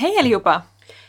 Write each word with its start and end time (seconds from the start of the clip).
Hej 0.00 0.18
allihopa! 0.18 0.62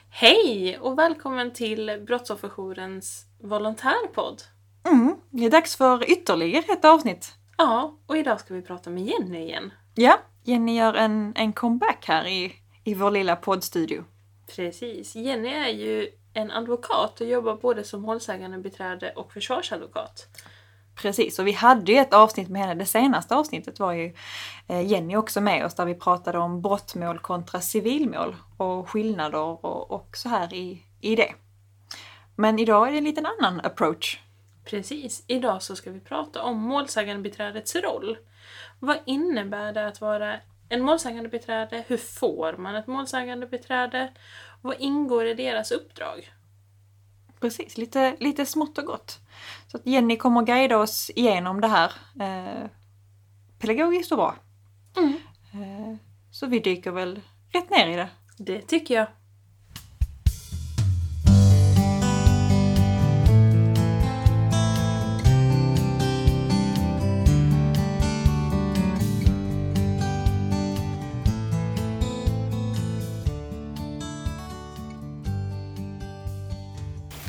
Hej 0.10 0.78
och 0.80 1.00
välkommen 1.00 1.54
till 1.54 2.04
Brottsofferjourens 2.08 3.26
volontärpodd. 3.42 4.42
Mm, 4.88 5.16
det 5.30 5.46
är 5.46 5.50
dags 5.50 5.76
för 5.76 6.12
ytterligare 6.12 6.64
ett 6.74 6.86
avsnitt. 6.86 7.34
Ja, 7.58 7.98
och 8.08 8.18
idag 8.18 8.40
ska 8.40 8.54
vi 8.54 8.62
prata 8.62 8.90
med 8.90 9.04
Jenny 9.04 9.40
igen. 9.40 9.72
Ja, 9.96 10.20
Jenny 10.44 10.78
gör 10.78 10.94
en, 10.94 11.34
en 11.36 11.54
comeback 11.54 12.06
här 12.08 12.28
i, 12.28 12.56
i 12.84 12.94
vår 12.94 13.12
lilla 13.12 13.36
poddstudio. 13.36 14.04
Precis. 14.56 15.16
Jenny 15.16 15.50
är 15.50 15.70
ju 15.70 16.10
en 16.34 16.52
advokat 16.52 17.22
och 17.22 17.28
jobbar 17.28 17.56
både 17.56 17.84
som 17.84 18.02
målsägandebiträde 18.02 19.12
och 19.16 19.34
försvarsadvokat. 19.34 20.28
Precis, 21.02 21.40
och 21.40 21.48
vi 21.48 21.52
hade 21.52 21.92
ju 21.92 21.98
ett 21.98 22.14
avsnitt 22.14 22.50
med 22.50 22.62
henne. 22.62 22.76
Det 22.76 22.86
senaste 22.86 23.36
avsnittet 23.36 23.80
var 23.80 23.94
ju 23.94 24.14
eh, 24.68 24.82
Jenny 24.82 25.16
också 25.16 25.42
med 25.42 25.66
oss 25.66 25.76
där 25.76 25.86
vi 25.86 25.96
pratade 25.96 26.38
om 26.38 26.62
brottmål 26.62 27.20
kontra 27.20 27.62
civilmål 27.62 28.36
och 28.58 28.90
skillnader 28.90 29.40
och, 29.40 29.92
och 29.92 30.18
så 30.18 30.30
här 30.30 30.54
i, 30.54 30.84
i 31.02 31.16
det. 31.16 31.34
Men 32.36 32.60
idag 32.60 32.88
är 32.88 32.92
det 32.92 32.98
en 32.98 33.04
liten 33.04 33.26
annan 33.26 33.62
approach. 33.64 34.20
Precis. 34.66 35.24
Idag 35.28 35.64
så 35.64 35.76
ska 35.76 35.92
vi 35.92 36.00
prata 36.00 36.44
om 36.44 36.58
målsägandebiträdets 36.58 37.76
roll. 37.76 38.18
Vad 38.80 38.98
innebär 39.06 39.74
det 39.74 39.88
att 39.88 40.02
vara 40.02 40.36
en 40.70 40.82
målsägandebiträde? 40.82 41.84
Hur 41.88 41.98
får 41.98 42.58
man 42.58 42.76
ett 42.76 42.88
målsägandebiträde? 42.88 44.12
Vad 44.62 44.76
ingår 44.80 45.26
i 45.26 45.34
deras 45.34 45.72
uppdrag? 45.72 46.34
Precis, 47.40 47.78
lite, 47.78 48.16
lite 48.20 48.46
smått 48.46 48.78
och 48.78 48.86
gott. 48.86 49.20
Så 49.68 49.78
att 49.78 49.86
Jenny 49.86 50.18
kommer 50.18 50.42
guida 50.42 50.78
oss 50.78 51.12
igenom 51.16 51.62
det 51.62 51.68
här 51.68 51.92
eh, 52.20 52.70
pedagogiskt 53.60 54.12
och 54.12 54.18
bra. 54.18 54.36
Mm. 54.98 55.14
Eh, 55.54 55.96
så 56.32 56.48
vi 56.48 56.60
dyker 56.60 56.92
väl 56.92 57.22
rätt 57.52 57.70
ner 57.70 57.88
i 57.88 57.96
det. 57.96 58.10
Det 58.38 58.62
tycker 58.62 58.96
jag. 58.96 59.08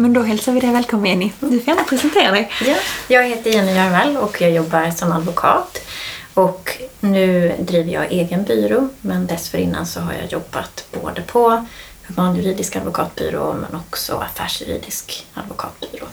Men 0.01 0.13
då 0.13 0.23
hälsar 0.23 0.53
vi 0.53 0.61
dig 0.61 0.73
välkommen 0.73 1.07
Jenny. 1.07 1.33
Du 1.41 1.61
får 1.61 1.69
gärna 1.69 1.85
presentera 1.85 2.31
dig. 2.31 2.51
Ja, 2.67 2.77
jag 3.09 3.29
heter 3.29 3.51
Jenny 3.51 3.73
Järvell 3.73 4.17
och 4.17 4.41
jag 4.41 4.51
jobbar 4.51 4.91
som 4.91 5.13
advokat. 5.13 5.79
Och 6.35 6.83
nu 7.01 7.55
driver 7.59 7.93
jag 7.93 8.13
egen 8.13 8.45
byrå, 8.45 8.89
men 9.01 9.27
dessförinnan 9.27 9.87
så 9.87 10.01
har 10.01 10.13
jag 10.13 10.33
jobbat 10.33 10.87
både 11.03 11.23
på 11.23 11.67
humanjuridisk 12.03 12.77
advokatbyrå 12.77 13.53
men 13.53 13.81
också 13.81 14.17
affärsjuridisk 14.17 15.27
advokatbyrå. 15.35 16.07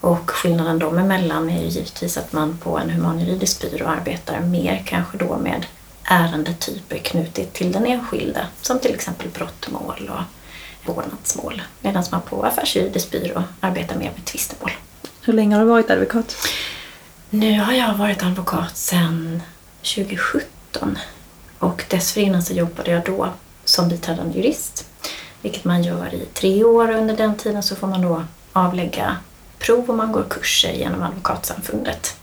Och 0.00 0.30
skillnaden 0.30 0.78
dem 0.78 0.98
emellan 0.98 1.50
är 1.50 1.62
ju 1.62 1.68
givetvis 1.68 2.16
att 2.16 2.32
man 2.32 2.58
på 2.62 2.78
en 2.78 2.90
humanjuridisk 2.90 3.60
byrå 3.60 3.86
arbetar 3.86 4.40
mer 4.40 4.82
kanske 4.86 5.18
då 5.18 5.38
med 5.38 5.66
ärendetyper 6.04 6.98
knutet 6.98 7.52
till 7.52 7.72
den 7.72 7.86
enskilde, 7.86 8.46
som 8.62 8.78
till 8.78 8.94
exempel 8.94 9.28
brottmål 9.28 10.10
och 10.14 10.39
vårdnadsmål. 10.84 11.62
Medan 11.80 12.04
man 12.10 12.20
på 12.22 12.42
affärsjuridisk 12.42 13.10
byrå 13.10 13.42
arbetar 13.60 13.96
mer 13.96 14.12
med 14.16 14.24
tvistemål. 14.24 14.70
Hur 15.22 15.32
länge 15.32 15.56
har 15.56 15.62
du 15.62 15.70
varit 15.70 15.90
advokat? 15.90 16.36
Nu 17.30 17.60
har 17.60 17.72
jag 17.72 17.94
varit 17.94 18.22
advokat 18.22 18.76
sedan 18.76 19.42
2017 19.82 20.98
och 21.58 21.84
dessförinnan 21.88 22.42
så 22.42 22.52
jobbade 22.52 22.90
jag 22.90 23.04
då 23.04 23.28
som 23.64 23.88
biträdande 23.88 24.38
jurist. 24.38 24.86
Vilket 25.42 25.64
man 25.64 25.82
gör 25.82 26.14
i 26.14 26.24
tre 26.34 26.64
år 26.64 26.90
och 26.90 26.98
under 26.98 27.16
den 27.16 27.36
tiden 27.36 27.62
så 27.62 27.76
får 27.76 27.86
man 27.86 28.02
då 28.02 28.24
avlägga 28.52 29.16
prov 29.58 29.90
och 29.90 29.96
man 29.96 30.12
går 30.12 30.24
kurser 30.30 30.72
genom 30.72 31.02
Advokatsamfundet. 31.02 32.16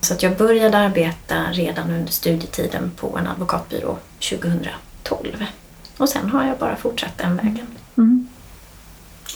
Så 0.00 0.14
att 0.14 0.22
jag 0.22 0.36
började 0.36 0.78
arbeta 0.78 1.44
redan 1.52 1.90
under 1.90 2.12
studietiden 2.12 2.90
på 2.96 3.18
en 3.18 3.26
advokatbyrå 3.26 3.98
2012. 4.20 5.44
Och 5.96 6.08
sen 6.08 6.30
har 6.30 6.46
jag 6.46 6.58
bara 6.58 6.76
fortsatt 6.76 7.18
den 7.18 7.36
vägen. 7.36 7.66
Mm. 7.96 8.28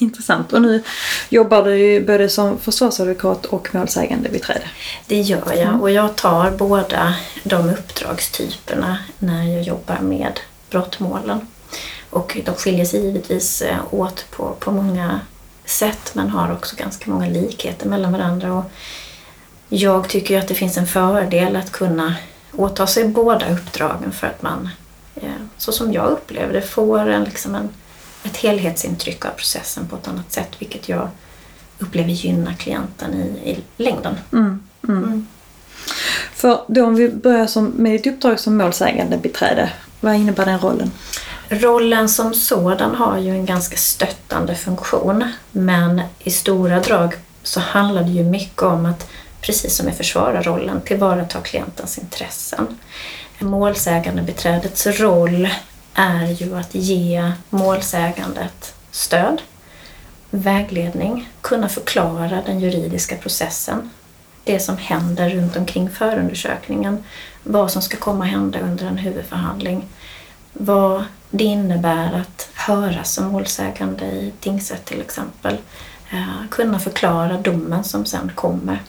Intressant. 0.01 0.53
Och 0.53 0.63
nu 0.63 0.83
jobbar 1.29 1.65
du 1.65 2.01
både 2.01 2.29
som 2.29 2.59
försvarsadvokat 2.59 3.47
och 3.47 3.75
målsägandebiträde. 3.75 4.71
Det 5.07 5.21
gör 5.21 5.53
jag 5.57 5.83
och 5.83 5.91
jag 5.91 6.17
tar 6.17 6.51
båda 6.51 7.15
de 7.45 7.71
uppdragstyperna 7.71 8.99
när 9.19 9.45
jag 9.45 9.63
jobbar 9.63 9.99
med 10.01 10.41
brottmålen. 10.71 11.41
Och 12.11 12.39
de 12.45 12.55
skiljer 12.55 12.85
sig 12.85 13.05
givetvis 13.05 13.63
eh, 13.63 13.79
åt 13.91 14.27
på, 14.31 14.57
på 14.59 14.73
många 14.73 15.21
sätt 15.65 16.11
men 16.13 16.31
har 16.31 16.53
också 16.53 16.77
ganska 16.77 17.11
många 17.11 17.29
likheter 17.29 17.89
mellan 17.89 18.13
varandra. 18.13 18.53
Och 18.53 18.65
jag 19.69 20.09
tycker 20.09 20.39
att 20.39 20.49
det 20.49 20.55
finns 20.55 20.77
en 20.77 20.87
fördel 20.87 21.57
att 21.57 21.73
kunna 21.73 22.15
åta 22.53 22.87
sig 22.87 23.09
båda 23.09 23.53
uppdragen 23.53 24.13
för 24.13 24.27
att 24.27 24.43
man, 24.43 24.69
så 25.57 25.73
som 25.73 25.93
jag 25.93 26.11
upplever 26.11 26.53
det, 26.53 26.63
får 26.63 26.99
en, 26.99 27.25
liksom 27.25 27.55
en, 27.55 27.69
ett 28.25 28.37
helhetsintryck 28.37 29.25
av 29.25 29.31
processen 29.31 29.89
på 29.89 29.97
ett 29.97 30.09
annat 30.09 30.33
sätt 30.33 30.51
vilket 30.59 30.89
jag 30.89 31.09
upplever 31.79 32.11
gynnar 32.11 32.53
klienten 32.55 33.15
i, 33.15 33.51
i 33.51 33.83
längden. 33.83 34.15
Mm. 34.33 34.63
Mm. 34.89 35.05
Mm. 35.05 35.27
För 36.35 36.65
då 36.67 36.85
om 36.85 36.95
vi 36.95 37.09
börjar 37.09 37.47
som, 37.47 37.67
med 37.67 37.93
ditt 37.93 38.07
uppdrag 38.07 38.41
som 38.41 38.57
målsägandebiträde, 38.57 39.73
vad 40.01 40.15
innebär 40.15 40.47
den 40.47 40.59
rollen? 40.59 40.91
Rollen 41.49 42.09
som 42.09 42.35
sådan 42.35 42.95
har 42.95 43.19
ju 43.19 43.31
en 43.31 43.47
ganska 43.47 43.77
stöttande 43.77 44.55
funktion 44.55 45.33
men 45.51 46.03
i 46.19 46.31
stora 46.31 46.81
drag 46.81 47.15
så 47.43 47.61
handlar 47.61 48.03
det 48.03 48.11
ju 48.11 48.25
mycket 48.25 48.63
om 48.63 48.87
att, 48.87 49.11
precis 49.41 49.77
som 49.77 49.89
i 49.89 49.93
försvararrollen, 49.93 50.81
tillvarata 50.81 51.41
klientens 51.41 51.99
intressen. 51.99 52.79
Målsägandebiträdets 53.39 54.87
roll 54.87 55.49
är 55.95 56.27
ju 56.27 56.57
att 56.57 56.75
ge 56.75 57.33
målsägandet 57.51 58.75
stöd, 58.91 59.43
vägledning, 60.31 61.29
kunna 61.41 61.69
förklara 61.69 62.43
den 62.47 62.61
juridiska 62.61 63.17
processen, 63.17 63.91
det 64.45 64.61
som 64.61 64.77
händer 64.77 65.31
runt 65.31 65.57
omkring 65.57 65.91
förundersökningen, 65.91 67.05
vad 67.43 67.71
som 67.71 67.83
ska 67.83 67.97
komma 67.97 68.25
att 68.25 68.31
hända 68.31 68.61
under 68.61 68.87
en 68.87 68.99
huvudförhandling, 68.99 69.85
vad 70.53 71.05
det 71.31 71.45
innebär 71.45 72.13
att 72.13 72.49
höras 72.55 73.13
som 73.15 73.27
målsägande 73.27 74.05
i 74.05 74.33
tingsrätt 74.41 74.85
till 74.85 75.01
exempel. 75.01 75.57
Eh, 76.11 76.49
kunna 76.51 76.79
förklara 76.79 77.39
domen 77.39 77.85
som 77.85 78.05
sen 78.05 78.33
kommer. 78.35 78.83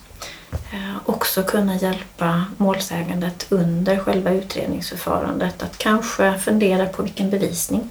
Eh, 0.51 0.95
också 1.05 1.43
kunna 1.43 1.75
hjälpa 1.75 2.45
målsägandet 2.57 3.45
under 3.49 3.97
själva 3.97 4.31
utredningsförfarandet 4.31 5.63
att 5.63 5.77
kanske 5.77 6.37
fundera 6.37 6.85
på 6.85 7.03
vilken 7.03 7.29
bevisning 7.29 7.89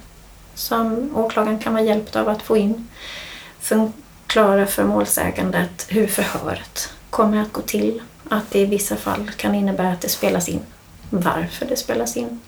som 0.54 1.16
åklagaren 1.16 1.58
kan 1.58 1.72
vara 1.72 1.84
hjälpt 1.84 2.16
av 2.16 2.28
att 2.28 2.42
få 2.42 2.56
in. 2.56 2.88
Förklara 3.60 4.66
för 4.66 4.84
målsägandet 4.84 5.86
hur 5.88 6.06
förhöret 6.06 6.92
kommer 7.10 7.42
att 7.42 7.52
gå 7.52 7.60
till. 7.60 8.02
Att 8.30 8.50
det 8.50 8.58
i 8.58 8.66
vissa 8.66 8.96
fall 8.96 9.30
kan 9.36 9.54
innebära 9.54 9.92
att 9.92 10.00
det 10.00 10.08
spelas 10.08 10.48
in. 10.48 10.60
Varför 11.10 11.66
det 11.66 11.76
spelas 11.76 12.16
in 12.16 12.40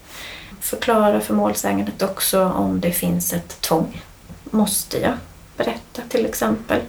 förklara 0.60 1.20
för 1.20 1.34
målsägandet 1.34 2.02
också 2.02 2.44
om 2.44 2.80
det 2.80 2.92
finns 2.92 3.32
ett 3.32 3.60
tvång. 3.60 4.02
Måste 4.44 4.98
jag 4.98 5.14
berätta 5.56 6.02
till 6.08 6.26
exempel? 6.26 6.80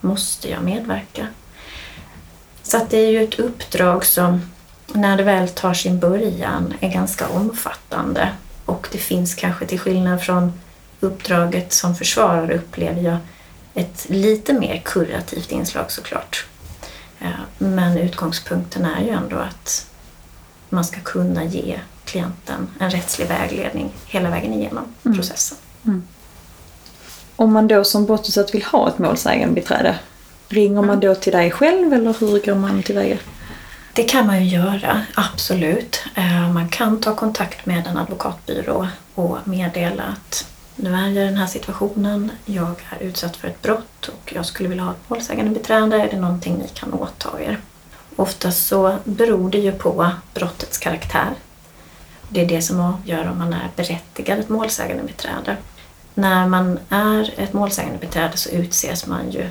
Måste 0.00 0.50
jag 0.50 0.62
medverka? 0.62 1.26
Så 2.68 2.76
att 2.76 2.90
det 2.90 2.96
är 2.98 3.10
ju 3.10 3.24
ett 3.24 3.38
uppdrag 3.38 4.04
som 4.04 4.40
när 4.86 5.16
det 5.16 5.22
väl 5.22 5.48
tar 5.48 5.74
sin 5.74 6.00
början 6.00 6.74
är 6.80 6.88
ganska 6.88 7.28
omfattande 7.28 8.28
och 8.64 8.88
det 8.92 8.98
finns 8.98 9.34
kanske 9.34 9.66
till 9.66 9.80
skillnad 9.80 10.22
från 10.22 10.52
uppdraget 11.00 11.72
som 11.72 11.94
försvarare 11.96 12.54
upplever 12.54 13.02
jag 13.02 13.16
ett 13.74 14.06
lite 14.08 14.52
mer 14.52 14.82
kurativt 14.84 15.52
inslag 15.52 15.90
såklart. 15.90 16.46
Men 17.58 17.98
utgångspunkten 17.98 18.84
är 18.84 19.02
ju 19.04 19.10
ändå 19.10 19.36
att 19.36 19.86
man 20.68 20.84
ska 20.84 21.00
kunna 21.00 21.44
ge 21.44 21.80
klienten 22.04 22.68
en 22.78 22.90
rättslig 22.90 23.28
vägledning 23.28 23.92
hela 24.06 24.30
vägen 24.30 24.52
igenom 24.52 24.84
Mm. 25.04 25.18
processen. 25.18 25.58
Om 27.36 27.52
man 27.52 27.68
då 27.68 27.84
som 27.84 28.06
brottsutsatt 28.06 28.54
vill 28.54 28.64
ha 28.64 28.88
ett 28.88 28.98
målsägandebiträde, 28.98 29.98
ringer 30.48 30.82
man 30.82 31.00
då 31.00 31.14
till 31.14 31.32
dig 31.32 31.50
själv 31.50 31.92
eller 31.92 32.14
hur 32.20 32.46
går 32.46 32.54
man 32.54 32.82
tillväga? 32.82 33.18
Det 33.92 34.02
kan 34.04 34.26
man 34.26 34.44
ju 34.44 34.56
göra, 34.56 35.00
absolut. 35.14 36.04
Eh, 36.14 36.52
Man 36.52 36.68
kan 36.68 37.00
ta 37.00 37.14
kontakt 37.14 37.66
med 37.66 37.86
en 37.86 37.96
advokatbyrå 37.96 38.86
och 39.14 39.38
meddela 39.44 40.02
att 40.02 40.46
nu 40.76 40.94
är 40.94 41.02
jag 41.02 41.12
i 41.12 41.14
den 41.14 41.36
här 41.36 41.46
situationen, 41.46 42.30
jag 42.44 42.74
är 42.90 43.04
utsatt 43.06 43.36
för 43.36 43.48
ett 43.48 43.62
brott 43.62 44.08
och 44.08 44.32
jag 44.34 44.46
skulle 44.46 44.68
vilja 44.68 44.84
ha 44.84 44.90
ett 44.90 45.10
målsägandebiträde. 45.10 45.96
Är 45.96 46.08
det 46.10 46.20
någonting 46.20 46.54
ni 46.58 46.68
kan 46.68 46.92
åta 46.92 47.42
er? 47.42 47.58
Oftast 48.16 48.66
så 48.66 48.96
beror 49.04 49.50
det 49.50 49.58
ju 49.58 49.72
på 49.72 50.10
brottets 50.34 50.78
karaktär. 50.78 51.30
Det 52.28 52.40
är 52.44 52.48
det 52.48 52.62
som 52.62 52.80
avgör 52.80 53.28
om 53.30 53.38
man 53.38 53.52
är 53.52 53.70
berättigad 53.76 54.38
ett 54.38 54.48
målsägandebiträde. 54.48 55.56
När 56.14 56.46
man 56.46 56.78
är 56.88 57.34
ett 57.36 57.52
målsägandebiträde 57.52 58.36
så 58.36 58.50
utses 58.50 59.06
man 59.06 59.30
ju 59.30 59.50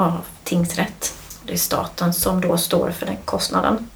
av 0.00 0.24
tingsrätt. 0.44 1.14
Det 1.44 1.52
är 1.52 1.56
staten 1.56 2.12
som 2.12 2.40
då 2.40 2.56
står 2.56 2.90
för 2.90 3.06
den 3.06 3.16
kostnaden. 3.24 3.88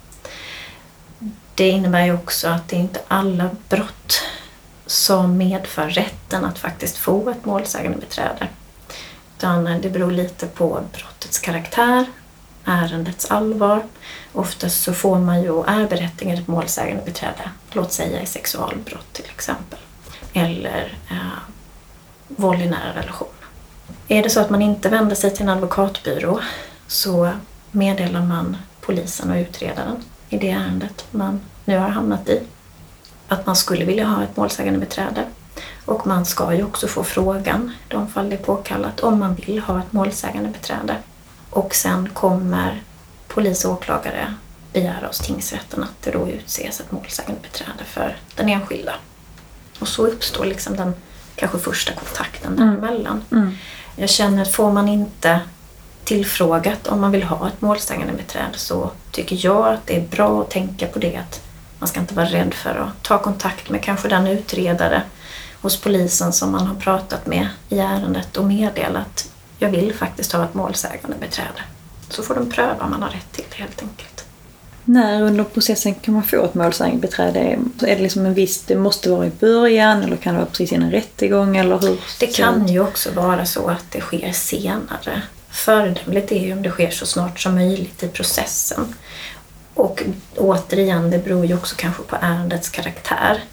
Det 1.55 1.69
innebär 1.69 2.05
ju 2.05 2.13
också 2.13 2.47
att 2.47 2.67
det 2.67 2.75
är 2.75 2.79
inte 2.79 2.99
alla 3.07 3.49
brott 3.69 4.21
som 4.85 5.37
medför 5.37 5.89
rätten 5.89 6.45
att 6.45 6.59
faktiskt 6.59 6.97
få 6.97 7.29
ett 7.29 7.45
målsägandebiträde. 7.45 8.47
Utan 9.37 9.63
det 9.81 9.89
beror 9.89 10.11
lite 10.11 10.47
på 10.47 10.81
brottets 10.93 11.39
karaktär, 11.39 12.05
ärendets 12.65 13.31
allvar. 13.31 13.83
Oftast 14.33 14.83
så 14.83 14.93
får 14.93 15.19
man 15.19 15.41
ju 15.41 15.49
och 15.49 15.69
är 15.69 15.87
berättigad 15.87 16.39
ett 16.39 16.47
målsägandebiträde, 16.47 17.49
låt 17.71 17.91
säga 17.91 18.21
i 18.21 18.25
sexualbrott 18.25 19.13
till 19.13 19.25
exempel. 19.25 19.79
Eller 20.33 20.97
eh, 21.09 21.39
våld 22.27 22.61
i 22.61 22.69
nära 22.69 22.93
relation. 22.95 23.34
Är 24.07 24.23
det 24.23 24.29
så 24.29 24.39
att 24.39 24.49
man 24.49 24.61
inte 24.61 24.89
vänder 24.89 25.15
sig 25.15 25.31
till 25.31 25.41
en 25.43 25.49
advokatbyrå 25.49 26.39
så 26.87 27.31
meddelar 27.71 28.21
man 28.21 28.57
polisen 28.81 29.29
och 29.31 29.35
utredaren 29.37 29.95
i 30.29 30.37
det 30.37 30.49
ärendet 30.49 31.05
man 31.11 31.41
nu 31.65 31.77
har 31.77 31.89
hamnat 31.89 32.29
i 32.29 32.41
att 33.27 33.45
man 33.45 33.55
skulle 33.55 33.85
vilja 33.85 34.05
ha 34.07 34.23
ett 34.23 34.37
målsägandebiträde. 34.37 35.25
Och 35.85 36.07
man 36.07 36.25
ska 36.25 36.53
ju 36.53 36.63
också 36.63 36.87
få 36.87 37.03
frågan, 37.03 37.71
i 37.89 37.93
de 37.93 38.07
fall 38.07 38.29
det 38.29 38.35
är 38.35 38.43
påkallat, 38.43 38.99
om 38.99 39.19
man 39.19 39.35
vill 39.35 39.59
ha 39.59 39.79
ett 39.79 39.93
målsägandebiträde. 39.93 40.95
Och 41.49 41.75
sen 41.75 42.09
kommer 42.13 42.81
polis 43.27 43.65
och 43.65 43.71
åklagare 43.71 44.33
begära 44.73 45.07
hos 45.07 45.19
tingsrätten 45.19 45.83
att 45.83 46.01
det 46.01 46.11
då 46.11 46.27
utses 46.29 46.79
ett 46.79 46.91
målsägandebiträde 46.91 47.83
för 47.85 48.17
den 48.35 48.49
enskilda. 48.49 48.93
Och 49.79 49.87
så 49.87 50.07
uppstår 50.07 50.45
liksom 50.45 50.75
den 50.75 50.93
kanske 51.35 51.59
första 51.59 51.93
kontakten 51.93 52.53
Mm. 52.53 52.81
däremellan. 52.81 53.21
Mm. 53.31 53.51
Jag 53.95 54.09
känner 54.09 54.41
att 54.41 54.51
får 54.51 54.71
man 54.71 54.89
inte 54.89 55.39
tillfrågat 56.03 56.87
om 56.87 57.01
man 57.01 57.11
vill 57.11 57.23
ha 57.23 57.47
ett 57.47 57.61
målsägandebiträde 57.61 58.57
så 58.57 58.91
tycker 59.11 59.45
jag 59.45 59.67
att 59.67 59.87
det 59.87 59.95
är 59.95 60.07
bra 60.07 60.41
att 60.41 60.49
tänka 60.49 60.87
på 60.87 60.99
det 60.99 61.15
att 61.15 61.41
man 61.79 61.87
ska 61.87 61.99
inte 61.99 62.13
vara 62.15 62.25
rädd 62.25 62.53
för 62.53 62.75
att 62.75 63.03
ta 63.03 63.17
kontakt 63.17 63.69
med 63.69 63.83
kanske 63.83 64.07
den 64.07 64.27
utredare 64.27 65.01
hos 65.61 65.81
polisen 65.81 66.33
som 66.33 66.51
man 66.51 66.67
har 66.67 66.75
pratat 66.75 67.25
med 67.25 67.47
i 67.69 67.79
ärendet 67.79 68.37
och 68.37 68.45
meddela 68.45 68.99
att 68.99 69.31
jag 69.59 69.69
vill 69.69 69.93
faktiskt 69.93 70.31
ha 70.31 70.43
ett 70.43 70.53
målsägandebiträde. 70.53 71.61
Så 72.09 72.23
får 72.23 72.35
de 72.35 72.51
pröva 72.51 72.83
om 72.83 72.89
man 72.89 73.03
har 73.03 73.09
rätt 73.09 73.31
till 73.31 73.45
det 73.49 73.55
helt 73.55 73.81
enkelt. 73.81 74.14
När 74.85 75.21
under 75.21 75.43
processen 75.43 75.95
kan 75.95 76.13
man 76.13 76.23
få 76.23 76.45
ett 76.45 76.53
målsägandebiträde? 76.53 77.39
Är 77.39 77.95
det 77.95 78.01
liksom 78.01 78.25
en 78.25 78.33
viss, 78.33 78.61
det 78.61 78.75
måste 78.75 79.09
vara 79.09 79.27
i 79.27 79.31
början 79.39 80.03
eller 80.03 80.15
kan 80.15 80.33
det 80.33 80.39
vara 80.39 80.49
precis 80.49 80.71
innan 80.71 80.91
rättegång 80.91 81.57
eller 81.57 81.79
hur? 81.79 81.99
Det 82.19 82.27
kan 82.27 82.67
ju 82.67 82.79
också 82.79 83.11
vara 83.11 83.45
så 83.45 83.67
att 83.67 83.85
det 83.91 84.01
sker 84.01 84.31
senare. 84.31 85.21
Föredömligt 85.49 86.31
är 86.31 86.39
ju 86.39 86.53
om 86.53 86.61
det 86.61 86.69
sker 86.69 86.89
så 86.89 87.05
snart 87.05 87.39
som 87.39 87.55
möjligt 87.55 88.03
i 88.03 88.07
processen. 88.07 88.95
Och 89.73 90.03
återigen, 90.37 91.11
det 91.11 91.17
beror 91.17 91.45
ju 91.45 91.55
också 91.55 91.75
kanske 91.77 92.03
på 92.03 92.15
ärendets 92.21 92.69
karaktär. 92.69 93.43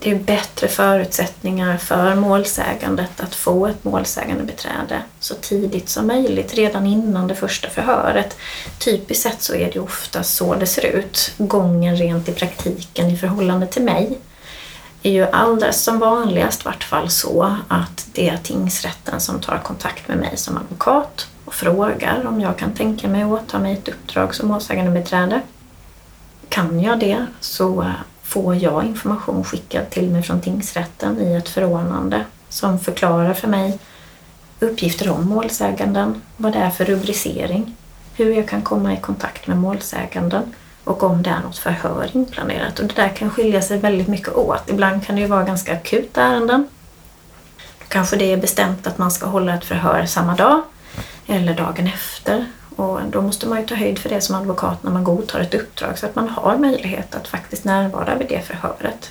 Det 0.00 0.10
är 0.10 0.14
bättre 0.14 0.68
förutsättningar 0.68 1.76
för 1.76 2.14
målsägandet 2.14 3.20
att 3.20 3.34
få 3.34 3.66
ett 3.66 3.84
målsägandebiträde 3.84 5.02
så 5.20 5.34
tidigt 5.34 5.88
som 5.88 6.06
möjligt, 6.06 6.54
redan 6.54 6.86
innan 6.86 7.28
det 7.28 7.34
första 7.34 7.70
förhöret. 7.70 8.36
Typiskt 8.78 9.22
sett 9.22 9.42
så 9.42 9.54
är 9.54 9.72
det 9.72 9.80
ofta 9.80 10.22
så 10.22 10.54
det 10.54 10.66
ser 10.66 10.86
ut. 10.86 11.32
Gången 11.38 11.96
rent 11.96 12.28
i 12.28 12.32
praktiken 12.32 13.10
i 13.10 13.16
förhållande 13.16 13.66
till 13.66 13.82
mig 13.82 14.18
är 15.02 15.12
ju 15.12 15.26
alldeles 15.26 15.82
som 15.82 15.98
vanligast 15.98 16.64
vart 16.64 16.84
fall 16.84 17.10
så 17.10 17.56
att 17.68 18.08
det 18.12 18.28
är 18.28 18.36
tingsrätten 18.36 19.20
som 19.20 19.40
tar 19.40 19.58
kontakt 19.58 20.08
med 20.08 20.18
mig 20.18 20.36
som 20.36 20.56
advokat 20.56 21.26
och 21.44 21.54
frågar 21.54 22.26
om 22.26 22.40
jag 22.40 22.56
kan 22.56 22.74
tänka 22.74 23.08
mig 23.08 23.22
att 23.22 23.30
åta 23.30 23.58
mig 23.58 23.72
ett 23.72 23.88
uppdrag 23.88 24.34
som 24.34 24.48
målsägandebiträde. 24.48 25.40
Kan 26.48 26.80
jag 26.80 26.98
det 26.98 27.26
så 27.40 27.92
får 28.28 28.56
jag 28.56 28.84
information 28.84 29.44
skickad 29.44 29.90
till 29.90 30.10
mig 30.10 30.22
från 30.22 30.40
tingsrätten 30.40 31.20
i 31.20 31.34
ett 31.34 31.48
förordnande 31.48 32.24
som 32.48 32.80
förklarar 32.80 33.34
för 33.34 33.48
mig 33.48 33.78
uppgifter 34.60 35.10
om 35.10 35.28
målsäganden, 35.28 36.22
vad 36.36 36.52
det 36.52 36.58
är 36.58 36.70
för 36.70 36.84
rubricering, 36.84 37.76
hur 38.16 38.32
jag 38.32 38.48
kan 38.48 38.62
komma 38.62 38.92
i 38.92 38.96
kontakt 38.96 39.46
med 39.46 39.58
målsäganden 39.58 40.54
och 40.84 41.02
om 41.02 41.22
det 41.22 41.30
är 41.30 41.40
något 41.40 41.58
förhör 41.58 42.10
inplanerat. 42.12 42.78
Och 42.78 42.86
det 42.86 42.94
där 42.94 43.08
kan 43.08 43.30
skilja 43.30 43.62
sig 43.62 43.78
väldigt 43.78 44.08
mycket 44.08 44.34
åt. 44.34 44.70
Ibland 44.70 45.06
kan 45.06 45.14
det 45.16 45.20
ju 45.20 45.28
vara 45.28 45.44
ganska 45.44 45.72
akuta 45.72 46.22
ärenden. 46.22 46.68
Då 47.78 47.84
kanske 47.88 48.16
det 48.16 48.32
är 48.32 48.36
bestämt 48.36 48.86
att 48.86 48.98
man 48.98 49.10
ska 49.10 49.26
hålla 49.26 49.54
ett 49.54 49.64
förhör 49.64 50.06
samma 50.06 50.34
dag 50.34 50.62
eller 51.26 51.54
dagen 51.54 51.86
efter. 51.86 52.46
Och 52.78 53.00
då 53.10 53.22
måste 53.22 53.48
man 53.48 53.60
ju 53.60 53.66
ta 53.66 53.74
höjd 53.74 53.98
för 53.98 54.08
det 54.08 54.20
som 54.20 54.34
advokat 54.34 54.82
när 54.82 54.90
man 54.90 55.04
godtar 55.04 55.40
ett 55.40 55.54
uppdrag 55.54 55.98
så 55.98 56.06
att 56.06 56.14
man 56.14 56.28
har 56.28 56.58
möjlighet 56.58 57.14
att 57.14 57.28
faktiskt 57.28 57.64
närvara 57.64 58.14
vid 58.14 58.28
det 58.28 58.40
förhöret. 58.40 59.10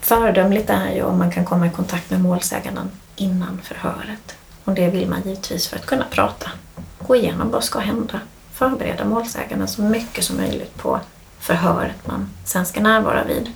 Föredömligt 0.00 0.70
är 0.70 0.90
ju 0.94 1.02
om 1.02 1.18
man 1.18 1.30
kan 1.30 1.44
komma 1.44 1.66
i 1.66 1.70
kontakt 1.70 2.10
med 2.10 2.20
målsäganden 2.20 2.90
innan 3.16 3.60
förhöret. 3.64 4.36
Och 4.64 4.74
det 4.74 4.88
vill 4.88 5.08
man 5.08 5.22
givetvis 5.24 5.68
för 5.68 5.76
att 5.76 5.86
kunna 5.86 6.04
prata, 6.10 6.50
gå 6.98 7.16
igenom 7.16 7.50
vad 7.50 7.64
ska 7.64 7.78
hända, 7.78 8.20
förbereda 8.52 9.04
målsäganden 9.04 9.68
så 9.68 9.82
mycket 9.82 10.24
som 10.24 10.36
möjligt 10.36 10.76
på 10.76 11.00
förhöret 11.38 12.06
man 12.06 12.30
sen 12.44 12.66
ska 12.66 12.80
närvara 12.80 13.24
vid. 13.24 13.52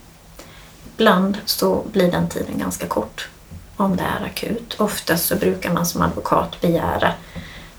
Ibland 0.96 1.38
så 1.44 1.84
blir 1.92 2.12
den 2.12 2.28
tiden 2.28 2.58
ganska 2.58 2.86
kort 2.86 3.28
om 3.76 3.96
det 3.96 4.02
är 4.02 4.26
akut. 4.26 4.74
Oftast 4.78 5.26
så 5.26 5.36
brukar 5.36 5.72
man 5.72 5.86
som 5.86 6.02
advokat 6.02 6.60
begära 6.60 7.12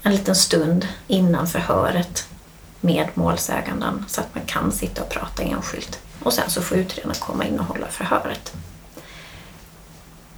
en 0.04 0.12
liten 0.12 0.36
stund 0.36 0.88
innan 1.08 1.48
förhöret 1.48 2.28
med 2.82 3.08
målsäganden 3.14 4.06
så 4.08 4.22
att 4.22 4.36
man 4.36 4.44
kan 4.46 4.72
sitta 4.72 5.02
och 5.02 5.10
prata 5.10 5.44
enskilt. 5.44 6.00
Och 6.24 6.34
sen 6.34 6.50
så 6.50 6.62
får 6.62 6.78
utredaren 6.78 7.16
komma 7.20 7.46
in 7.46 7.60
och 7.60 7.66
hålla 7.66 7.88
förhöret. 7.88 8.54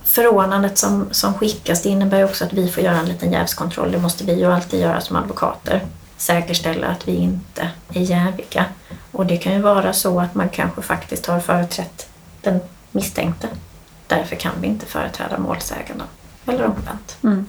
Förordnandet 0.04 0.78
som, 0.78 1.08
som 1.12 1.34
skickas 1.34 1.84
det 1.84 1.90
innebär 1.90 2.24
också 2.24 2.46
att 2.46 2.54
vi 2.54 2.72
får 2.72 2.84
göra 2.84 2.98
en 2.98 3.06
liten 3.06 3.32
jävskontroll. 3.32 3.92
Det 3.92 4.00
måste 4.00 4.24
vi 4.24 4.34
ju 4.34 4.52
alltid 4.52 4.80
göra 4.80 5.02
som 5.02 5.16
advokater. 5.16 5.82
Säkerställa 6.18 6.88
att 6.88 7.08
vi 7.08 7.16
inte 7.16 7.70
är 7.94 8.02
jäviga. 8.02 8.66
Och 9.12 9.26
det 9.26 9.38
kan 9.38 9.54
ju 9.54 9.62
vara 9.62 9.94
så 9.94 10.20
att 10.20 10.36
man 10.36 10.50
kanske 10.50 10.82
faktiskt 10.82 11.26
har 11.26 11.40
företrätt 11.40 12.08
den 12.42 12.60
misstänkte. 12.92 13.48
Därför 14.08 14.36
kan 14.36 14.52
vi 14.62 14.68
inte 14.68 14.86
företräda 14.86 15.38
målsäganden. 15.38 16.08
Eller 16.46 16.66
omvänt. 16.66 17.18
Mm. 17.24 17.46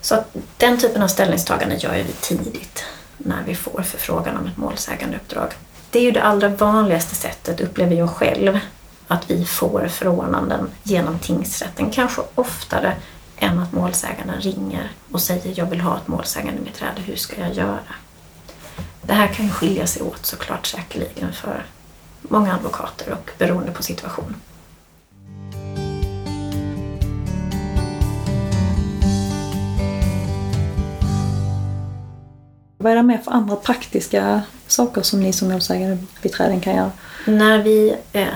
Så 0.00 0.14
att 0.14 0.36
den 0.56 0.78
typen 0.78 1.02
av 1.02 1.08
ställningstagande 1.08 1.76
gör 1.76 1.94
vi 1.94 2.12
tidigt 2.20 2.84
när 3.16 3.42
vi 3.46 3.54
får 3.54 3.82
förfrågan 3.82 4.36
om 4.36 4.46
ett 4.46 4.56
målsägandeuppdrag. 4.56 5.52
Det 5.90 5.98
är 5.98 6.02
ju 6.02 6.10
det 6.10 6.22
allra 6.22 6.48
vanligaste 6.48 7.14
sättet, 7.14 7.60
upplever 7.60 7.96
jag 7.96 8.10
själv, 8.10 8.58
att 9.08 9.30
vi 9.30 9.44
får 9.44 9.88
förordnanden 9.88 10.70
genom 10.82 11.18
tingsrätten. 11.18 11.90
Kanske 11.90 12.22
oftare 12.34 12.96
än 13.36 13.58
att 13.58 13.72
målsäganden 13.72 14.40
ringer 14.40 14.90
och 15.12 15.20
säger 15.20 15.58
jag 15.58 15.66
vill 15.66 15.80
ha 15.80 15.96
ett 15.96 16.08
målsägandebiträde, 16.08 17.00
hur 17.00 17.16
ska 17.16 17.40
jag 17.40 17.54
göra? 17.54 17.78
Det 19.02 19.12
här 19.12 19.26
kan 19.26 19.46
ju 19.46 19.52
skilja 19.52 19.86
sig 19.86 20.02
åt 20.02 20.26
såklart 20.26 20.66
säkerligen 20.66 21.32
för 21.32 21.66
många 22.20 22.54
advokater 22.54 23.12
och 23.12 23.30
beroende 23.38 23.72
på 23.72 23.82
situation. 23.82 24.34
Vad 32.82 32.92
är 32.92 32.96
det 32.96 33.02
mer 33.02 33.18
för 33.18 33.30
andra 33.30 33.56
praktiska 33.56 34.42
saker 34.66 35.02
som 35.02 35.20
ni 35.20 35.32
som 35.32 35.48
målsägandebiträden 35.48 36.60
kan 36.60 36.76
göra? 36.76 36.90
När 37.26 37.58
vi 37.62 37.96
eh, 38.12 38.26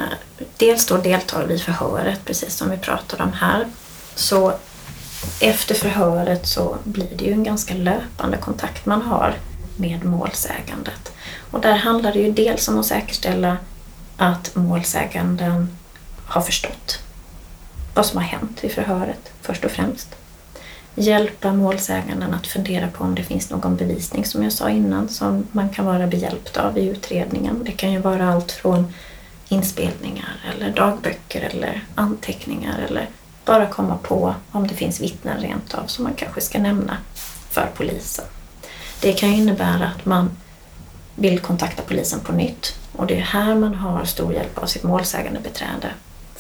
dels 0.57 0.87
då 0.87 0.97
deltar 0.97 1.53
i 1.53 1.59
förhöret, 1.59 2.25
precis 2.25 2.55
som 2.57 2.71
vi 2.71 2.77
pratade 2.77 3.23
om 3.23 3.33
här, 3.33 3.67
så 4.15 4.53
efter 5.41 5.75
förhöret 5.75 6.47
så 6.47 6.77
blir 6.85 7.09
det 7.17 7.25
ju 7.25 7.33
en 7.33 7.45
ganska 7.45 7.75
löpande 7.75 8.37
kontakt 8.37 8.87
man 8.87 9.03
har 9.03 9.35
med 9.77 10.05
målsägandet. 10.05 11.13
Och 11.51 11.61
där 11.61 11.77
handlar 11.77 12.13
det 12.13 12.19
ju 12.19 12.33
dels 12.33 12.69
om 12.69 12.79
att 12.79 12.87
säkerställa 12.87 13.57
att 14.17 14.55
målsäganden 14.55 15.77
har 16.27 16.41
förstått 16.41 16.99
vad 17.95 18.07
som 18.07 18.19
har 18.19 18.25
hänt 18.25 18.65
i 18.65 18.69
förhöret, 18.69 19.33
först 19.43 19.65
och 19.65 19.71
främst. 19.71 20.09
Hjälpa 20.95 21.53
målsäganden 21.53 22.35
att 22.35 22.47
fundera 22.47 22.89
på 22.89 23.05
om 23.05 23.15
det 23.15 23.23
finns 23.23 23.51
någon 23.51 23.77
bevisning, 23.77 24.25
som 24.25 24.43
jag 24.43 24.53
sa 24.53 24.71
innan, 24.71 25.09
som 25.09 25.47
man 25.53 25.69
kan 25.69 25.87
vara 25.87 26.07
behjälpt 26.07 26.57
av 26.57 26.79
i 26.79 26.89
utredningen. 26.89 27.63
Det 27.65 27.73
kan 27.73 27.93
ju 27.93 27.99
vara 27.99 28.33
allt 28.33 28.53
från 28.53 28.93
inspelningar 29.49 30.55
eller 30.55 30.71
dagböcker 30.71 31.41
eller 31.41 31.85
anteckningar 31.95 32.79
eller 32.89 33.09
bara 33.45 33.67
komma 33.67 33.99
på 34.03 34.35
om 34.51 34.67
det 34.67 34.75
finns 34.75 35.01
vittnen 35.01 35.41
rent 35.41 35.75
av 35.75 35.87
som 35.87 36.05
man 36.05 36.15
kanske 36.15 36.41
ska 36.41 36.59
nämna 36.59 36.97
för 37.51 37.69
polisen. 37.75 38.25
Det 39.01 39.13
kan 39.13 39.31
ju 39.31 39.37
innebära 39.37 39.87
att 39.87 40.07
man 40.07 40.31
vill 41.15 41.39
kontakta 41.39 41.83
polisen 41.83 42.21
på 42.21 42.33
nytt 42.33 42.75
och 42.93 43.07
det 43.07 43.17
är 43.17 43.21
här 43.21 43.55
man 43.55 43.75
har 43.75 44.05
stor 44.05 44.33
hjälp 44.33 44.59
av 44.59 44.67
sitt 44.67 44.83
målsägandebiträde 44.83 45.91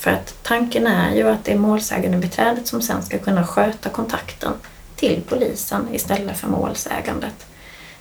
för 0.04 0.10
att 0.10 0.34
tanken 0.42 0.86
är 0.86 1.14
ju 1.14 1.28
att 1.28 1.44
det 1.44 1.52
är 1.52 1.58
målsägandebiträdet 1.58 2.66
som 2.66 2.82
sen 2.82 3.02
ska 3.02 3.18
kunna 3.18 3.46
sköta 3.46 3.88
kontakten 3.88 4.52
till 4.96 5.22
polisen 5.28 5.88
istället 5.94 6.36
för 6.36 6.48
målsägandet. 6.48 7.46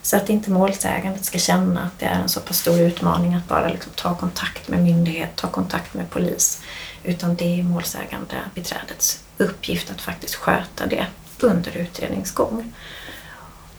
Så 0.02 0.18
att 0.18 0.30
inte 0.30 0.52
målsägandet 0.52 1.26
ska 1.26 1.38
känna 1.38 1.82
att 1.82 2.00
det 2.00 2.06
är 2.06 2.20
en 2.22 2.30
så 2.30 2.40
pass 2.40 2.60
stor 2.60 2.80
utmaning 2.80 3.34
att 3.34 3.48
bara 3.48 3.68
liksom 3.68 3.92
ta 3.96 4.16
kontakt 4.16 4.68
med 4.68 4.84
myndighet, 4.84 5.36
ta 5.36 5.48
kontakt 5.48 5.94
med 5.94 6.10
polis. 6.10 6.62
Utan 7.04 7.36
det 7.36 7.60
är 7.60 7.64
målsägandebiträdets 7.64 9.24
uppgift 9.38 9.92
att 9.92 10.02
faktiskt 10.02 10.36
sköta 10.36 10.86
det 10.86 11.06
under 11.40 11.78
utredningsgång. 11.78 12.74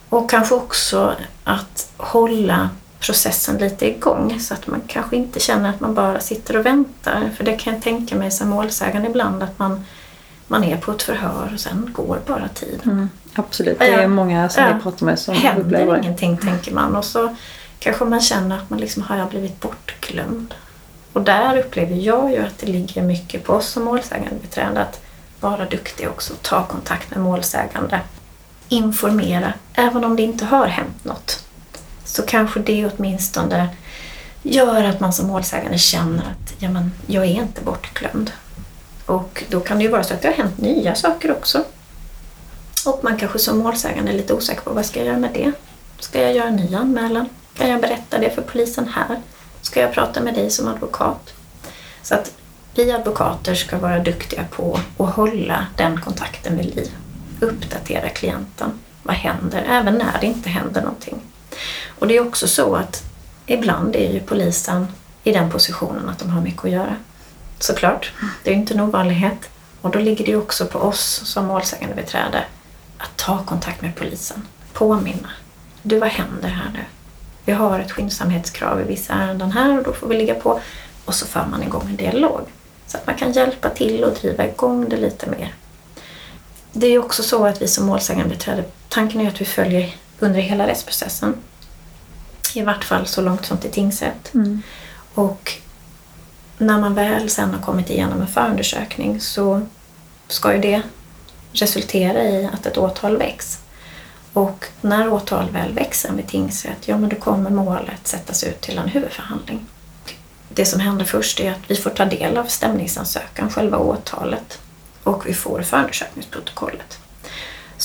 Och 0.09 0.31
kanske 0.31 0.55
också 0.55 1.17
att 1.45 1.93
hålla 1.97 2.71
processen 3.07 3.59
lite 3.59 3.87
igång 3.89 4.41
så 4.41 4.55
att 4.55 4.67
man 4.67 4.83
kanske 4.87 5.17
inte 5.17 5.41
känner 5.41 5.71
att 5.71 5.81
man 5.81 5.95
bara 5.95 6.21
sitter 6.21 6.57
och 6.57 6.67
väntar. 6.67 7.31
För 7.37 7.45
det 7.45 7.57
kan 7.57 7.75
jag 7.75 7.83
tänka 7.83 8.15
mig 8.17 8.31
som 8.31 8.49
målsägande 8.49 9.09
ibland 9.09 9.43
att 9.43 9.59
man, 9.59 9.85
man 10.47 10.65
är 10.65 10.77
på 10.77 10.93
ett 10.93 11.03
förhör 11.03 11.51
och 11.55 11.61
sen 11.61 11.91
går 11.93 12.19
bara 12.27 12.49
tiden. 12.49 12.81
Mm, 12.91 13.09
absolut, 13.35 13.79
det 13.79 13.87
är 13.95 14.09
många 14.09 14.49
som 14.49 14.63
Ja. 14.63 14.73
vi 14.75 14.83
pratar 14.83 15.07
med 15.07 15.19
som 15.19 15.35
Händer 15.35 15.63
upplever 15.65 15.93
det. 15.93 15.99
ingenting 16.03 16.37
tänker 16.39 16.73
man 16.75 16.97
och 16.97 17.05
så 17.05 17.37
kanske 17.79 18.05
man 18.05 18.21
känner 18.21 18.57
att 18.57 18.71
man 18.71 18.81
liksom 18.81 19.03
har 19.03 19.17
jag 19.17 19.29
blivit 19.29 19.61
bortglömd. 19.61 20.55
Och 21.13 21.23
där 21.23 21.59
upplever 21.59 21.97
jag 21.97 22.31
ju 22.33 22.39
att 22.39 22.59
det 22.59 22.67
ligger 22.67 23.03
mycket 23.03 23.45
på 23.45 23.53
oss 23.53 23.69
som 23.69 23.85
målsägandebiträde 23.85 24.81
att 24.83 25.01
vara 25.41 25.65
duktig 25.65 26.09
också, 26.09 26.35
ta 26.43 26.65
kontakt 26.67 27.11
med 27.11 27.21
målsägande. 27.21 28.01
Informera, 28.69 29.53
även 29.75 30.05
om 30.05 30.17
det 30.17 30.23
inte 30.23 30.45
har 30.45 30.67
hänt 30.67 31.05
något. 31.05 31.44
Så 32.15 32.23
kanske 32.23 32.61
det 32.61 32.87
åtminstone 32.87 33.69
gör 34.43 34.85
att 34.85 35.01
man 35.01 35.13
som 35.13 35.27
målsägande 35.27 35.79
känner 35.79 36.23
att 36.23 36.55
ja, 36.59 36.71
men, 36.71 36.93
jag 37.07 37.25
är 37.25 37.29
inte 37.29 37.61
bortglömd. 37.61 38.33
Och 39.07 39.45
då 39.49 39.61
kan 39.61 39.79
det 39.79 39.85
ju 39.85 39.91
vara 39.91 40.05
så 40.05 40.15
att 40.15 40.23
det 40.23 40.29
har 40.29 40.35
hänt 40.35 40.59
nya 40.59 40.95
saker 40.95 41.33
också. 41.33 41.65
Och 42.87 43.01
man 43.05 43.17
kanske 43.17 43.39
som 43.39 43.59
målsägande 43.59 44.13
är 44.13 44.17
lite 44.17 44.35
osäker 44.35 44.61
på 44.63 44.73
vad 44.73 44.87
ska 44.87 44.99
jag 44.99 45.07
göra 45.07 45.19
med 45.19 45.31
det? 45.35 45.53
Ska 45.99 46.21
jag 46.21 46.35
göra 46.35 46.49
en 46.49 46.57
ny 46.57 46.75
anmälan? 46.75 47.29
Kan 47.57 47.69
jag 47.69 47.81
berätta 47.81 48.19
det 48.19 48.31
för 48.31 48.43
polisen 48.43 48.89
här? 48.89 49.21
Ska 49.63 49.81
jag 49.81 49.93
prata 49.93 50.21
med 50.21 50.35
dig 50.35 50.51
som 50.51 50.69
advokat? 50.69 51.35
Så 52.03 52.15
att 52.15 52.33
vi 52.75 52.93
advokater 52.93 53.55
ska 53.55 53.79
vara 53.79 53.99
duktiga 53.99 54.45
på 54.51 54.81
att 54.99 55.15
hålla 55.15 55.67
den 55.77 56.01
kontakten 56.01 56.57
vid 56.57 56.77
liv. 56.77 56.91
Uppdatera 57.41 58.09
klienten. 58.09 58.71
Vad 59.03 59.17
händer? 59.17 59.65
Även 59.69 59.95
när 59.95 60.21
det 60.21 60.27
inte 60.27 60.49
händer 60.49 60.83
någonting. 60.83 61.21
Och 61.99 62.09
det 62.09 62.17
är 62.17 62.27
också 62.27 62.49
så 62.49 62.77
att 62.77 63.03
ibland 63.47 63.97
är 63.97 64.13
ju 64.13 64.21
polisen 64.21 64.87
i 65.25 65.33
den 65.33 65.51
positionen 65.51 66.09
att 66.09 66.19
de 66.19 66.31
har 66.31 66.43
mycket 66.43 66.65
att 66.65 66.71
göra. 66.71 66.97
Såklart, 67.59 68.13
det 68.43 68.51
är 68.51 68.55
ju 68.55 68.61
inte 68.61 68.75
en 68.75 68.81
ovanlighet. 68.81 69.51
Och 69.81 69.91
då 69.91 69.99
ligger 69.99 70.25
det 70.25 70.31
ju 70.31 70.37
också 70.37 70.67
på 70.67 70.79
oss 70.79 71.23
som 71.25 71.47
målsägandebiträde 71.47 72.45
att 72.99 73.17
ta 73.17 73.45
kontakt 73.45 73.83
med 73.83 73.97
polisen. 73.97 74.47
Påminna. 74.73 75.31
Du, 75.83 75.99
vad 75.99 76.09
händer 76.09 76.49
här 76.49 76.71
nu? 76.75 76.85
Vi 77.45 77.53
har 77.53 77.81
ett 77.81 77.93
skyndsamhetskrav 77.93 78.81
i 78.81 78.85
vissa 78.85 79.13
ärenden 79.13 79.53
här 79.53 79.79
och 79.79 79.85
då 79.85 79.93
får 79.93 80.09
vi 80.09 80.17
ligga 80.17 80.35
på. 80.35 80.61
Och 81.05 81.15
så 81.15 81.27
för 81.27 81.47
man 81.51 81.63
igång 81.63 81.87
en 81.87 81.97
dialog. 81.97 82.41
Så 82.87 82.97
att 82.97 83.07
man 83.07 83.17
kan 83.17 83.33
hjälpa 83.33 83.71
till 83.71 84.05
och 84.05 84.15
driva 84.15 84.47
igång 84.47 84.89
det 84.89 84.97
lite 84.97 85.31
mer. 85.31 85.55
Det 86.73 86.87
är 86.87 86.91
ju 86.91 86.99
också 86.99 87.23
så 87.23 87.47
att 87.47 87.63
vi 87.63 87.69
som 87.69 87.87
målsägandebiträde, 87.87 88.65
tanken 88.89 89.21
är 89.21 89.29
att 89.29 89.41
vi 89.41 89.45
följer 89.45 89.95
under 90.19 90.41
hela 90.41 90.67
rättsprocessen. 90.67 91.35
I 92.55 92.63
vart 92.63 92.85
fall 92.85 93.07
så 93.07 93.21
långt 93.21 93.47
som 93.47 93.59
till 93.59 93.71
tingsrätt. 93.71 94.35
Mm. 94.35 94.63
Och 95.15 95.53
när 96.59 96.81
man 96.81 96.95
väl 96.95 97.31
sen 97.31 97.55
har 97.55 97.63
kommit 97.63 97.91
igenom 97.91 98.21
en 98.21 98.27
förundersökning 98.27 99.21
så 99.21 99.61
ska 100.29 100.55
ju 100.55 100.61
det 100.61 100.83
resultera 101.53 102.23
i 102.23 102.51
att 102.53 102.67
ett 102.67 102.79
åtal 102.79 103.17
väcks. 103.17 103.59
Och 104.33 104.65
när 104.81 105.13
åtal 105.13 105.51
väl 105.51 105.73
väcks 105.73 106.07
vid 106.11 106.29
tingsrätt, 106.29 106.89
ja 106.89 106.99
men 106.99 107.09
då 107.09 107.17
kommer 107.17 107.51
målet 107.51 108.07
sättas 108.07 108.45
ut 108.45 108.61
till 108.61 108.79
en 108.79 108.89
huvudförhandling. 108.89 109.67
Det 110.49 110.67
som 110.67 110.81
händer 110.81 111.05
först 111.05 111.41
är 111.41 111.51
att 111.51 111.71
vi 111.71 111.77
får 111.77 111.91
ta 111.91 112.05
del 112.05 112.37
av 112.39 112.45
stämningsansökan, 112.45 113.51
själva 113.51 113.79
åtalet, 113.79 114.59
och 115.03 115.27
vi 115.27 115.35
får 115.35 115.63
förundersökningsprotokollet. 115.63 116.99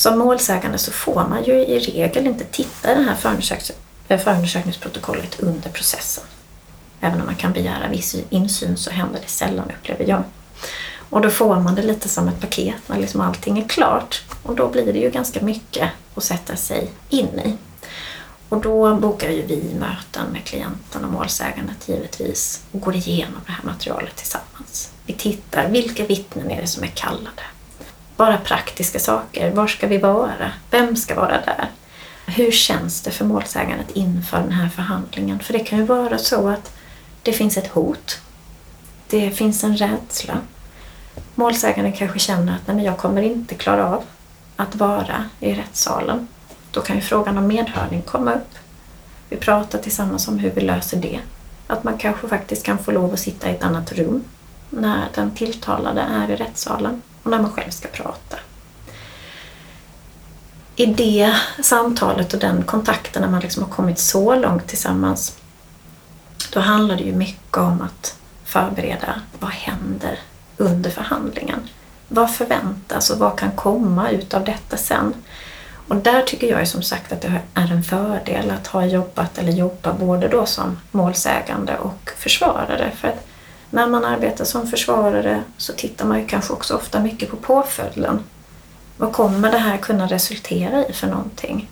Som 0.00 0.18
målsägande 0.18 0.78
så 0.78 0.92
får 0.92 1.26
man 1.28 1.44
ju 1.44 1.52
i 1.52 1.78
regel 1.78 2.26
inte 2.26 2.44
titta 2.44 2.92
i 2.92 2.94
det 2.94 3.02
här 3.02 3.16
förundersöks- 3.16 3.72
eh, 4.08 4.20
förundersökningsprotokollet 4.20 5.40
under 5.40 5.70
processen. 5.70 6.24
Även 7.00 7.20
om 7.20 7.26
man 7.26 7.34
kan 7.34 7.52
begära 7.52 7.88
viss 7.88 8.16
insyn 8.30 8.76
så 8.76 8.90
händer 8.90 9.20
det 9.22 9.28
sällan 9.28 9.70
upplever 9.78 10.04
jag. 10.08 10.22
Och 11.10 11.20
då 11.20 11.30
får 11.30 11.60
man 11.60 11.74
det 11.74 11.82
lite 11.82 12.08
som 12.08 12.28
ett 12.28 12.40
paket 12.40 12.74
när 12.86 12.98
liksom 12.98 13.20
allting 13.20 13.58
är 13.58 13.68
klart. 13.68 14.22
Och 14.42 14.56
då 14.56 14.68
blir 14.68 14.92
det 14.92 14.98
ju 14.98 15.10
ganska 15.10 15.40
mycket 15.40 15.90
att 16.14 16.24
sätta 16.24 16.56
sig 16.56 16.90
in 17.08 17.40
i. 17.40 17.56
Och 18.48 18.60
då 18.60 18.94
bokar 18.94 19.30
ju 19.30 19.46
vi 19.46 19.74
möten 19.78 20.32
med 20.32 20.44
klienten 20.44 21.04
och 21.04 21.12
målsägandet 21.12 21.88
givetvis 21.88 22.62
och 22.72 22.80
går 22.80 22.96
igenom 22.96 23.40
det 23.46 23.52
här 23.52 23.64
materialet 23.64 24.16
tillsammans. 24.16 24.90
Vi 25.06 25.12
tittar, 25.12 25.68
vilka 25.68 26.06
vittnen 26.06 26.50
är 26.50 26.60
det 26.60 26.66
som 26.68 26.82
är 26.82 26.88
kallade? 26.94 27.42
Bara 28.20 28.38
praktiska 28.38 28.98
saker. 28.98 29.50
Var 29.50 29.66
ska 29.66 29.86
vi 29.86 29.98
vara? 29.98 30.52
Vem 30.70 30.96
ska 30.96 31.14
vara 31.14 31.40
där? 31.46 31.68
Hur 32.26 32.50
känns 32.50 33.02
det 33.02 33.10
för 33.10 33.24
målsägandet 33.24 33.90
inför 33.90 34.38
den 34.38 34.52
här 34.52 34.68
förhandlingen? 34.68 35.38
För 35.38 35.52
det 35.52 35.58
kan 35.58 35.78
ju 35.78 35.84
vara 35.84 36.18
så 36.18 36.48
att 36.48 36.72
det 37.22 37.32
finns 37.32 37.56
ett 37.56 37.68
hot. 37.68 38.20
Det 39.08 39.30
finns 39.30 39.64
en 39.64 39.76
rädsla. 39.76 40.38
Målsäganden 41.34 41.92
kanske 41.92 42.18
känner 42.18 42.52
att 42.52 42.74
Nej, 42.74 42.84
jag 42.84 42.98
kommer 42.98 43.22
inte 43.22 43.54
klara 43.54 43.88
av 43.88 44.04
att 44.56 44.74
vara 44.74 45.24
i 45.40 45.54
rättssalen. 45.54 46.28
Då 46.70 46.80
kan 46.80 46.96
ju 46.96 47.02
frågan 47.02 47.38
om 47.38 47.46
medhörning 47.46 48.02
komma 48.02 48.34
upp. 48.34 48.54
Vi 49.28 49.36
pratar 49.36 49.78
tillsammans 49.78 50.28
om 50.28 50.38
hur 50.38 50.50
vi 50.50 50.60
löser 50.60 50.96
det. 50.96 51.20
Att 51.66 51.84
man 51.84 51.98
kanske 51.98 52.28
faktiskt 52.28 52.62
kan 52.62 52.78
få 52.78 52.90
lov 52.92 53.12
att 53.12 53.20
sitta 53.20 53.48
i 53.50 53.54
ett 53.54 53.62
annat 53.62 53.92
rum 53.92 54.24
när 54.70 55.08
den 55.14 55.30
tilltalade 55.30 56.00
är 56.00 56.30
i 56.30 56.36
rättssalen 56.36 57.02
och 57.22 57.30
när 57.30 57.42
man 57.42 57.52
själv 57.52 57.70
ska 57.70 57.88
prata. 57.88 58.36
I 60.76 60.86
det 60.86 61.34
samtalet 61.62 62.34
och 62.34 62.40
den 62.40 62.62
kontakten 62.62 63.22
när 63.22 63.28
man 63.28 63.40
liksom 63.40 63.62
har 63.62 63.70
kommit 63.70 63.98
så 63.98 64.34
långt 64.34 64.66
tillsammans 64.66 65.38
då 66.52 66.60
handlar 66.60 66.96
det 66.96 67.02
ju 67.02 67.12
mycket 67.12 67.56
om 67.56 67.80
att 67.80 68.16
förbereda 68.44 69.20
vad 69.38 69.50
händer 69.50 70.18
under 70.56 70.90
förhandlingen. 70.90 71.68
Vad 72.08 72.34
förväntas 72.34 73.10
och 73.10 73.18
vad 73.18 73.38
kan 73.38 73.50
komma 73.50 74.10
ut 74.10 74.34
av 74.34 74.44
detta 74.44 74.76
sen? 74.76 75.14
Och 75.88 75.96
där 75.96 76.22
tycker 76.22 76.46
jag 76.46 76.68
som 76.68 76.82
sagt 76.82 77.12
att 77.12 77.20
det 77.20 77.40
är 77.54 77.72
en 77.72 77.82
fördel 77.82 78.50
att 78.50 78.66
ha 78.66 78.84
jobbat 78.84 79.38
eller 79.38 79.52
jobba 79.52 79.92
både 79.92 80.28
då 80.28 80.46
som 80.46 80.78
målsägande 80.90 81.78
och 81.78 82.10
försvarare. 82.16 82.92
För 82.96 83.08
att 83.08 83.26
när 83.70 83.86
man 83.86 84.04
arbetar 84.04 84.44
som 84.44 84.66
försvarare 84.66 85.42
så 85.56 85.72
tittar 85.72 86.06
man 86.06 86.20
ju 86.20 86.26
kanske 86.26 86.52
också 86.52 86.74
ofta 86.74 87.00
mycket 87.00 87.30
på 87.30 87.36
påföljden. 87.36 88.20
Vad 88.96 89.12
kommer 89.12 89.52
det 89.52 89.58
här 89.58 89.76
kunna 89.76 90.06
resultera 90.06 90.86
i 90.86 90.92
för 90.92 91.06
någonting? 91.06 91.70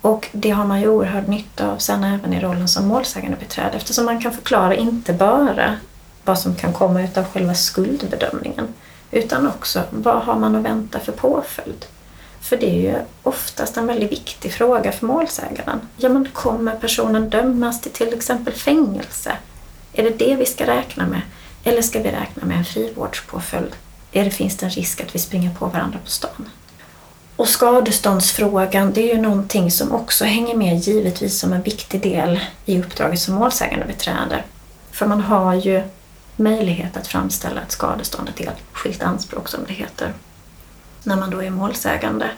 Och 0.00 0.28
det 0.32 0.50
har 0.50 0.64
man 0.64 0.80
ju 0.80 0.88
oerhörd 0.88 1.28
nytta 1.28 1.70
av 1.70 1.78
sen 1.78 2.04
även 2.04 2.32
i 2.32 2.40
rollen 2.40 2.68
som 2.68 2.88
målsägandebiträde 2.88 3.76
eftersom 3.76 4.04
man 4.04 4.20
kan 4.20 4.32
förklara 4.32 4.74
inte 4.74 5.12
bara 5.12 5.76
vad 6.24 6.38
som 6.38 6.54
kan 6.54 6.72
komma 6.72 7.02
utav 7.02 7.24
själva 7.24 7.54
skuldbedömningen 7.54 8.68
utan 9.10 9.48
också 9.48 9.82
vad 9.90 10.22
har 10.22 10.34
man 10.34 10.56
att 10.56 10.64
vänta 10.64 11.00
för 11.00 11.12
påföljd? 11.12 11.86
För 12.40 12.56
det 12.56 12.70
är 12.70 12.92
ju 12.92 12.94
oftast 13.22 13.76
en 13.76 13.86
väldigt 13.86 14.12
viktig 14.12 14.52
fråga 14.52 14.92
för 14.92 15.06
målsägaren. 15.06 15.80
Ja, 15.96 16.08
men 16.08 16.28
kommer 16.32 16.74
personen 16.74 17.30
dömas 17.30 17.80
till 17.80 17.92
till 17.92 18.14
exempel 18.14 18.54
fängelse? 18.54 19.36
Är 19.92 20.02
det 20.02 20.18
det 20.18 20.36
vi 20.36 20.46
ska 20.46 20.66
räkna 20.66 21.06
med? 21.06 21.20
Eller 21.64 21.82
ska 21.82 22.02
vi 22.02 22.10
räkna 22.10 22.44
med 22.44 22.58
en 22.58 22.64
frivårdspåföljd? 22.64 23.76
Är 24.12 24.24
det, 24.24 24.30
finns 24.30 24.56
det 24.56 24.66
en 24.66 24.70
risk 24.70 25.00
att 25.00 25.14
vi 25.14 25.18
springer 25.18 25.54
på 25.54 25.66
varandra 25.66 25.98
på 26.04 26.10
stan? 26.10 26.50
Och 27.36 27.48
skadeståndsfrågan, 27.48 28.92
det 28.92 29.10
är 29.10 29.14
ju 29.14 29.20
någonting 29.20 29.70
som 29.70 29.92
också 29.92 30.24
hänger 30.24 30.56
med 30.56 30.78
givetvis 30.78 31.38
som 31.38 31.52
en 31.52 31.62
viktig 31.62 32.02
del 32.02 32.40
i 32.64 32.80
uppdraget 32.80 33.20
som 33.20 33.34
målsägandebiträde. 33.34 34.44
För 34.90 35.06
man 35.06 35.20
har 35.20 35.54
ju 35.54 35.82
möjlighet 36.36 36.96
att 36.96 37.06
framställa 37.06 37.60
ett 37.62 37.72
skadestånd, 37.72 38.28
ett 38.28 38.40
enskilt 38.40 39.02
anspråk 39.02 39.48
som 39.48 39.60
det 39.66 39.72
heter, 39.72 40.12
när 41.02 41.16
man 41.16 41.30
då 41.30 41.42
är 41.42 41.50
målsägande. 41.50 42.30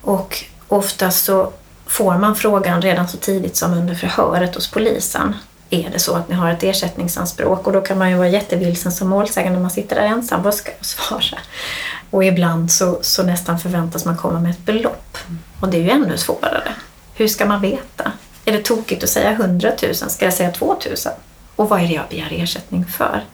Och 0.00 0.44
oftast 0.68 1.24
så 1.24 1.52
får 1.86 2.18
man 2.18 2.36
frågan 2.36 2.82
redan 2.82 3.08
så 3.08 3.16
tidigt 3.16 3.56
som 3.56 3.74
under 3.74 3.94
förhöret 3.94 4.54
hos 4.54 4.70
polisen. 4.70 5.34
Är 5.70 5.90
det 5.90 5.98
så 5.98 6.14
att 6.14 6.28
ni 6.28 6.34
har 6.34 6.50
ett 6.50 6.62
ersättningsanspråk? 6.62 7.66
Och 7.66 7.72
då 7.72 7.80
kan 7.80 7.98
man 7.98 8.10
ju 8.10 8.16
vara 8.16 8.28
jättevilsen 8.28 8.92
som 8.92 9.08
målsägande 9.08 9.56
när 9.56 9.62
man 9.62 9.70
sitter 9.70 9.96
där 9.96 10.02
ensam. 10.02 10.42
Vad 10.42 10.54
ska 10.54 10.70
jag 10.78 10.86
svara? 10.86 11.38
Och 12.10 12.24
ibland 12.24 12.72
så, 12.72 12.98
så 13.02 13.22
nästan 13.22 13.58
förväntas 13.58 14.04
man 14.04 14.16
komma 14.16 14.40
med 14.40 14.50
ett 14.50 14.66
belopp. 14.66 15.18
Och 15.60 15.68
det 15.68 15.76
är 15.76 15.82
ju 15.82 15.90
ännu 15.90 16.18
svårare. 16.18 16.72
Hur 17.14 17.28
ska 17.28 17.46
man 17.46 17.60
veta? 17.60 18.12
Är 18.44 18.52
det 18.52 18.62
tokigt 18.62 19.04
att 19.04 19.10
säga 19.10 19.30
100 19.30 19.72
000? 19.82 19.94
Ska 19.94 20.24
jag 20.24 20.34
säga 20.34 20.50
2 20.50 20.66
000? 20.66 20.76
Och 21.56 21.68
vad 21.68 21.80
är 21.80 21.88
det 21.88 21.94
jag 21.94 22.08
begär 22.10 22.32
ersättning 22.32 22.84
för? 22.84 23.24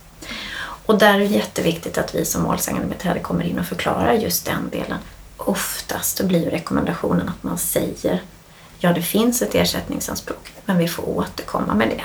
Och 0.86 0.98
där 0.98 1.14
är 1.14 1.18
det 1.18 1.24
jätteviktigt 1.24 1.98
att 1.98 2.14
vi 2.14 2.24
som 2.24 2.42
målsägande 2.42 2.88
beträde 2.88 3.20
kommer 3.20 3.44
in 3.44 3.58
och 3.58 3.66
förklarar 3.66 4.12
just 4.12 4.46
den 4.46 4.70
delen. 4.70 4.98
Oftast 5.36 6.20
blir 6.20 6.50
rekommendationen 6.50 7.28
att 7.28 7.42
man 7.42 7.58
säger 7.58 8.22
ja, 8.78 8.92
det 8.92 9.02
finns 9.02 9.42
ett 9.42 9.54
ersättningsanspråk, 9.54 10.52
men 10.64 10.78
vi 10.78 10.88
får 10.88 11.08
återkomma 11.08 11.74
med 11.74 11.88
det. 11.88 12.02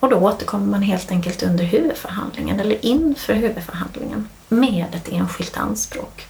Och 0.00 0.08
då 0.08 0.16
återkommer 0.16 0.66
man 0.66 0.82
helt 0.82 1.10
enkelt 1.10 1.42
under 1.42 1.64
huvudförhandlingen 1.64 2.60
eller 2.60 2.84
inför 2.84 3.34
huvudförhandlingen 3.34 4.28
med 4.48 4.86
ett 4.92 5.08
enskilt 5.08 5.56
anspråk. 5.56 6.26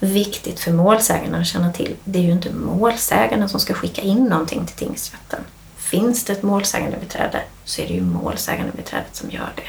Viktigt 0.00 0.60
för 0.60 0.72
målsäganden 0.72 1.40
att 1.40 1.46
känna 1.46 1.72
till, 1.72 1.96
det 2.04 2.18
är 2.18 2.22
ju 2.22 2.32
inte 2.32 2.52
målsäganden 2.52 3.48
som 3.48 3.60
ska 3.60 3.74
skicka 3.74 4.02
in 4.02 4.24
någonting 4.24 4.66
till 4.66 4.76
tingsrätten. 4.76 5.40
Finns 5.76 6.24
det 6.24 6.32
ett 6.32 6.42
målsägandebiträde 6.42 7.42
så 7.64 7.82
är 7.82 7.88
det 7.88 7.94
ju 7.94 8.02
målsägandebiträdet 8.02 9.16
som 9.16 9.30
gör 9.30 9.52
det. 9.56 9.68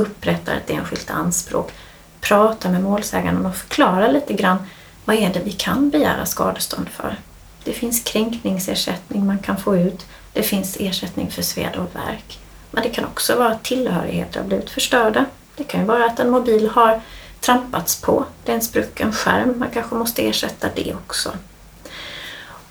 Upprättar 0.00 0.56
ett 0.56 0.70
enskilt 0.70 1.10
anspråk, 1.10 1.72
pratar 2.20 2.70
med 2.70 2.82
målsäganden 2.82 3.46
och 3.46 3.56
förklarar 3.56 4.12
lite 4.12 4.32
grann 4.32 4.66
vad 5.04 5.16
är 5.16 5.32
det 5.34 5.40
vi 5.44 5.52
kan 5.52 5.90
begära 5.90 6.26
skadestånd 6.26 6.88
för. 6.88 7.16
Det 7.64 7.72
finns 7.72 8.02
kränkningsersättning 8.02 9.26
man 9.26 9.38
kan 9.38 9.56
få 9.56 9.76
ut. 9.76 10.06
Det 10.32 10.42
finns 10.42 10.76
ersättning 10.80 11.30
för 11.30 11.42
sveda 11.42 11.80
och 11.80 11.96
värk. 11.96 12.38
Men 12.70 12.82
det 12.82 12.88
kan 12.88 13.04
också 13.04 13.36
vara 13.36 13.48
att 13.48 13.64
tillhörigheter 13.64 14.40
har 14.40 14.46
blivit 14.46 14.70
förstörda. 14.70 15.24
Det 15.56 15.64
kan 15.64 15.80
ju 15.80 15.86
vara 15.86 16.04
att 16.04 16.20
en 16.20 16.30
mobil 16.30 16.68
har 16.68 17.00
trampats 17.40 18.00
på. 18.00 18.24
Det 18.44 18.52
är 18.52 18.56
en 18.56 18.62
sprucken 18.62 19.12
skärm. 19.12 19.58
Man 19.58 19.68
kanske 19.74 19.94
måste 19.94 20.28
ersätta 20.28 20.68
det 20.74 20.94
också. 20.94 21.32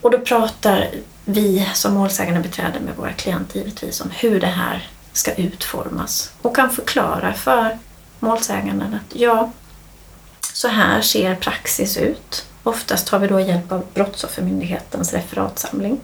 Och 0.01 0.11
då 0.11 0.19
pratar 0.19 0.89
vi 1.25 1.69
som 1.73 1.93
målsägande 1.93 2.41
beträde 2.41 2.79
med 2.79 2.95
våra 2.95 3.13
klienter 3.13 3.59
givetvis 3.59 4.01
om 4.01 4.09
hur 4.11 4.39
det 4.39 4.47
här 4.47 4.89
ska 5.13 5.33
utformas 5.33 6.31
och 6.41 6.55
kan 6.55 6.69
förklara 6.69 7.33
för 7.33 7.77
målsäganden 8.19 8.93
att 8.93 9.15
ja, 9.15 9.51
så 10.53 10.67
här 10.67 11.01
ser 11.01 11.35
praxis 11.35 11.97
ut. 11.97 12.45
Oftast 12.63 13.07
tar 13.07 13.19
vi 13.19 13.27
då 13.27 13.39
hjälp 13.39 13.71
av 13.71 13.85
Brottsoffermyndighetens 13.93 15.13
referatsamling 15.13 15.99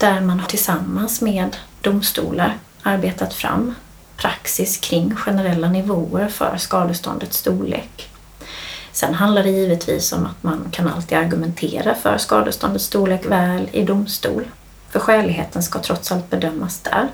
där 0.00 0.20
man 0.20 0.42
tillsammans 0.48 1.20
med 1.20 1.56
domstolar 1.80 2.58
arbetat 2.82 3.34
fram 3.34 3.74
praxis 4.16 4.76
kring 4.76 5.16
generella 5.16 5.68
nivåer 5.68 6.28
för 6.28 6.56
skadeståndets 6.56 7.36
storlek. 7.36 8.08
Sen 8.92 9.14
handlar 9.14 9.42
det 9.42 9.50
givetvis 9.50 10.12
om 10.12 10.26
att 10.26 10.42
man 10.42 10.68
kan 10.70 10.88
alltid 10.88 11.18
argumentera 11.18 11.94
för 11.94 12.18
skadeståndets 12.18 12.84
storlek 12.84 13.26
väl 13.26 13.68
i 13.72 13.84
domstol. 13.84 14.44
För 14.90 15.00
skäligheten 15.00 15.62
ska 15.62 15.78
trots 15.78 16.12
allt 16.12 16.30
bedömas 16.30 16.80
där. 16.80 17.08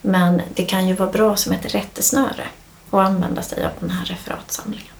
Men 0.00 0.42
det 0.54 0.64
kan 0.64 0.88
ju 0.88 0.94
vara 0.94 1.10
bra 1.10 1.36
som 1.36 1.52
ett 1.52 1.74
rättesnöre 1.74 2.46
att 2.90 3.06
använda 3.06 3.42
sig 3.42 3.64
av 3.64 3.70
den 3.80 3.90
här 3.90 4.04
referatsamlingen. 4.04 4.92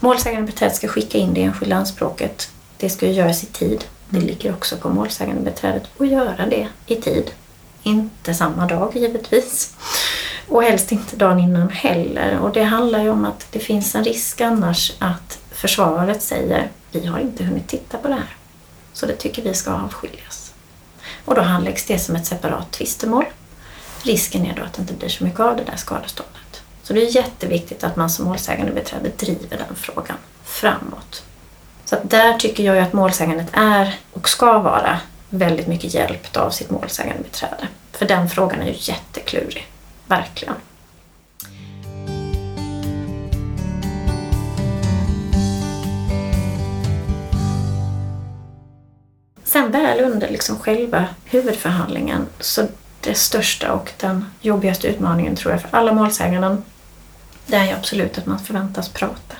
Målsägandebiträdet 0.00 0.76
ska 0.76 0.88
skicka 0.88 1.18
in 1.18 1.34
det 1.34 1.42
enskilda 1.42 1.76
anspråket. 1.76 2.50
Det 2.76 2.90
ska 2.90 3.06
göras 3.06 3.42
i 3.42 3.46
tid. 3.46 3.84
Det 4.08 4.20
ligger 4.20 4.52
också 4.52 4.76
på 4.76 4.88
målsägandebiträdet 4.88 5.82
att 5.98 6.08
göra 6.08 6.46
det 6.46 6.68
i 6.86 6.96
tid. 6.96 7.30
Inte 7.82 8.34
samma 8.34 8.66
dag 8.66 8.96
givetvis. 8.96 9.74
Och 10.48 10.62
helst 10.62 10.92
inte 10.92 11.16
dagen 11.16 11.38
innan 11.38 11.70
heller. 11.70 12.38
Och 12.38 12.52
det 12.52 12.62
handlar 12.62 13.02
ju 13.02 13.10
om 13.10 13.24
att 13.24 13.46
det 13.52 13.58
finns 13.58 13.94
en 13.94 14.04
risk 14.04 14.40
annars 14.40 14.92
att 14.98 15.38
försvaret 15.50 16.22
säger 16.22 16.68
vi 16.90 17.06
har 17.06 17.18
inte 17.18 17.44
hunnit 17.44 17.68
titta 17.68 17.98
på 17.98 18.08
det 18.08 18.14
här. 18.14 18.36
Så 18.92 19.06
det 19.06 19.16
tycker 19.16 19.42
vi 19.42 19.54
ska 19.54 19.72
avskiljas. 19.72 20.52
Och 21.24 21.34
då 21.34 21.40
handläggs 21.40 21.86
det 21.86 21.98
som 21.98 22.16
ett 22.16 22.26
separat 22.26 22.72
tvistemål. 22.72 23.24
Risken 24.02 24.46
är 24.46 24.54
då 24.54 24.62
att 24.62 24.72
det 24.72 24.80
inte 24.80 24.94
blir 24.94 25.08
så 25.08 25.24
mycket 25.24 25.40
av 25.40 25.56
det 25.56 25.64
där 25.64 25.76
skadeståndet. 25.76 26.62
Så 26.82 26.92
det 26.92 27.06
är 27.06 27.16
jätteviktigt 27.16 27.84
att 27.84 27.96
man 27.96 28.10
som 28.10 28.24
målsägandebiträde 28.24 29.10
driver 29.16 29.56
den 29.56 29.76
frågan 29.76 30.16
framåt. 30.44 31.22
Så 31.86 31.96
att 31.96 32.10
där 32.10 32.38
tycker 32.38 32.64
jag 32.64 32.76
ju 32.76 32.82
att 32.82 32.92
målsägandet 32.92 33.48
är 33.52 33.94
och 34.12 34.28
ska 34.28 34.58
vara 34.58 35.00
väldigt 35.30 35.66
mycket 35.66 35.94
hjälpt 35.94 36.36
av 36.36 36.50
sitt 36.50 36.70
målsägande 36.70 37.22
beträde. 37.22 37.68
För 37.92 38.06
den 38.06 38.28
frågan 38.28 38.62
är 38.62 38.66
ju 38.66 38.74
jätteklurig. 38.78 39.66
Verkligen. 40.06 40.54
Sen 49.44 49.70
väl 49.70 50.00
under 50.00 50.30
liksom 50.30 50.58
själva 50.58 51.04
huvudförhandlingen 51.24 52.26
så 52.40 52.66
det 53.00 53.14
största 53.14 53.72
och 53.72 53.92
den 53.96 54.24
jobbigaste 54.40 54.88
utmaningen 54.88 55.36
tror 55.36 55.52
jag 55.52 55.62
för 55.62 55.76
alla 55.76 55.92
målsäganden 55.92 56.62
det 57.46 57.56
är 57.56 57.64
ju 57.64 57.72
absolut 57.72 58.18
att 58.18 58.26
man 58.26 58.38
förväntas 58.38 58.88
prata. 58.88 59.36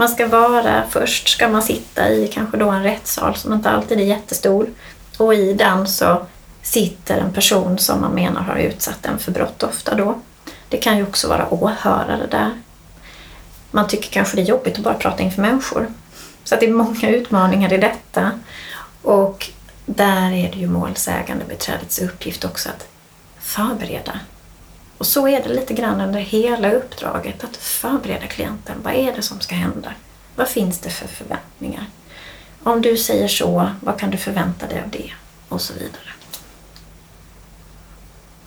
Man 0.00 0.08
ska 0.08 0.26
vara, 0.26 0.84
först 0.90 1.28
ska 1.28 1.48
man 1.48 1.62
sitta 1.62 2.08
i 2.08 2.28
kanske 2.28 2.56
då 2.56 2.70
en 2.70 2.82
rättssal 2.82 3.36
som 3.36 3.52
inte 3.52 3.70
alltid 3.70 4.00
är 4.00 4.04
jättestor 4.04 4.70
och 5.16 5.34
i 5.34 5.54
den 5.54 5.86
så 5.86 6.26
sitter 6.62 7.18
en 7.18 7.32
person 7.32 7.78
som 7.78 8.00
man 8.00 8.12
menar 8.12 8.40
har 8.40 8.56
utsatt 8.56 9.06
en 9.06 9.18
för 9.18 9.32
brott 9.32 9.62
ofta 9.62 9.94
då. 9.94 10.20
Det 10.68 10.76
kan 10.76 10.96
ju 10.96 11.02
också 11.02 11.28
vara 11.28 11.54
åhörare 11.54 12.26
där. 12.30 12.50
Man 13.70 13.88
tycker 13.88 14.10
kanske 14.10 14.36
det 14.36 14.42
är 14.42 14.46
jobbigt 14.46 14.78
att 14.78 14.84
bara 14.84 14.94
prata 14.94 15.22
inför 15.22 15.42
människor. 15.42 15.86
Så 16.44 16.56
det 16.56 16.66
är 16.66 16.72
många 16.72 17.08
utmaningar 17.08 17.72
i 17.72 17.78
detta. 17.78 18.30
Och 19.02 19.50
där 19.86 20.32
är 20.32 20.52
det 20.52 20.58
ju 20.58 20.66
målsägande 20.66 21.44
beträdets 21.48 21.98
uppgift 21.98 22.44
också 22.44 22.68
att 22.68 22.88
förbereda. 23.38 24.20
Och 25.00 25.06
så 25.06 25.28
är 25.28 25.42
det 25.42 25.48
lite 25.48 25.74
grann 25.74 26.00
under 26.00 26.20
hela 26.20 26.72
uppdraget, 26.72 27.44
att 27.44 27.56
förbereda 27.56 28.26
klienten. 28.26 28.76
Vad 28.82 28.94
är 28.94 29.12
det 29.12 29.22
som 29.22 29.40
ska 29.40 29.54
hända? 29.54 29.92
Vad 30.36 30.48
finns 30.48 30.78
det 30.78 30.90
för 30.90 31.08
förväntningar? 31.08 31.86
Om 32.62 32.82
du 32.82 32.96
säger 32.96 33.28
så, 33.28 33.70
vad 33.80 33.98
kan 33.98 34.10
du 34.10 34.16
förvänta 34.16 34.66
dig 34.66 34.82
av 34.82 34.90
det? 34.90 35.12
Och 35.48 35.60
så 35.60 35.74
vidare. 35.74 36.10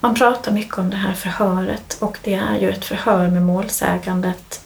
Man 0.00 0.14
pratar 0.14 0.52
mycket 0.52 0.78
om 0.78 0.90
det 0.90 0.96
här 0.96 1.14
förhöret 1.14 1.96
och 2.00 2.18
det 2.22 2.34
är 2.34 2.58
ju 2.58 2.70
ett 2.70 2.84
förhör 2.84 3.28
med 3.28 3.42
målsägandet. 3.42 4.64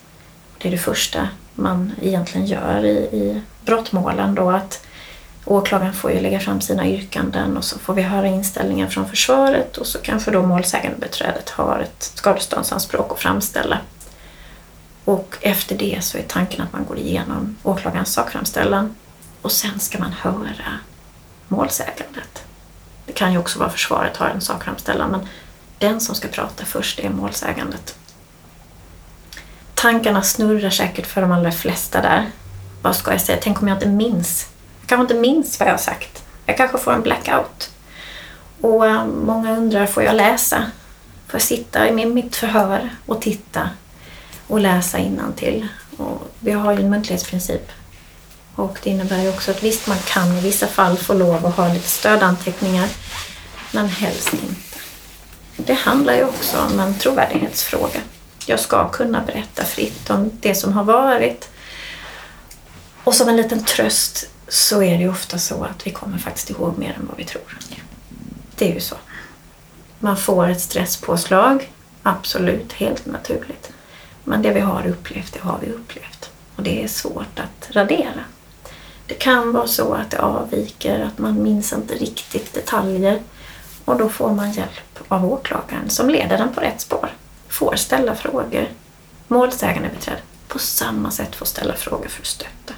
Det 0.58 0.68
är 0.68 0.72
det 0.72 0.78
första 0.78 1.28
man 1.54 1.92
egentligen 2.02 2.46
gör 2.46 2.84
i, 2.84 2.96
i 2.96 3.42
brottmålen 3.64 4.34
då 4.34 4.50
att 4.50 4.86
åklagaren 5.48 5.92
får 5.92 6.12
ju 6.12 6.20
lägga 6.20 6.40
fram 6.40 6.60
sina 6.60 6.88
yrkanden 6.88 7.56
och 7.56 7.64
så 7.64 7.78
får 7.78 7.94
vi 7.94 8.02
höra 8.02 8.26
inställningen 8.26 8.90
från 8.90 9.08
försvaret 9.08 9.76
och 9.76 9.86
så 9.86 9.98
kanske 9.98 10.30
då 10.30 10.42
målsägandebiträdet 10.42 11.50
har 11.50 11.78
ett 11.78 12.12
skadeståndsanspråk 12.14 13.12
att 13.12 13.18
framställa. 13.18 13.78
Och 15.04 15.36
efter 15.40 15.76
det 15.78 16.04
så 16.04 16.18
är 16.18 16.22
tanken 16.22 16.60
att 16.60 16.72
man 16.72 16.84
går 16.84 16.98
igenom 16.98 17.56
åklagarens 17.62 18.12
sakframställan 18.12 18.94
och 19.42 19.52
sen 19.52 19.80
ska 19.80 19.98
man 19.98 20.12
höra 20.12 20.78
målsägandet. 21.48 22.44
Det 23.06 23.12
kan 23.12 23.32
ju 23.32 23.38
också 23.38 23.58
vara 23.58 23.70
försvaret 23.70 24.16
har 24.16 24.28
en 24.28 24.40
sakframställan 24.40 25.10
men 25.10 25.28
den 25.78 26.00
som 26.00 26.14
ska 26.14 26.28
prata 26.28 26.64
först 26.64 26.98
är 26.98 27.10
målsägandet. 27.10 27.98
Tankarna 29.74 30.22
snurrar 30.22 30.70
säkert 30.70 31.06
för 31.06 31.20
de 31.20 31.32
allra 31.32 31.52
flesta 31.52 32.02
där. 32.02 32.30
Vad 32.82 32.96
ska 32.96 33.10
jag 33.10 33.20
säga? 33.20 33.38
Tänk 33.42 33.62
om 33.62 33.68
jag 33.68 33.76
inte 33.76 33.88
minns? 33.88 34.48
Jag 34.88 34.98
kanske 34.98 35.14
inte 35.14 35.28
minns 35.28 35.60
vad 35.60 35.68
jag 35.68 35.72
har 35.72 35.78
sagt. 35.78 36.24
Jag 36.46 36.56
kanske 36.56 36.78
får 36.78 36.92
en 36.92 37.02
blackout. 37.02 37.70
Och 38.60 38.86
eh, 38.86 39.06
många 39.06 39.56
undrar, 39.56 39.86
får 39.86 40.02
jag 40.02 40.16
läsa? 40.16 40.56
Får 41.26 41.34
jag 41.34 41.42
sitta 41.42 41.88
i 41.88 42.06
mitt 42.06 42.36
förhör 42.36 42.90
och 43.06 43.22
titta 43.22 43.70
och 44.46 44.60
läsa 44.60 44.98
innantill? 44.98 45.68
Och 45.96 46.22
vi 46.40 46.52
har 46.52 46.72
ju 46.72 46.80
en 46.80 46.90
muntlighetsprincip 46.90 47.72
och 48.54 48.78
det 48.82 48.90
innebär 48.90 49.22
ju 49.22 49.28
också 49.28 49.50
att 49.50 49.62
visst, 49.62 49.86
man 49.86 49.98
kan 49.98 50.38
i 50.38 50.40
vissa 50.40 50.66
fall 50.66 50.96
få 50.96 51.14
lov 51.14 51.46
att 51.46 51.56
ha 51.56 51.68
lite 51.68 51.88
stödanteckningar, 51.88 52.88
men 53.72 53.88
helst 53.88 54.32
inte. 54.32 54.78
Det 55.56 55.74
handlar 55.74 56.14
ju 56.14 56.24
också 56.24 56.58
om 56.58 56.80
en 56.80 56.94
trovärdighetsfråga. 56.94 58.00
Jag 58.46 58.60
ska 58.60 58.88
kunna 58.88 59.20
berätta 59.20 59.64
fritt 59.64 60.10
om 60.10 60.30
det 60.40 60.54
som 60.54 60.72
har 60.72 60.84
varit. 60.84 61.48
Och 63.04 63.14
som 63.14 63.28
en 63.28 63.36
liten 63.36 63.64
tröst 63.64 64.28
så 64.48 64.82
är 64.82 64.96
det 64.96 65.02
ju 65.02 65.08
ofta 65.08 65.38
så 65.38 65.64
att 65.64 65.86
vi 65.86 65.90
kommer 65.90 66.18
faktiskt 66.18 66.50
ihåg 66.50 66.78
mer 66.78 66.92
än 66.92 67.06
vad 67.06 67.16
vi 67.16 67.24
tror. 67.24 67.58
Det 68.56 68.70
är 68.70 68.74
ju 68.74 68.80
så. 68.80 68.96
Man 69.98 70.16
får 70.16 70.48
ett 70.48 70.60
stresspåslag, 70.60 71.72
absolut, 72.02 72.72
helt 72.72 73.06
naturligt. 73.06 73.72
Men 74.24 74.42
det 74.42 74.52
vi 74.52 74.60
har 74.60 74.86
upplevt, 74.86 75.32
det 75.32 75.40
har 75.40 75.58
vi 75.62 75.72
upplevt. 75.72 76.30
Och 76.56 76.62
det 76.62 76.84
är 76.84 76.88
svårt 76.88 77.38
att 77.38 77.68
radera. 77.70 78.24
Det 79.06 79.14
kan 79.14 79.52
vara 79.52 79.66
så 79.66 79.94
att 79.94 80.10
det 80.10 80.18
avviker, 80.18 81.00
att 81.00 81.18
man 81.18 81.42
minns 81.42 81.72
inte 81.72 81.94
riktigt 81.94 82.54
detaljer 82.54 83.22
och 83.84 83.98
då 83.98 84.08
får 84.08 84.32
man 84.32 84.52
hjälp 84.52 84.98
av 85.08 85.32
åklagaren 85.32 85.90
som 85.90 86.10
leder 86.10 86.38
den 86.38 86.54
på 86.54 86.60
rätt 86.60 86.80
spår. 86.80 87.08
Får 87.48 87.76
ställa 87.76 88.14
frågor. 88.14 88.68
Målsägandebiträde, 89.28 90.20
på 90.48 90.58
samma 90.58 91.10
sätt 91.10 91.36
får 91.36 91.46
ställa 91.46 91.74
frågor 91.74 92.08
för 92.08 92.22
att 92.22 92.26
stötta. 92.26 92.74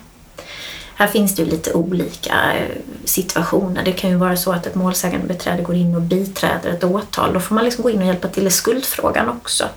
Här 1.00 1.06
finns 1.06 1.34
det 1.34 1.42
ju 1.42 1.50
lite 1.50 1.72
olika 1.72 2.52
eh, 2.52 2.76
situationer. 3.04 3.84
Det 3.84 3.92
kan 3.92 4.10
ju 4.10 4.16
vara 4.16 4.36
så 4.36 4.52
att 4.52 4.66
ett 4.66 4.74
målsägande 4.74 5.26
beträde 5.26 5.62
går 5.62 5.76
in 5.76 5.94
och 5.94 6.02
biträder 6.02 6.70
ett 6.70 6.84
åtal. 6.84 7.32
Då 7.32 7.40
får 7.40 7.54
man 7.54 7.64
liksom 7.64 7.82
gå 7.82 7.90
in 7.90 8.00
och 8.00 8.06
hjälpa 8.06 8.28
till 8.28 8.46
i 8.46 8.50
skuldfrågan 8.50 9.28
också. 9.28 9.68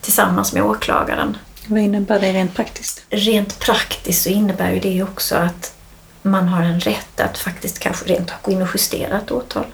tillsammans 0.00 0.52
med 0.52 0.62
åklagaren. 0.62 1.36
Vad 1.66 1.80
innebär 1.80 2.20
det 2.20 2.32
rent 2.32 2.54
praktiskt? 2.54 3.04
Rent 3.10 3.58
praktiskt 3.58 4.22
så 4.22 4.28
innebär 4.28 4.70
ju 4.72 4.80
det 4.80 5.02
också 5.02 5.34
att 5.36 5.74
man 6.22 6.48
har 6.48 6.62
en 6.62 6.80
rätt 6.80 7.20
att 7.20 7.38
faktiskt 7.38 7.78
kanske 7.78 8.04
rent 8.04 8.32
gå 8.42 8.50
in 8.50 8.62
och 8.62 8.68
justera 8.74 9.18
ett 9.18 9.30
åtal. 9.30 9.66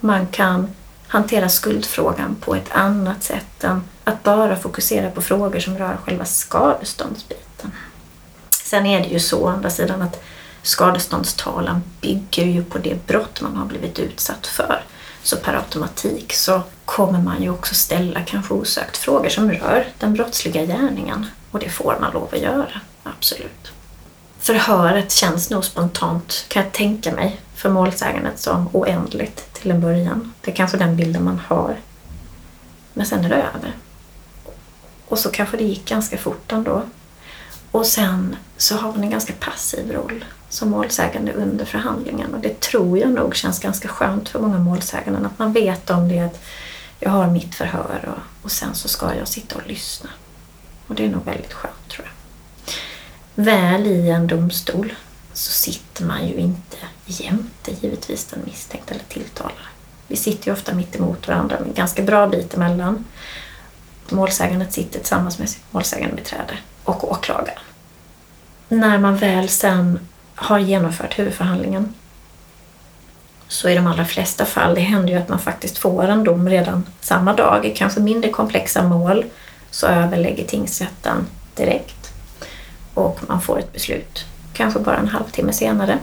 Man 0.00 0.26
kan 0.26 0.70
hantera 1.06 1.48
skuldfrågan 1.48 2.36
på 2.40 2.54
ett 2.54 2.70
annat 2.72 3.22
sätt 3.22 3.64
än 3.64 3.82
att 4.04 4.22
bara 4.22 4.56
fokusera 4.56 5.10
på 5.10 5.22
frågor 5.22 5.60
som 5.60 5.78
rör 5.78 5.96
själva 6.04 6.24
skadeståndsbiten. 6.24 7.72
Sen 8.66 8.86
är 8.86 9.00
det 9.00 9.08
ju 9.08 9.20
så 9.20 9.42
å 9.42 9.48
andra 9.48 9.70
sidan 9.70 10.02
att 10.02 10.22
skadeståndstalan 10.62 11.82
bygger 12.00 12.44
ju 12.44 12.64
på 12.64 12.78
det 12.78 13.06
brott 13.06 13.40
man 13.40 13.56
har 13.56 13.66
blivit 13.66 13.98
utsatt 13.98 14.46
för. 14.46 14.84
Så 15.22 15.36
per 15.36 15.54
automatik 15.54 16.32
så 16.32 16.62
kommer 16.84 17.22
man 17.22 17.42
ju 17.42 17.50
också 17.50 17.74
ställa 17.74 18.20
kanske 18.20 18.54
osökt 18.54 18.96
frågor 18.96 19.28
som 19.28 19.52
rör 19.52 19.86
den 19.98 20.14
brottsliga 20.14 20.64
gärningen. 20.64 21.26
Och 21.50 21.58
det 21.58 21.68
får 21.68 21.96
man 22.00 22.12
lov 22.12 22.28
att 22.32 22.40
göra, 22.40 22.80
absolut. 23.02 23.72
Förhöret 24.38 25.12
känns 25.12 25.50
nog 25.50 25.64
spontant, 25.64 26.44
kan 26.48 26.62
jag 26.62 26.72
tänka 26.72 27.12
mig, 27.12 27.40
för 27.54 27.70
målsägandet 27.70 28.40
som 28.40 28.68
oändligt 28.72 29.52
till 29.52 29.70
en 29.70 29.80
början. 29.80 30.32
Det 30.40 30.50
är 30.50 30.54
kanske 30.54 30.76
den 30.76 30.96
bilden 30.96 31.24
man 31.24 31.40
har. 31.48 31.76
Men 32.92 33.06
sen 33.06 33.24
är 33.24 33.28
det 33.28 33.36
över. 33.36 33.72
Och 35.08 35.18
så 35.18 35.30
kanske 35.30 35.56
det 35.56 35.64
gick 35.64 35.88
ganska 35.88 36.18
fort 36.18 36.52
ändå. 36.52 36.82
Och 37.76 37.86
sen 37.86 38.36
så 38.56 38.76
har 38.76 38.92
hon 38.92 39.02
en 39.02 39.10
ganska 39.10 39.32
passiv 39.32 39.92
roll 39.92 40.24
som 40.48 40.70
målsägande 40.70 41.32
under 41.32 41.64
förhandlingen. 41.64 42.34
Och 42.34 42.40
det 42.40 42.60
tror 42.60 42.98
jag 42.98 43.10
nog 43.10 43.36
känns 43.36 43.58
ganska 43.60 43.88
skönt 43.88 44.28
för 44.28 44.40
många 44.40 44.58
målsäganden 44.58 45.26
att 45.26 45.38
man 45.38 45.52
vet 45.52 45.90
om 45.90 46.08
det 46.08 46.18
att 46.18 46.40
jag 47.00 47.10
har 47.10 47.26
mitt 47.26 47.54
förhör 47.54 48.08
och, 48.16 48.44
och 48.44 48.52
sen 48.52 48.74
så 48.74 48.88
ska 48.88 49.14
jag 49.14 49.28
sitta 49.28 49.56
och 49.56 49.66
lyssna. 49.66 50.10
Och 50.86 50.94
det 50.94 51.04
är 51.04 51.08
nog 51.08 51.24
väldigt 51.24 51.52
skönt 51.52 51.88
tror 51.88 52.06
jag. 52.06 53.44
Väl 53.44 53.86
i 53.86 54.10
en 54.10 54.26
domstol 54.26 54.94
så 55.32 55.52
sitter 55.52 56.04
man 56.04 56.26
ju 56.28 56.34
inte 56.34 56.76
jämte 57.06 57.70
givetvis 57.80 58.24
den 58.24 58.40
misstänkte 58.44 58.94
eller 58.94 59.04
tilltalade. 59.04 59.66
Vi 60.06 60.16
sitter 60.16 60.46
ju 60.46 60.52
ofta 60.52 60.74
mitt 60.74 60.96
emot 60.96 61.28
varandra 61.28 61.58
med 61.58 61.68
en 61.68 61.74
ganska 61.74 62.02
bra 62.02 62.26
bit 62.26 62.54
emellan. 62.54 63.04
Målsägandet 64.10 64.72
sitter 64.72 64.98
tillsammans 64.98 65.38
med 65.38 65.48
sitt 65.48 65.72
målsägandebiträde 65.72 66.58
och 66.86 67.10
åklagaren. 67.12 67.58
När 68.68 68.98
man 68.98 69.16
väl 69.16 69.48
sen 69.48 69.98
har 70.34 70.58
genomfört 70.58 71.18
huvudförhandlingen 71.18 71.94
så 73.48 73.68
i 73.68 73.74
de 73.74 73.86
allra 73.86 74.04
flesta 74.04 74.44
fall, 74.44 74.74
det 74.74 74.80
händer 74.80 75.12
ju 75.12 75.18
att 75.18 75.28
man 75.28 75.38
faktiskt 75.38 75.78
får 75.78 76.08
en 76.08 76.24
dom 76.24 76.48
redan 76.48 76.86
samma 77.00 77.32
dag. 77.32 77.66
I 77.66 77.74
kanske 77.74 78.00
mindre 78.00 78.30
komplexa 78.30 78.82
mål 78.82 79.24
så 79.70 79.86
överlägger 79.86 80.44
tingsrätten 80.44 81.26
direkt 81.54 82.12
och 82.94 83.20
man 83.28 83.40
får 83.40 83.58
ett 83.58 83.72
beslut, 83.72 84.24
kanske 84.52 84.80
bara 84.80 84.96
en 84.96 85.08
halvtimme 85.08 85.52
senare. 85.52 85.98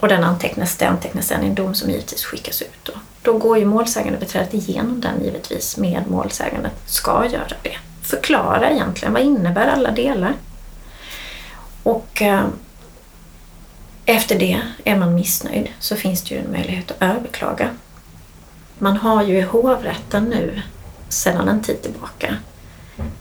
Och 0.00 0.08
den 0.08 0.24
antecknas, 0.24 0.76
det 0.76 0.88
antecknas 0.88 1.26
sen 1.26 1.44
i 1.44 1.46
en 1.46 1.54
dom 1.54 1.74
som 1.74 1.90
givetvis 1.90 2.24
skickas 2.24 2.62
ut. 2.62 2.78
Då, 2.82 2.92
då 3.22 3.38
går 3.38 3.58
ju 3.58 3.64
målsägandebiträdet 3.64 4.54
igenom 4.54 5.00
den 5.00 5.24
givetvis 5.24 5.76
med 5.76 6.02
målsägandet, 6.06 6.72
ska 6.86 7.26
göra 7.26 7.56
det. 7.62 7.76
Förklara 8.04 8.70
egentligen, 8.70 9.12
vad 9.12 9.22
innebär 9.22 9.66
alla 9.66 9.90
delar? 9.90 10.34
Och 11.82 12.22
eh, 12.22 12.44
efter 14.04 14.38
det, 14.38 14.60
är 14.84 14.96
man 14.96 15.14
missnöjd, 15.14 15.68
så 15.78 15.96
finns 15.96 16.22
det 16.22 16.34
ju 16.34 16.40
en 16.40 16.52
möjlighet 16.52 16.90
att 16.90 17.02
överklaga. 17.02 17.70
Man 18.78 18.96
har 18.96 19.22
ju 19.22 19.38
i 19.38 19.42
hovrätten 19.42 20.24
nu, 20.24 20.62
sedan 21.08 21.48
en 21.48 21.62
tid 21.62 21.82
tillbaka, 21.82 22.36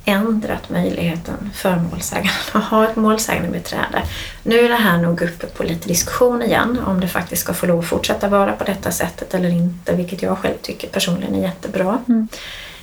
ändrat 0.05 0.69
möjligheten 0.69 1.51
för 1.53 1.75
målsäganden 1.75 2.33
att 2.51 2.63
ha 2.63 2.89
ett 2.89 2.95
målsägande 2.95 3.49
beträde. 3.49 4.03
Nu 4.43 4.59
är 4.59 4.69
det 4.69 4.75
här 4.75 4.97
nog 4.97 5.21
uppe 5.21 5.47
på 5.47 5.63
lite 5.63 5.87
diskussion 5.87 6.41
igen 6.41 6.79
om 6.85 6.99
det 6.99 7.07
faktiskt 7.07 7.41
ska 7.41 7.53
få 7.53 7.65
lov 7.65 7.79
att 7.79 7.85
fortsätta 7.85 8.27
vara 8.27 8.51
på 8.51 8.63
detta 8.63 8.91
sättet 8.91 9.33
eller 9.33 9.49
inte, 9.49 9.95
vilket 9.95 10.21
jag 10.21 10.37
själv 10.37 10.57
tycker 10.61 10.87
personligen 10.87 11.35
är 11.35 11.41
jättebra. 11.41 12.03
Mm. 12.07 12.27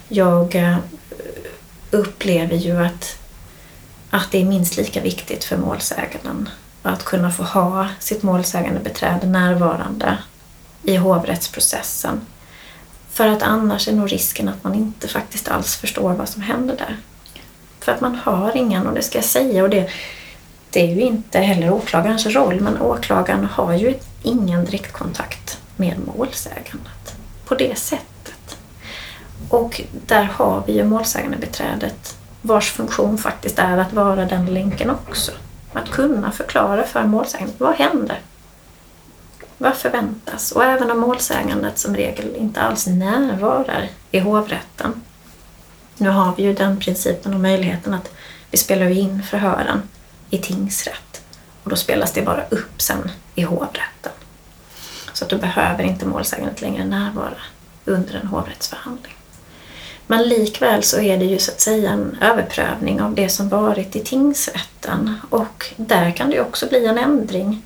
Jag 0.08 0.54
eh, 0.54 0.76
upplever 1.90 2.57
ju 2.57 2.85
att, 2.85 3.18
att 4.11 4.31
det 4.31 4.40
är 4.40 4.44
minst 4.44 4.76
lika 4.76 5.00
viktigt 5.00 5.44
för 5.44 5.57
målsäganden 5.57 6.48
att 6.83 7.05
kunna 7.05 7.31
få 7.31 7.42
ha 7.42 7.88
sitt 7.98 8.22
målsägande 8.22 8.81
beträde 8.81 9.26
närvarande 9.26 10.18
i 10.83 10.96
hovrättsprocessen. 10.96 12.20
För 13.11 13.29
att 13.29 13.42
annars 13.42 13.88
är 13.88 13.92
nog 13.92 14.12
risken 14.12 14.48
att 14.48 14.64
man 14.64 14.74
inte 14.74 15.09
faktiskt 15.09 15.48
alls 15.48 15.76
förstår 15.76 16.12
vad 16.12 16.29
som 16.29 16.42
händer 16.42 16.76
där. 16.76 16.96
För 17.81 17.92
att 17.92 18.00
man 18.00 18.14
har 18.14 18.57
ingen, 18.57 18.87
och 18.87 18.94
det 18.94 19.03
ska 19.03 19.18
jag 19.18 19.24
säga, 19.24 19.62
och 19.62 19.70
det, 19.70 19.90
det 20.70 20.81
är 20.81 20.94
ju 20.94 21.00
inte 21.00 21.38
heller 21.38 21.72
åklagarens 21.72 22.26
roll, 22.26 22.61
men 22.61 22.81
åklagaren 22.81 23.44
har 23.44 23.72
ju 23.72 23.94
ingen 24.22 24.64
direktkontakt 24.64 25.59
med 25.76 25.96
målsägandet 26.07 27.16
på 27.44 27.55
det 27.55 27.79
sättet. 27.79 28.09
Och 29.50 29.80
där 30.06 30.24
har 30.24 30.62
vi 30.66 30.72
ju 30.72 30.84
målsägandebiträdet 30.84 32.16
vars 32.42 32.70
funktion 32.70 33.18
faktiskt 33.18 33.58
är 33.58 33.78
att 33.78 33.92
vara 33.92 34.24
den 34.24 34.46
länken 34.46 34.90
också. 34.90 35.32
Att 35.72 35.90
kunna 35.90 36.32
förklara 36.32 36.84
för 36.84 37.04
målsäganden, 37.04 37.56
vad 37.58 37.74
händer? 37.74 38.20
Vad 39.58 39.74
förväntas? 39.74 40.52
Och 40.52 40.64
även 40.64 40.90
om 40.90 40.98
målsägandet 40.98 41.78
som 41.78 41.96
regel 41.96 42.36
inte 42.36 42.60
alls 42.60 42.86
närvarar 42.86 43.88
i 44.10 44.18
hovrätten. 44.18 45.02
Nu 45.96 46.08
har 46.08 46.34
vi 46.36 46.42
ju 46.42 46.54
den 46.54 46.76
principen 46.80 47.34
och 47.34 47.40
möjligheten 47.40 47.94
att 47.94 48.10
vi 48.50 48.58
spelar 48.58 48.86
in 48.90 49.22
förhören 49.22 49.82
i 50.30 50.38
tingsrätt 50.38 51.22
och 51.64 51.70
då 51.70 51.76
spelas 51.76 52.12
det 52.12 52.22
bara 52.22 52.44
upp 52.50 52.82
sen 52.82 53.10
i 53.34 53.42
hovrätten. 53.42 54.12
Så 55.12 55.24
att 55.24 55.30
då 55.30 55.38
behöver 55.38 55.84
inte 55.84 56.06
målsägandet 56.06 56.60
längre 56.60 56.84
närvara 56.84 57.38
under 57.84 58.14
en 58.14 58.26
hovrättsförhandling. 58.26 59.14
Men 60.10 60.28
likväl 60.28 60.82
så 60.82 61.00
är 61.00 61.18
det 61.18 61.24
ju 61.24 61.38
så 61.38 61.52
att 61.52 61.60
säga 61.60 61.90
en 61.90 62.18
överprövning 62.20 63.00
av 63.00 63.14
det 63.14 63.28
som 63.28 63.48
varit 63.48 63.96
i 63.96 64.00
tingsrätten 64.00 65.14
och 65.30 65.72
där 65.76 66.10
kan 66.10 66.30
det 66.30 66.36
ju 66.36 66.42
också 66.42 66.68
bli 66.68 66.86
en 66.86 66.98
ändring 66.98 67.62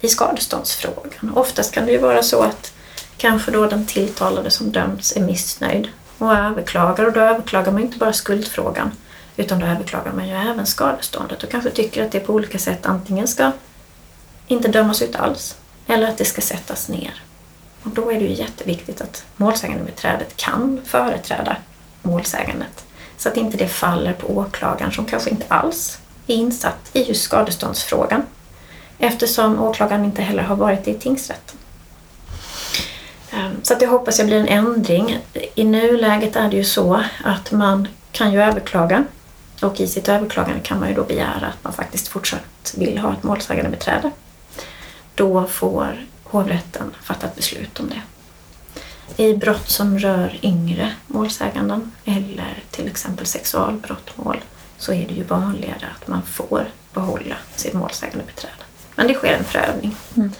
i 0.00 0.08
skadeståndsfrågan. 0.08 1.32
Oftast 1.34 1.74
kan 1.74 1.86
det 1.86 1.92
ju 1.92 1.98
vara 1.98 2.22
så 2.22 2.42
att 2.42 2.72
kanske 3.16 3.50
då 3.50 3.66
den 3.66 3.86
tilltalade 3.86 4.50
som 4.50 4.72
dömts 4.72 5.16
är 5.16 5.20
missnöjd 5.20 5.88
och 6.18 6.34
överklagar 6.34 7.04
och 7.04 7.12
då 7.12 7.20
överklagar 7.20 7.72
man 7.72 7.82
inte 7.82 7.98
bara 7.98 8.12
skuldfrågan 8.12 8.92
utan 9.36 9.58
då 9.58 9.66
överklagar 9.66 10.12
man 10.12 10.28
ju 10.28 10.34
även 10.34 10.66
skadeståndet 10.66 11.42
och 11.42 11.50
kanske 11.50 11.70
tycker 11.70 12.04
att 12.04 12.12
det 12.12 12.20
på 12.20 12.32
olika 12.32 12.58
sätt 12.58 12.86
antingen 12.86 13.28
ska 13.28 13.52
inte 14.46 14.68
dömas 14.68 15.02
ut 15.02 15.16
alls 15.16 15.56
eller 15.86 16.08
att 16.08 16.18
det 16.18 16.24
ska 16.24 16.40
sättas 16.40 16.88
ner. 16.88 17.22
Och 17.82 17.90
då 17.90 18.12
är 18.12 18.20
det 18.20 18.26
ju 18.26 18.34
jätteviktigt 18.34 19.00
att 19.00 19.24
målsägandebiträdet 19.36 20.36
kan 20.36 20.80
företräda 20.84 21.56
målsägandet. 22.04 22.84
Så 23.16 23.28
att 23.28 23.36
inte 23.36 23.56
det 23.56 23.68
faller 23.68 24.12
på 24.12 24.26
åklagaren 24.36 24.92
som 24.92 25.04
kanske 25.04 25.30
inte 25.30 25.46
alls 25.48 25.98
är 26.26 26.34
insatt 26.34 26.90
i 26.92 27.02
just 27.02 27.22
skadeståndsfrågan 27.22 28.22
eftersom 28.98 29.62
åklagaren 29.62 30.04
inte 30.04 30.22
heller 30.22 30.42
har 30.42 30.56
varit 30.56 30.88
i 30.88 30.94
tingsrätten. 30.94 31.58
Ehm, 33.30 33.56
så 33.62 33.74
att 33.74 33.82
jag 33.82 33.88
hoppas 33.88 34.16
det 34.16 34.24
blir 34.24 34.40
en 34.40 34.48
ändring. 34.48 35.18
I 35.54 35.64
nuläget 35.64 36.36
är 36.36 36.50
det 36.50 36.56
ju 36.56 36.64
så 36.64 37.02
att 37.24 37.52
man 37.52 37.88
kan 38.12 38.32
ju 38.32 38.42
överklaga 38.42 39.04
och 39.60 39.80
i 39.80 39.86
sitt 39.86 40.08
överklagande 40.08 40.60
kan 40.60 40.80
man 40.80 40.88
ju 40.88 40.94
då 40.94 41.04
begära 41.04 41.46
att 41.46 41.64
man 41.64 41.72
faktiskt 41.72 42.08
fortsatt 42.08 42.74
vill 42.76 42.98
ha 42.98 43.12
ett 43.12 43.22
målsägande 43.22 43.70
beträde. 43.70 44.10
Då 45.14 45.46
får 45.46 46.06
hovrätten 46.24 46.94
fatta 47.02 47.26
ett 47.26 47.36
beslut 47.36 47.80
om 47.80 47.88
det. 47.88 48.02
I 49.22 49.36
brott 49.36 49.68
som 49.68 49.98
rör 49.98 50.38
yngre 50.42 50.92
målsäganden 51.14 51.92
eller 52.04 52.62
till 52.70 52.86
exempel 52.86 53.26
sexualbrottmål 53.26 54.40
så 54.78 54.92
är 54.92 55.08
det 55.08 55.14
ju 55.14 55.22
vanligare 55.22 55.86
att 55.96 56.08
man 56.08 56.22
får 56.22 56.68
behålla 56.94 57.36
sitt 57.56 57.72
målsägande 57.72 58.24
beträde. 58.24 58.54
Men 58.94 59.08
det 59.08 59.14
sker 59.14 59.32
en 59.32 59.44
prövning. 59.44 59.96
Mm. 60.16 60.32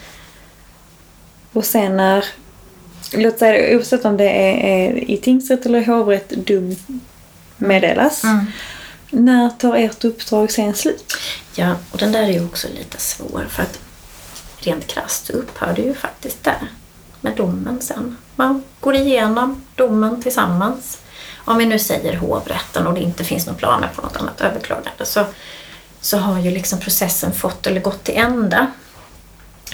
Och 1.53 1.65
sen 1.65 1.97
när, 1.97 2.25
låt 3.13 3.39
säga 3.39 3.77
oavsett 3.77 4.05
om 4.05 4.17
det 4.17 4.31
är, 4.31 4.57
är 4.57 5.11
i 5.11 5.17
tingsrätt 5.17 5.67
eller 5.67 5.85
hovrätt 5.85 6.29
dom 6.29 6.77
meddelas. 7.57 8.25
Mm. 8.25 8.47
När 9.11 9.51
tar 9.51 9.77
ert 9.77 10.05
uppdrag 10.05 10.51
sen 10.53 10.75
slut? 10.75 11.17
Ja, 11.55 11.77
och 11.91 11.99
den 11.99 12.13
där 12.13 12.23
är 12.23 12.33
ju 12.33 12.45
också 12.45 12.69
lite 12.75 12.99
svår 12.99 13.47
för 13.51 13.63
att 13.63 13.79
rent 14.59 14.87
krasst 14.87 15.31
upphör 15.31 15.73
det 15.77 15.83
ju 15.83 15.95
faktiskt 15.95 16.45
där 16.45 16.69
med 17.21 17.37
domen 17.37 17.81
sen. 17.81 18.17
Man 18.37 18.63
går 18.81 18.95
igenom 18.95 19.65
domen 19.75 20.23
tillsammans. 20.23 20.99
Om 21.37 21.59
vi 21.59 21.67
nu 21.67 21.79
säger 21.79 22.17
hovrätten 22.17 22.87
och 22.87 22.95
det 22.95 23.01
inte 23.01 23.25
finns 23.25 23.47
några 23.47 23.59
planer 23.59 23.91
på 23.95 24.03
något 24.03 24.17
annat 24.17 24.41
överklagande 24.41 25.07
så, 25.07 25.25
så 26.01 26.19
har 26.19 26.39
ju 26.39 26.51
liksom 26.51 26.81
processen 26.81 27.33
fått 27.33 27.67
eller 27.67 27.81
gått 27.81 28.05
till 28.05 28.17
ända. 28.17 28.67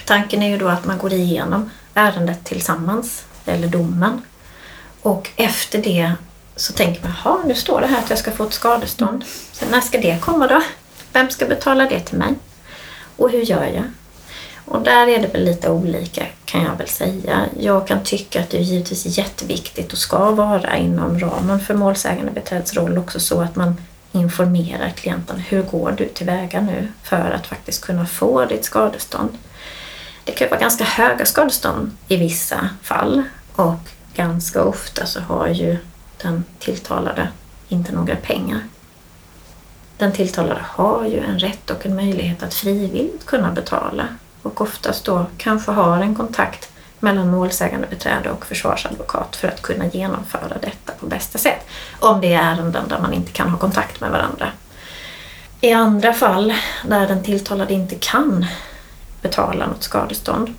Tanken 0.04 0.42
är 0.42 0.48
ju 0.48 0.58
då 0.58 0.68
att 0.68 0.84
man 0.84 0.98
går 0.98 1.12
igenom 1.12 1.70
ärendet 1.94 2.44
tillsammans, 2.44 3.24
eller 3.46 3.68
domen. 3.68 4.22
Och 5.02 5.30
efter 5.36 5.82
det 5.82 6.12
så 6.56 6.72
tänker 6.72 7.02
man, 7.02 7.12
jaha, 7.24 7.38
nu 7.44 7.54
står 7.54 7.80
det 7.80 7.86
här 7.86 7.98
att 7.98 8.10
jag 8.10 8.18
ska 8.18 8.30
få 8.30 8.44
ett 8.44 8.52
skadestånd. 8.52 9.24
Så 9.52 9.64
när 9.70 9.80
ska 9.80 10.00
det 10.00 10.20
komma 10.20 10.46
då? 10.46 10.62
Vem 11.12 11.30
ska 11.30 11.46
betala 11.46 11.84
det 11.84 12.00
till 12.00 12.18
mig? 12.18 12.34
Och 13.16 13.30
hur 13.30 13.40
gör 13.40 13.64
jag? 13.64 13.84
Och 14.70 14.82
där 14.82 15.06
är 15.06 15.18
det 15.18 15.26
väl 15.26 15.44
lite 15.44 15.70
olika 15.70 16.26
kan 16.44 16.62
jag 16.62 16.76
väl 16.76 16.88
säga. 16.88 17.46
Jag 17.60 17.86
kan 17.86 18.04
tycka 18.04 18.40
att 18.40 18.50
det 18.50 18.58
är 18.58 18.62
givetvis 18.62 19.18
jätteviktigt 19.18 19.92
och 19.92 19.98
ska 19.98 20.30
vara 20.30 20.76
inom 20.76 21.18
ramen 21.18 21.60
för 21.60 21.74
målsägandebiträdets 21.74 22.74
roll 22.74 22.98
också 22.98 23.20
så 23.20 23.40
att 23.40 23.56
man 23.56 23.76
informerar 24.12 24.90
klienten. 24.90 25.38
Hur 25.38 25.62
går 25.62 25.94
du 25.98 26.08
tillväga 26.08 26.60
nu 26.60 26.88
för 27.02 27.30
att 27.30 27.46
faktiskt 27.46 27.84
kunna 27.84 28.06
få 28.06 28.44
ditt 28.44 28.64
skadestånd? 28.64 29.38
Det 30.24 30.32
kan 30.32 30.48
vara 30.48 30.60
ganska 30.60 30.84
höga 30.84 31.26
skadestånd 31.26 31.90
i 32.08 32.16
vissa 32.16 32.68
fall 32.82 33.22
och 33.52 33.80
ganska 34.14 34.64
ofta 34.64 35.06
så 35.06 35.20
har 35.20 35.48
ju 35.48 35.76
den 36.22 36.44
tilltalade 36.58 37.28
inte 37.68 37.92
några 37.92 38.16
pengar. 38.16 38.60
Den 39.98 40.12
tilltalade 40.12 40.60
har 40.64 41.06
ju 41.06 41.18
en 41.18 41.38
rätt 41.38 41.70
och 41.70 41.86
en 41.86 41.96
möjlighet 41.96 42.42
att 42.42 42.54
frivilligt 42.54 43.26
kunna 43.26 43.52
betala 43.52 44.08
och 44.42 44.60
oftast 44.60 45.04
då 45.04 45.26
kanske 45.36 45.72
har 45.72 45.96
en 45.96 46.14
kontakt 46.14 46.70
mellan 47.00 47.30
målsägandebiträde 47.30 48.30
och 48.30 48.46
försvarsadvokat 48.46 49.36
för 49.36 49.48
att 49.48 49.62
kunna 49.62 49.86
genomföra 49.86 50.58
detta 50.62 50.92
på 51.00 51.06
bästa 51.06 51.38
sätt. 51.38 51.66
Om 51.98 52.20
det 52.20 52.34
är 52.34 52.42
ärenden 52.42 52.88
där 52.88 52.98
man 52.98 53.12
inte 53.12 53.32
kan 53.32 53.48
ha 53.48 53.58
kontakt 53.58 54.00
med 54.00 54.10
varandra. 54.10 54.52
I 55.60 55.72
andra 55.72 56.12
fall 56.12 56.54
där 56.84 57.08
den 57.08 57.22
tilltalade 57.22 57.74
inte 57.74 57.94
kan 57.94 58.46
betala 59.22 59.66
något 59.66 59.82
skadestånd 59.82 60.54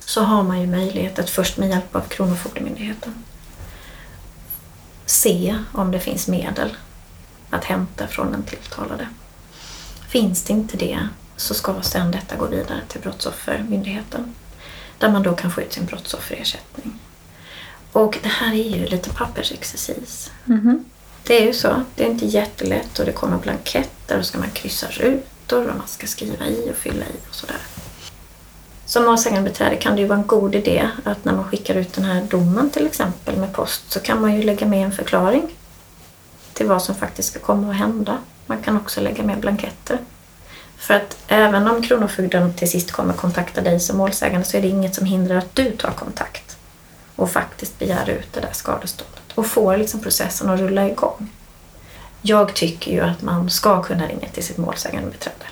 så 0.00 0.22
har 0.22 0.42
man 0.42 0.60
ju 0.60 0.66
möjlighet 0.66 1.18
att 1.18 1.30
först 1.30 1.56
med 1.56 1.68
hjälp 1.68 1.96
av 1.96 2.00
Kronofogdemyndigheten 2.00 3.24
se 5.06 5.58
om 5.72 5.90
det 5.90 6.00
finns 6.00 6.28
medel 6.28 6.76
att 7.50 7.64
hämta 7.64 8.06
från 8.06 8.32
den 8.32 8.42
tilltalade. 8.42 9.08
Finns 10.08 10.42
det 10.42 10.52
inte 10.52 10.76
det 10.76 11.08
så 11.42 11.54
ska 11.54 11.82
sedan 11.82 12.10
detta 12.10 12.36
gå 12.36 12.46
vidare 12.46 12.80
till 12.88 13.00
Brottsoffermyndigheten 13.00 14.34
där 14.98 15.10
man 15.10 15.22
då 15.22 15.34
kan 15.34 15.50
få 15.50 15.60
ut 15.60 15.72
sin 15.72 15.86
brottsofferersättning. 15.86 16.98
Och 17.92 18.18
det 18.22 18.28
här 18.28 18.52
är 18.52 18.78
ju 18.78 18.86
lite 18.86 19.10
pappersexercis. 19.10 20.30
Mhm. 20.44 20.84
Det 21.26 21.42
är 21.42 21.46
ju 21.46 21.52
så. 21.52 21.82
Det 21.94 22.04
är 22.04 22.10
inte 22.10 22.26
jättelätt 22.26 22.98
och 22.98 23.06
det 23.06 23.12
kommer 23.12 23.38
blanketter 23.38 24.18
och 24.18 24.26
ska 24.26 24.38
man 24.38 24.50
kryssa 24.50 24.86
rutor 24.90 25.68
och 25.68 25.76
man 25.76 25.88
ska 25.88 26.06
skriva 26.06 26.46
i 26.46 26.70
och 26.70 26.76
fylla 26.76 27.04
i 27.04 27.28
och 27.28 27.34
sådär. 27.34 27.56
Som 28.86 29.04
målsägandebiträde 29.04 29.76
kan 29.76 29.94
det 29.94 30.00
ju 30.02 30.06
vara 30.06 30.18
en 30.18 30.26
god 30.26 30.54
idé 30.54 30.88
att 31.04 31.24
när 31.24 31.32
man 31.32 31.44
skickar 31.44 31.74
ut 31.74 31.92
den 31.92 32.04
här 32.04 32.22
domen 32.22 32.70
till 32.70 32.86
exempel 32.86 33.36
med 33.36 33.52
post 33.52 33.92
så 33.92 34.00
kan 34.00 34.20
man 34.20 34.36
ju 34.36 34.42
lägga 34.42 34.66
med 34.66 34.84
en 34.84 34.92
förklaring 34.92 35.48
till 36.52 36.66
vad 36.66 36.82
som 36.82 36.94
faktiskt 36.94 37.28
ska 37.28 37.38
komma 37.38 37.70
att 37.70 37.76
hända. 37.76 38.18
Man 38.46 38.62
kan 38.62 38.76
också 38.76 39.00
lägga 39.00 39.22
med 39.22 39.40
blanketter. 39.40 39.98
För 40.82 40.94
att 40.94 41.16
även 41.28 41.68
om 41.68 41.82
Kronofogden 41.82 42.54
till 42.54 42.70
sist 42.70 42.92
kommer 42.92 43.14
kontakta 43.14 43.60
dig 43.60 43.80
som 43.80 43.96
målsägande 43.96 44.46
så 44.46 44.56
är 44.56 44.62
det 44.62 44.68
inget 44.68 44.94
som 44.94 45.06
hindrar 45.06 45.36
att 45.36 45.54
du 45.54 45.76
tar 45.76 45.90
kontakt 45.90 46.56
och 47.16 47.30
faktiskt 47.30 47.78
begär 47.78 48.10
ut 48.10 48.32
det 48.32 48.40
där 48.40 48.52
skadeståndet 48.52 49.22
och 49.34 49.46
får 49.46 49.76
liksom 49.76 50.00
processen 50.00 50.50
att 50.50 50.60
rulla 50.60 50.88
igång. 50.88 51.30
Jag 52.22 52.54
tycker 52.54 52.92
ju 52.92 53.00
att 53.00 53.22
man 53.22 53.50
ska 53.50 53.82
kunna 53.82 54.06
ringa 54.06 54.28
till 54.28 54.44
sitt 54.44 54.58
målsägandebiträde 54.58 55.46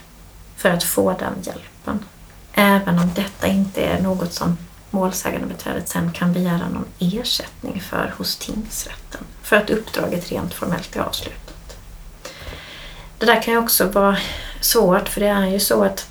för 0.56 0.70
att 0.70 0.82
få 0.82 1.12
den 1.12 1.34
hjälpen. 1.42 2.04
Även 2.52 2.98
om 2.98 3.10
detta 3.14 3.46
inte 3.46 3.82
är 3.82 4.02
något 4.02 4.32
som 4.32 4.58
målsägandebiträdet 4.90 5.88
sen 5.88 6.12
kan 6.12 6.32
begära 6.32 6.68
någon 6.68 6.86
ersättning 6.98 7.80
för 7.80 8.14
hos 8.18 8.36
tingsrätten 8.36 9.20
för 9.42 9.56
att 9.56 9.70
uppdraget 9.70 10.30
rent 10.30 10.54
formellt 10.54 10.96
är 10.96 11.00
avslutat. 11.00 11.76
Det 13.18 13.26
där 13.26 13.42
kan 13.42 13.54
ju 13.54 13.60
också 13.60 13.86
vara 13.86 14.16
svårt 14.60 15.08
för 15.08 15.20
det 15.20 15.26
är 15.26 15.46
ju 15.46 15.60
så 15.60 15.84
att 15.84 16.06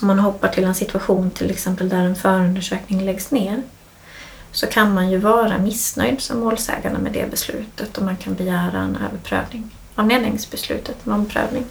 om 0.00 0.06
man 0.08 0.18
hoppar 0.18 0.48
till 0.48 0.64
en 0.64 0.74
situation 0.74 1.30
till 1.30 1.50
exempel 1.50 1.88
där 1.88 1.98
en 1.98 2.16
förundersökning 2.16 3.04
läggs 3.04 3.30
ner 3.30 3.62
så 4.52 4.66
kan 4.66 4.94
man 4.94 5.10
ju 5.10 5.18
vara 5.18 5.58
missnöjd 5.58 6.20
som 6.20 6.40
målsägande 6.40 6.98
med 6.98 7.12
det 7.12 7.30
beslutet 7.30 7.98
och 7.98 8.04
man 8.04 8.16
kan 8.16 8.34
begära 8.34 8.78
en 8.78 8.96
överprövning 8.96 9.76
av 9.94 10.06
nedläggningsbeslutet, 10.06 10.96
en 11.06 11.12
omprövning. 11.12 11.64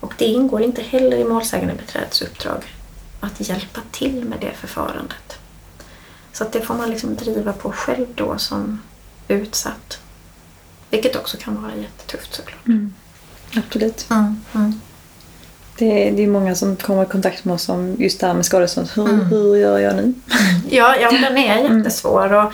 Och 0.00 0.14
det 0.18 0.24
ingår 0.24 0.62
inte 0.62 0.82
heller 0.82 1.16
i 1.16 1.24
målsägandebiträdets 1.24 2.22
uppdrag 2.22 2.64
att 3.20 3.48
hjälpa 3.48 3.80
till 3.90 4.24
med 4.24 4.38
det 4.40 4.52
förfarandet. 4.52 5.38
Så 6.32 6.44
att 6.44 6.52
det 6.52 6.60
får 6.60 6.74
man 6.74 6.90
liksom 6.90 7.16
driva 7.16 7.52
på 7.52 7.72
själv 7.72 8.06
då 8.14 8.38
som 8.38 8.82
utsatt. 9.28 9.98
Vilket 10.90 11.16
också 11.16 11.36
kan 11.36 11.62
vara 11.62 11.76
jättetufft 11.76 12.34
såklart. 12.34 12.66
Mm. 12.66 12.94
Absolut. 13.54 14.06
Mm, 14.10 14.40
mm. 14.54 14.80
Det 15.78 16.08
är, 16.08 16.12
det 16.12 16.22
är 16.22 16.26
många 16.28 16.54
som 16.54 16.76
kommer 16.76 17.02
i 17.02 17.06
kontakt 17.06 17.44
med 17.44 17.54
oss 17.54 17.68
om 17.68 17.96
just 17.98 18.20
det 18.20 18.26
här 18.26 18.34
med 18.34 18.46
skadestånd. 18.46 18.88
Hur, 18.94 19.08
Mm. 19.08 19.24
hur 19.26 19.56
gör 19.56 19.78
jag 19.78 19.96
nu? 19.96 20.14
Ja, 20.70 20.96
ja, 20.96 21.10
den 21.10 21.38
är 21.38 21.58
jättesvår. 21.78 22.32
Och, 22.32 22.52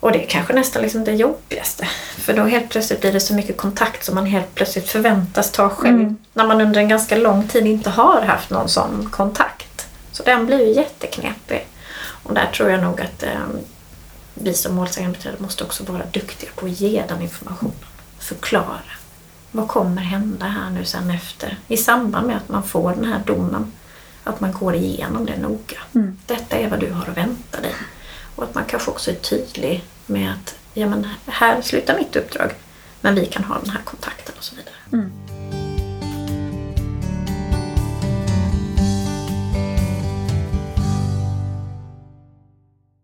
och 0.00 0.12
det 0.12 0.24
är 0.24 0.28
kanske 0.28 0.52
nästan 0.52 0.82
liksom 0.82 1.04
det 1.04 1.12
jobbigaste. 1.12 1.88
För 2.16 2.32
då 2.34 2.44
helt 2.44 2.68
plötsligt 2.68 3.00
blir 3.00 3.12
det 3.12 3.20
så 3.20 3.34
mycket 3.34 3.56
kontakt 3.56 4.04
som 4.04 4.14
man 4.14 4.26
helt 4.26 4.54
plötsligt 4.54 4.88
förväntas 4.88 5.50
ta 5.52 5.68
själv. 5.68 6.00
Mm. 6.00 6.16
När 6.34 6.46
man 6.46 6.60
under 6.60 6.80
en 6.80 6.88
ganska 6.88 7.16
lång 7.16 7.48
tid 7.48 7.66
inte 7.66 7.90
har 7.90 8.22
haft 8.22 8.50
någon 8.50 8.68
sån 8.68 9.08
kontakt. 9.10 9.86
Så 10.12 10.22
den 10.22 10.46
blir 10.46 10.66
ju 10.66 10.72
jätteknepig. 10.74 11.66
Och 12.22 12.34
där 12.34 12.46
tror 12.46 12.70
jag 12.70 12.82
nog 12.82 13.00
att 13.00 13.22
eh, 13.22 13.30
vi 14.34 14.54
som 14.54 14.74
målsägandebiträde 14.74 15.36
måste 15.38 15.64
också 15.64 15.84
vara 15.84 16.02
duktiga 16.12 16.50
på 16.56 16.66
att 16.66 16.80
ge 16.80 17.02
den 17.08 17.22
informationen. 17.22 17.72
Förklara. 18.18 18.80
Vad 19.52 19.68
kommer 19.68 20.02
hända 20.02 20.46
här 20.46 20.70
nu 20.70 20.84
sen 20.84 21.10
efter? 21.10 21.58
I 21.68 21.76
samband 21.76 22.26
med 22.26 22.36
att 22.36 22.48
man 22.48 22.62
får 22.62 22.94
den 22.94 23.04
här 23.04 23.22
domen. 23.26 23.72
Att 24.24 24.40
man 24.40 24.52
går 24.52 24.74
igenom 24.74 25.26
det 25.26 25.36
noga. 25.36 25.78
Mm. 25.94 26.18
Detta 26.26 26.56
är 26.56 26.70
vad 26.70 26.80
du 26.80 26.92
har 26.92 27.06
att 27.06 27.16
vänta 27.16 27.60
dig. 27.60 27.74
Och 28.36 28.44
att 28.44 28.54
man 28.54 28.64
kanske 28.64 28.90
också 28.90 29.10
är 29.10 29.14
tydlig 29.14 29.84
med 30.06 30.32
att 30.32 30.54
ja, 30.74 30.86
men 30.86 31.06
här 31.26 31.62
slutar 31.62 31.98
mitt 31.98 32.16
uppdrag. 32.16 32.50
Men 33.00 33.14
vi 33.14 33.26
kan 33.26 33.44
ha 33.44 33.58
den 33.58 33.70
här 33.70 33.82
kontakten 33.84 34.34
och 34.38 34.44
så 34.44 34.56
vidare. 34.56 34.74
Mm. 34.92 35.12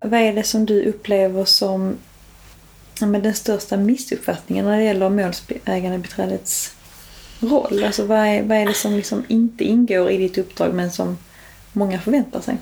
Vad 0.01 0.21
är 0.21 0.33
det 0.33 0.45
som 0.45 0.67
du 0.67 0.85
upplever 0.85 1.45
som 1.45 1.97
ja, 3.01 3.07
men 3.07 3.23
den 3.23 3.35
största 3.35 3.77
missuppfattningen 3.77 4.65
när 4.65 4.79
det 4.79 4.85
gäller 4.85 5.11
målsägandebiträdets 5.11 6.75
roll? 7.41 7.85
Alltså 7.85 8.07
vad 8.07 8.19
är, 8.19 8.43
vad 8.43 8.59
är 8.59 8.67
det 8.67 8.75
som 8.75 8.93
liksom 8.93 9.25
inte 9.29 9.65
ingår 9.65 10.11
i 10.11 10.17
ditt 10.17 10.39
uppdrag 10.39 10.75
men 10.75 10.93
som 10.93 11.19
många 11.73 12.01
förväntar 12.01 12.41
sig? 12.41 12.59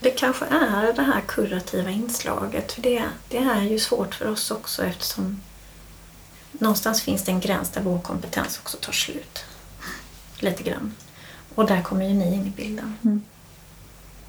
Det 0.00 0.10
kanske 0.10 0.44
är 0.44 0.92
det 0.92 1.02
här 1.02 1.20
kurativa 1.28 1.90
inslaget. 1.90 2.72
För 2.72 2.82
det, 2.82 3.02
det 3.28 3.38
är 3.38 3.62
ju 3.62 3.78
svårt 3.78 4.14
för 4.14 4.30
oss 4.30 4.50
också 4.50 4.84
eftersom 4.84 5.40
någonstans 6.52 7.02
finns 7.02 7.24
det 7.24 7.32
en 7.32 7.40
gräns 7.40 7.70
där 7.70 7.80
vår 7.80 7.98
kompetens 7.98 8.58
också 8.62 8.76
tar 8.80 8.92
slut. 8.92 9.44
Lite 10.38 10.62
grann. 10.62 10.94
Och 11.54 11.66
där 11.66 11.82
kommer 11.82 12.08
ju 12.08 12.14
ni 12.14 12.34
in 12.34 12.46
i 12.46 12.52
bilden. 12.56 12.94
Mm. 13.04 13.22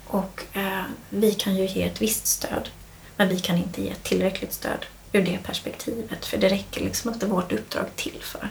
Och 0.07 0.43
eh, 0.53 0.83
vi 1.09 1.31
kan 1.31 1.55
ju 1.55 1.67
ge 1.67 1.83
ett 1.83 2.01
visst 2.01 2.27
stöd. 2.27 2.69
Men 3.19 3.29
vi 3.29 3.39
kan 3.39 3.57
inte 3.57 3.81
ge 3.81 3.93
tillräckligt 3.93 4.53
stöd 4.53 4.85
ur 5.11 5.21
det 5.21 5.39
perspektivet. 5.43 6.25
För 6.25 6.37
det 6.37 6.49
räcker 6.49 6.81
liksom 6.81 7.13
inte 7.13 7.25
vårt 7.25 7.51
uppdrag 7.51 7.85
till 7.95 8.19
för. 8.21 8.49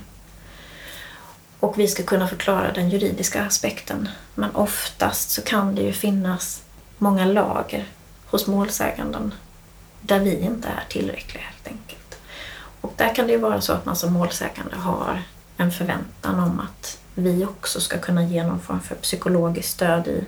Och 1.60 1.78
vi 1.78 1.88
ska 1.88 2.02
kunna 2.02 2.28
förklara 2.28 2.72
den 2.72 2.90
juridiska 2.90 3.44
aspekten. 3.44 4.08
Men 4.34 4.54
oftast 4.54 5.30
så 5.30 5.42
kan 5.42 5.74
det 5.74 5.82
ju 5.82 5.92
finnas 5.92 6.62
många 6.98 7.26
lager 7.26 7.86
hos 8.26 8.46
målsäganden 8.46 9.34
där 10.00 10.20
vi 10.20 10.40
inte 10.40 10.68
är 10.68 10.84
tillräckliga 10.88 11.42
helt 11.42 11.66
enkelt. 11.66 12.18
Och 12.80 12.92
där 12.96 13.14
kan 13.14 13.26
det 13.26 13.32
ju 13.32 13.38
vara 13.38 13.60
så 13.60 13.72
att 13.72 13.84
man 13.84 13.96
som 13.96 14.12
målsägande 14.12 14.76
har 14.76 15.22
en 15.56 15.72
förväntan 15.72 16.40
om 16.40 16.60
att 16.60 16.98
vi 17.14 17.44
också 17.44 17.80
ska 17.80 17.98
kunna 17.98 18.22
ge 18.24 18.44
någon 18.44 18.60
form 18.60 18.80
för 18.80 18.94
psykologiskt 18.94 19.70
stöd 19.70 20.08
i 20.08 20.24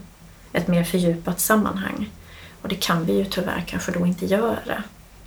ett 0.52 0.68
mer 0.68 0.84
fördjupat 0.84 1.40
sammanhang. 1.40 2.10
Och 2.62 2.68
det 2.68 2.74
kan 2.74 3.04
vi 3.04 3.12
ju 3.12 3.24
tyvärr 3.24 3.64
kanske 3.66 3.92
då 3.92 4.06
inte 4.06 4.26
göra. 4.26 4.82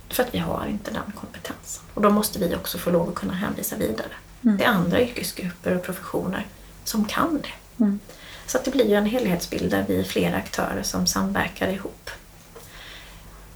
För 0.08 0.22
att 0.22 0.34
vi 0.34 0.38
har 0.38 0.66
inte 0.66 0.90
den 0.90 1.12
kompetensen. 1.20 1.84
Och 1.94 2.02
då 2.02 2.10
måste 2.10 2.38
vi 2.38 2.54
också 2.54 2.78
få 2.78 2.90
lov 2.90 3.08
att 3.08 3.14
kunna 3.14 3.34
hänvisa 3.34 3.76
vidare. 3.76 4.12
Mm. 4.44 4.56
Det 4.56 4.64
är 4.64 4.68
andra 4.68 5.00
yrkesgrupper 5.00 5.76
och 5.76 5.82
professioner 5.82 6.46
som 6.84 7.04
kan 7.04 7.42
det. 7.42 7.82
Mm. 7.84 8.00
Så 8.46 8.58
att 8.58 8.64
det 8.64 8.70
blir 8.70 8.88
ju 8.88 8.94
en 8.94 9.06
helhetsbild 9.06 9.70
där 9.70 9.84
vi 9.88 10.00
är 10.00 10.04
flera 10.04 10.36
aktörer 10.36 10.82
som 10.82 11.06
samverkar 11.06 11.68
ihop. 11.68 12.10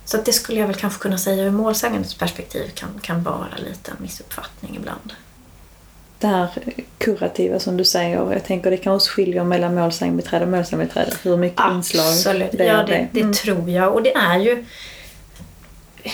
Så 0.05 0.17
att 0.17 0.25
det 0.25 0.33
skulle 0.33 0.61
jag 0.61 0.67
väl 0.67 0.77
kanske 0.77 1.03
kunna 1.03 1.19
säga 1.19 1.45
ur 1.45 1.51
målsägandets 1.51 2.15
perspektiv 2.15 2.71
kan, 2.75 2.89
kan 3.03 3.23
vara 3.23 3.57
lite 3.57 3.91
en 3.91 3.97
missuppfattning 4.01 4.77
ibland. 4.77 5.13
Det 6.19 6.27
här 6.27 6.49
kurativa 6.99 7.59
som 7.59 7.77
du 7.77 7.85
säger, 7.85 8.33
jag 8.33 8.45
tänker 8.45 8.71
det 8.71 8.77
kan 8.77 8.95
också 8.95 9.11
skilja 9.11 9.45
mellan 9.45 9.75
målsägandebiträde 9.75 10.45
och 10.45 10.51
målsägandebiträde. 10.51 11.13
Hur 11.23 11.37
mycket 11.37 11.63
inslag 11.71 12.07
Absolut, 12.07 12.53
det 12.53 12.65
ja 12.65 12.75
är 12.75 12.87
det, 12.87 13.09
det 13.13 13.21
Mm. 13.21 13.33
tror 13.33 13.71
jag. 13.71 13.95
Och 13.95 14.03
det 14.03 14.15
är 14.15 14.39
ju 14.39 14.65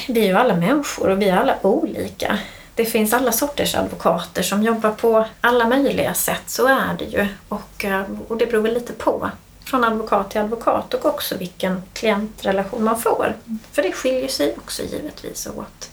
vi 0.08 0.20
är 0.20 0.26
ju 0.26 0.32
alla 0.34 0.56
människor 0.56 1.08
och 1.10 1.22
vi 1.22 1.28
är 1.28 1.36
alla 1.36 1.56
olika. 1.62 2.38
Det 2.74 2.84
finns 2.84 3.12
alla 3.12 3.32
sorters 3.32 3.74
advokater 3.74 4.42
som 4.42 4.62
jobbar 4.62 4.90
på 4.90 5.24
alla 5.40 5.68
möjliga 5.68 6.14
sätt, 6.14 6.42
så 6.46 6.66
är 6.66 6.96
det 6.98 7.04
ju. 7.04 7.26
Och, 7.48 7.84
eh, 7.84 8.02
och 8.28 8.36
det 8.36 8.46
beror 8.46 8.62
väl 8.62 8.74
lite 8.74 8.92
på 8.92 9.30
från 9.64 9.84
advokat 9.84 10.30
till 10.30 10.40
advokat 10.40 10.94
och 10.94 11.04
också 11.06 11.36
vilken 11.36 11.82
klientrelation 11.92 12.84
man 12.84 13.00
får. 13.00 13.34
För 13.72 13.82
det 13.82 13.92
skiljer 13.92 14.28
sig 14.28 14.54
också 14.56 14.82
givetvis 14.82 15.46
åt. 15.56 15.90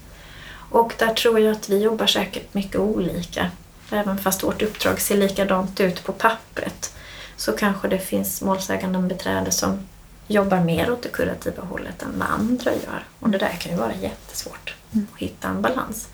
Och 0.71 0.93
där 0.97 1.13
tror 1.13 1.39
jag 1.39 1.51
att 1.51 1.69
vi 1.69 1.77
jobbar 1.77 2.07
säkert 2.07 2.53
mycket 2.53 2.79
olika. 2.79 3.47
Även 3.91 4.17
fast 4.17 4.43
vårt 4.43 4.61
uppdrag 4.61 5.01
ser 5.01 5.17
likadant 5.17 5.79
ut 5.79 6.03
på 6.03 6.11
pappret 6.11 6.93
så 7.35 7.51
kanske 7.51 7.87
det 7.87 7.99
finns 7.99 8.41
målsäganden 8.41 9.07
beträde 9.07 9.51
som 9.51 9.79
jobbar 10.27 10.59
mer 10.59 10.91
åt 10.91 11.03
det 11.03 11.09
kurativa 11.09 11.63
hållet 11.63 12.03
än 12.03 12.19
vad 12.19 12.27
andra 12.27 12.71
gör. 12.71 13.05
Och 13.19 13.29
det 13.29 13.37
där 13.37 13.57
kan 13.59 13.71
ju 13.71 13.77
vara 13.77 13.95
jättesvårt 13.95 14.75
att 14.91 15.19
hitta 15.19 15.47
en 15.47 15.61
balans. 15.61 16.07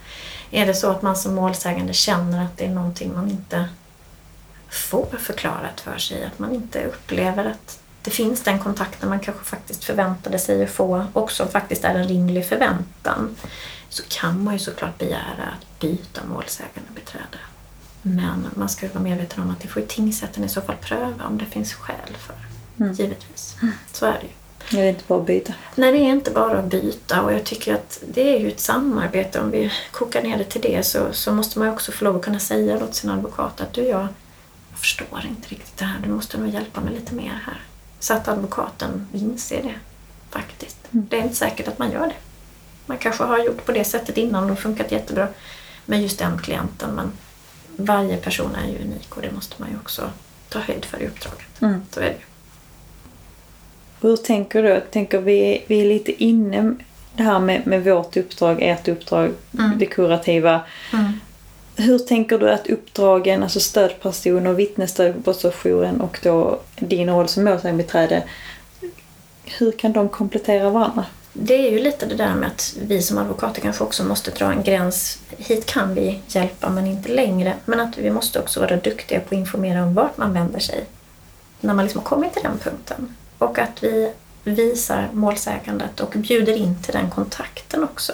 Är 0.51 0.65
det 0.65 0.73
så 0.73 0.91
att 0.91 1.01
man 1.01 1.15
som 1.15 1.35
målsägande 1.35 1.93
känner 1.93 2.45
att 2.45 2.57
det 2.57 2.65
är 2.65 2.69
någonting 2.69 3.13
man 3.13 3.29
inte 3.29 3.69
får 4.69 5.17
förklarat 5.19 5.81
för 5.81 5.97
sig, 5.97 6.25
att 6.25 6.39
man 6.39 6.53
inte 6.55 6.85
upplever 6.85 7.45
att 7.45 7.79
det 8.01 8.11
finns 8.11 8.43
den 8.43 8.59
kontakten 8.59 9.09
man 9.09 9.19
kanske 9.19 9.43
faktiskt 9.43 9.83
förväntade 9.83 10.39
sig 10.39 10.63
att 10.63 10.69
få 10.69 11.05
och 11.13 11.31
som 11.31 11.47
faktiskt 11.47 11.83
är 11.83 11.95
en 11.95 12.07
rimlig 12.07 12.45
förväntan, 12.45 13.35
så 13.89 14.03
kan 14.09 14.43
man 14.43 14.53
ju 14.53 14.59
såklart 14.59 14.97
begära 14.97 15.43
att 15.43 15.79
byta 15.79 16.21
målsägande 16.25 16.89
beträde. 16.95 17.37
Men 18.01 18.47
man 18.55 18.69
ska 18.69 18.87
vara 18.87 19.03
medveten 19.03 19.43
om 19.43 19.49
att 19.49 19.59
det 19.59 19.67
får 19.67 19.81
tingsrätten 19.81 20.43
i 20.43 20.49
så 20.49 20.61
fall 20.61 20.75
pröva 20.75 21.25
om 21.27 21.37
det 21.37 21.45
finns 21.45 21.73
skäl 21.73 22.17
för. 22.19 22.35
Mm. 22.83 22.93
Givetvis. 22.93 23.55
Så 23.91 24.05
är 24.05 24.13
det 24.21 24.25
ju. 24.27 24.33
Det 24.71 24.81
är 24.81 24.89
inte 24.89 25.03
bara 25.07 25.19
att 25.19 25.27
byta. 25.27 25.53
Nej, 25.75 25.91
det 25.91 25.97
är 25.97 26.11
inte 26.11 26.31
bara 26.31 26.59
att 26.59 26.65
byta 26.65 27.21
och 27.21 27.33
jag 27.33 27.43
tycker 27.43 27.73
att 27.73 28.03
det 28.13 28.35
är 28.35 28.39
ju 28.39 28.47
ett 28.47 28.59
samarbete. 28.59 29.39
Om 29.39 29.51
vi 29.51 29.71
kokar 29.91 30.21
ner 30.21 30.37
det 30.37 30.43
till 30.43 30.61
det 30.61 30.85
så, 30.85 31.13
så 31.13 31.31
måste 31.31 31.59
man 31.59 31.67
ju 31.67 31.73
också 31.73 31.91
få 31.91 32.05
lov 32.05 32.15
att 32.15 32.21
kunna 32.21 32.39
säga 32.39 32.83
åt 32.83 32.95
sin 32.95 33.09
advokat 33.09 33.61
att 33.61 33.73
du, 33.73 33.81
jag, 33.81 34.07
jag 34.69 34.79
förstår 34.79 35.25
inte 35.29 35.49
riktigt 35.49 35.77
det 35.77 35.85
här. 35.85 35.99
Du 36.03 36.09
måste 36.09 36.37
nog 36.37 36.49
hjälpa 36.49 36.81
mig 36.81 36.93
lite 36.93 37.15
mer 37.15 37.41
här. 37.45 37.61
Så 37.99 38.13
att 38.13 38.27
advokaten 38.27 39.07
inser 39.13 39.63
det 39.63 39.75
faktiskt. 40.29 40.77
Mm. 40.91 41.07
Det 41.09 41.19
är 41.19 41.23
inte 41.23 41.35
säkert 41.35 41.67
att 41.67 41.79
man 41.79 41.91
gör 41.91 42.07
det. 42.07 42.15
Man 42.85 42.97
kanske 42.97 43.23
har 43.23 43.39
gjort 43.39 43.65
på 43.65 43.71
det 43.71 43.83
sättet 43.83 44.17
innan 44.17 44.51
och 44.51 44.59
funkat 44.59 44.91
jättebra 44.91 45.27
med 45.85 46.01
just 46.01 46.19
den 46.19 46.37
klienten. 46.39 46.89
Men 46.95 47.11
varje 47.77 48.17
person 48.17 48.55
är 48.55 48.67
ju 48.67 48.77
unik 48.77 49.15
och 49.15 49.21
det 49.21 49.31
måste 49.31 49.55
man 49.57 49.69
ju 49.69 49.75
också 49.75 50.09
ta 50.49 50.59
höjd 50.59 50.85
för 50.85 51.01
i 51.01 51.07
uppdraget. 51.07 51.61
Mm. 51.61 51.81
Så 51.91 51.99
är 51.99 52.03
det 52.03 52.09
ju. 52.09 52.25
Hur 54.01 54.17
tänker 54.17 54.63
du? 54.63 54.81
Tänker 54.91 55.19
vi, 55.21 55.63
vi 55.67 55.81
är 55.81 55.85
lite 55.85 56.23
inne 56.23 56.75
det 57.13 57.23
här 57.23 57.39
med, 57.39 57.67
med 57.67 57.83
vårt 57.83 58.17
uppdrag, 58.17 58.57
ert 58.61 58.87
uppdrag, 58.87 59.31
Mm. 59.59 59.79
det 59.79 59.85
kurativa. 59.85 60.61
Hur 61.75 61.99
tänker 61.99 62.39
du 62.39 62.49
att 62.49 62.67
uppdragen, 62.67 63.43
alltså 63.43 63.59
stödperson 63.59 64.47
och 64.47 64.59
vittnesstöd 64.59 65.13
på 65.13 65.19
brottsofferjouren 65.19 66.01
och 66.01 66.19
då 66.23 66.59
din 66.75 67.09
roll 67.09 67.27
som 67.27 67.43
målsägandebiträde, 67.43 68.23
hur 69.43 69.71
kan 69.71 69.91
de 69.91 70.09
komplettera 70.09 70.69
varandra? 70.69 71.05
Det 71.39 71.67
är 71.67 71.71
ju 71.71 71.79
lite 71.79 72.05
det 72.05 72.15
där 72.15 72.35
med 72.35 72.47
att 72.47 72.75
vi 72.81 73.01
som 73.01 73.17
advokater 73.17 73.61
kanske 73.61 73.83
också 73.83 74.03
måste 74.03 74.31
dra 74.31 74.51
en 74.51 74.63
gräns. 74.63 75.19
Hit 75.37 75.65
kan 75.65 75.95
vi 75.95 76.21
hjälpa 76.27 76.69
men 76.69 76.87
inte 76.87 77.09
längre. 77.09 77.53
Men 77.65 77.79
att 77.79 77.97
vi 77.97 78.09
måste 78.09 78.39
också 78.39 78.59
vara 78.59 78.75
duktiga 78.75 79.19
på 79.19 79.25
att 79.25 79.39
informera 79.39 79.83
om 79.83 79.93
vart 79.93 80.17
man 80.17 80.33
vänder 80.33 80.59
sig 80.59 80.85
när 81.59 81.73
man 81.73 81.85
liksom 81.85 82.01
har 82.01 82.05
kommit 82.05 82.33
till 82.33 82.43
den 82.43 82.57
punkten. 82.57 83.15
Och 83.37 83.59
att 83.59 83.83
vi 83.83 84.11
visar 84.43 85.09
målsägandet 85.13 85.99
och 85.99 86.13
bjuder 86.15 86.53
in 86.53 86.81
till 86.83 86.93
den 86.93 87.09
kontakten 87.09 87.83
också. 87.83 88.13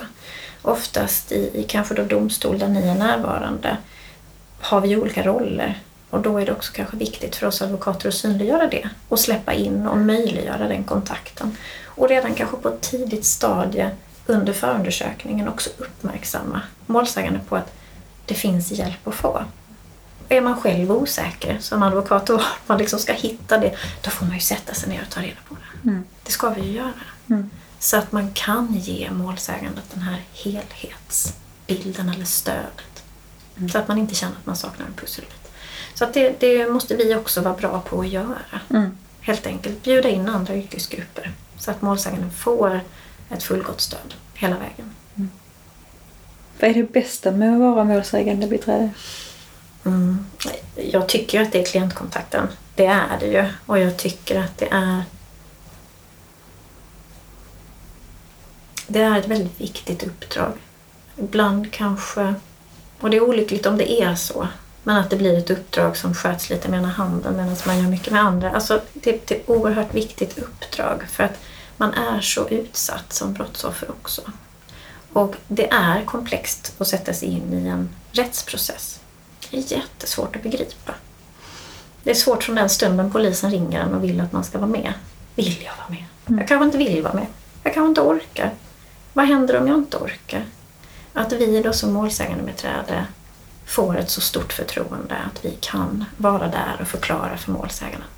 Oftast 0.62 1.32
i, 1.32 1.52
i 1.54 1.64
kanske 1.64 1.94
då 1.94 2.04
domstol 2.04 2.60
där 2.60 2.68
ni 2.68 2.88
är 2.88 2.96
närvarande 2.96 3.78
har 4.60 4.82
vi 4.82 4.96
olika 4.96 5.24
roller. 5.24 5.80
Och 6.10 6.22
då 6.22 6.38
är 6.38 6.46
det 6.46 6.52
också 6.52 6.74
kanske 6.74 6.98
viktigt 6.98 7.36
för 7.36 7.48
oss 7.48 7.62
advokater 7.62 8.08
att 8.08 8.14
synliggöra 8.14 8.68
det 8.68 8.90
och 9.10 9.20
släppa 9.20 9.54
in 9.54 9.88
och 9.88 9.98
möjliggöra 9.98 10.68
den 10.68 10.84
kontakten. 10.84 11.58
Och 11.96 12.10
redan 12.10 12.34
kanske 12.34 12.58
på 12.58 12.70
ett 12.70 12.82
tidigt 12.82 13.26
stadie 13.26 13.92
under 14.26 14.54
förundersökningen 14.54 15.48
också 15.48 15.70
uppmärksamma 15.78 16.62
målsägande 16.86 17.40
på 17.50 17.56
att 17.56 17.74
det 18.26 18.34
finns 18.34 18.72
hjälp 18.72 19.08
att 19.08 19.16
få. 19.16 19.44
Är 20.30 20.42
man 20.42 20.62
själv 20.62 20.92
osäker 20.92 21.58
som 21.60 21.84
advokat 21.84 22.30
och 22.30 22.42
man 22.68 22.78
liksom 22.78 23.00
ska 23.00 23.14
hitta 23.14 23.58
det, 23.58 23.76
då 24.02 24.10
får 24.10 24.26
man 24.26 24.36
ju 24.36 24.42
sätta 24.42 24.74
sig 24.74 24.90
ner 24.90 25.02
och 25.02 25.10
ta 25.10 25.22
reda 25.22 25.40
på 25.50 25.56
det. 25.56 25.90
Mm. 25.90 26.04
Det 26.24 26.32
ska 26.32 26.50
vi 26.50 26.62
ju 26.62 26.72
göra. 26.72 26.94
Mm. 27.30 27.50
Så 27.80 27.98
att 27.98 28.12
man 28.12 28.32
kan 28.34 28.74
ge 28.74 29.12
målsägandet 29.12 29.84
den 29.94 30.02
här 30.02 30.22
helhetsbilden 30.34 32.10
eller 32.10 32.26
stödet. 32.26 33.04
Så 33.72 33.78
att 33.78 33.88
man 33.88 33.98
inte 33.98 34.16
känner 34.16 34.36
att 34.36 34.46
man 34.46 34.56
saknar 34.56 34.86
en 34.86 34.94
pusselbit. 34.94 35.52
Så 35.94 36.04
att 36.04 36.14
det, 36.14 36.40
det 36.40 36.72
måste 36.72 36.96
vi 36.96 37.16
också 37.16 37.42
vara 37.42 37.54
bra 37.54 37.82
på 37.82 38.00
att 38.02 38.08
göra. 38.08 38.60
Mm. 38.70 38.98
Helt 39.22 39.48
enkelt 39.48 39.84
bjuda 39.84 40.10
in 40.10 40.30
andra 40.30 40.56
yrkesgrupper 40.56 41.32
så 41.64 41.72
att 41.72 41.82
målsäganden 41.82 42.32
får 42.32 42.82
ett 43.30 43.44
fullgott 43.44 43.82
stöd 43.82 44.14
hela 44.34 44.58
vägen. 44.58 44.96
Vad 46.60 46.70
är 46.70 46.74
det 46.74 46.94
bästa 46.94 47.32
med 47.32 47.54
att 47.54 47.60
vara 47.60 47.84
målsägandebiträde? 47.84 48.90
Mm. 49.86 50.26
Jag 50.76 51.10
tycker 51.10 51.42
att 51.42 51.52
det 51.52 51.62
är 51.62 51.66
klientkontakten. 51.66 52.48
Det 52.76 52.86
är 52.86 53.20
det 53.20 53.28
ju. 53.28 53.46
Och 53.66 53.80
jag 53.80 53.98
tycker 53.98 54.40
att 54.40 54.58
det 54.58 54.68
är 54.72 55.04
Det 58.88 59.02
är 59.02 59.20
ett 59.20 59.28
väldigt 59.28 59.62
viktigt 59.62 60.04
uppdrag. 60.04 60.54
Ibland 61.18 61.72
kanske, 61.72 62.34
och 63.00 63.10
det 63.10 63.18
är 63.18 63.24
olyckligt 63.24 63.66
om 63.66 63.78
det 63.78 64.02
är 64.02 64.16
så, 64.16 64.48
men 64.84 64.98
att 64.98 65.10
det 65.10 65.16
blir 65.16 65.38
ett 65.38 65.50
uppdrag 65.50 65.98
som 65.98 66.14
sköts 66.14 66.50
lite 66.50 66.70
med 66.70 66.80
ena 66.80 66.88
handen 66.88 67.38
medan 67.38 67.56
man 67.66 67.80
gör 67.80 67.90
mycket 67.90 68.14
med 68.14 68.22
andra. 68.22 68.52
Alltså, 68.52 68.82
det, 68.94 69.28
det 69.28 69.36
är 69.36 69.40
ett 69.40 69.50
oerhört 69.50 69.94
viktigt 69.94 70.38
uppdrag 70.38 71.04
för 71.10 71.24
att 71.24 71.40
man 71.78 71.94
är 71.94 72.22
så 72.22 72.50
utsatt 72.50 73.14
som 73.14 73.34
brottsoffer 73.34 73.92
också. 73.92 74.22
Och 75.14 75.36
det 75.48 75.72
är 75.72 76.06
komplext 76.06 76.76
att 76.78 76.88
sätta 76.88 77.14
sig 77.14 77.28
in 77.28 77.54
i 77.54 77.68
en 77.68 77.90
rättsprocess. 78.12 79.00
Det 79.50 79.58
är 79.58 79.78
jättesvårt 79.78 80.36
att 80.36 80.44
begripa. 80.44 80.94
Det 82.04 82.10
är 82.10 82.16
svårt 82.16 82.44
från 82.44 82.56
den 82.56 82.70
stunden 82.70 83.12
polisen 83.12 83.52
ringer 83.52 83.82
en 83.82 83.94
och 83.94 84.04
vill 84.04 84.22
att 84.22 84.32
man 84.32 84.44
ska 84.44 84.58
vara 84.58 84.70
med. 84.70 84.94
Vill 85.36 85.64
jag 85.64 85.74
vara 85.78 85.90
med? 85.90 86.40
Jag 86.40 86.48
kanske 86.48 86.66
inte 86.66 86.78
vill 86.78 87.04
vara 87.04 87.14
med. 87.14 87.28
Jag 87.64 87.74
kanske 87.74 87.90
inte 87.90 88.02
orkar. 88.02 88.52
Vad 89.14 89.26
händer 89.26 89.62
om 89.62 89.68
jag 89.68 89.78
inte 89.78 89.98
orkar? 89.98 90.46
Att 91.14 91.34
vi 91.34 91.62
då 91.62 91.74
som 91.74 91.94
målsägandebiträde 91.94 93.06
får 93.66 93.98
ett 93.98 94.10
så 94.10 94.22
stort 94.22 94.54
förtroende 94.54 95.16
att 95.16 95.46
vi 95.46 95.58
kan 95.60 96.06
vara 96.18 96.48
där 96.48 96.78
och 96.82 96.88
förklara 96.88 97.38
för 97.38 97.52
målsäganden. 97.52 98.10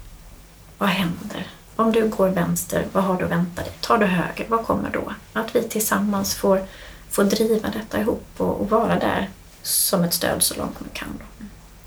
Vad 0.78 0.90
händer? 0.90 1.48
Om 1.76 1.92
du 1.92 2.08
går 2.08 2.30
vänster, 2.30 2.86
vad 2.92 3.04
har 3.04 3.18
du 3.18 3.26
att 3.26 3.32
vänta 3.32 3.62
dig? 3.62 3.72
Tar 3.82 3.98
du 3.98 4.06
höger, 4.06 4.46
vad 4.50 4.66
kommer 4.66 4.90
då? 4.90 5.14
Att 5.34 5.56
vi 5.56 5.64
tillsammans 5.64 6.36
får, 6.36 6.66
får 7.10 7.24
driva 7.24 7.70
detta 7.70 8.00
ihop 8.00 8.26
och, 8.38 8.62
och 8.62 8.70
vara 8.70 9.00
där 9.00 9.30
som 9.62 10.04
ett 10.04 10.14
stöd 10.14 10.44
så 10.44 10.56
långt 10.56 10.80
man 10.80 10.90
kan. 10.94 11.08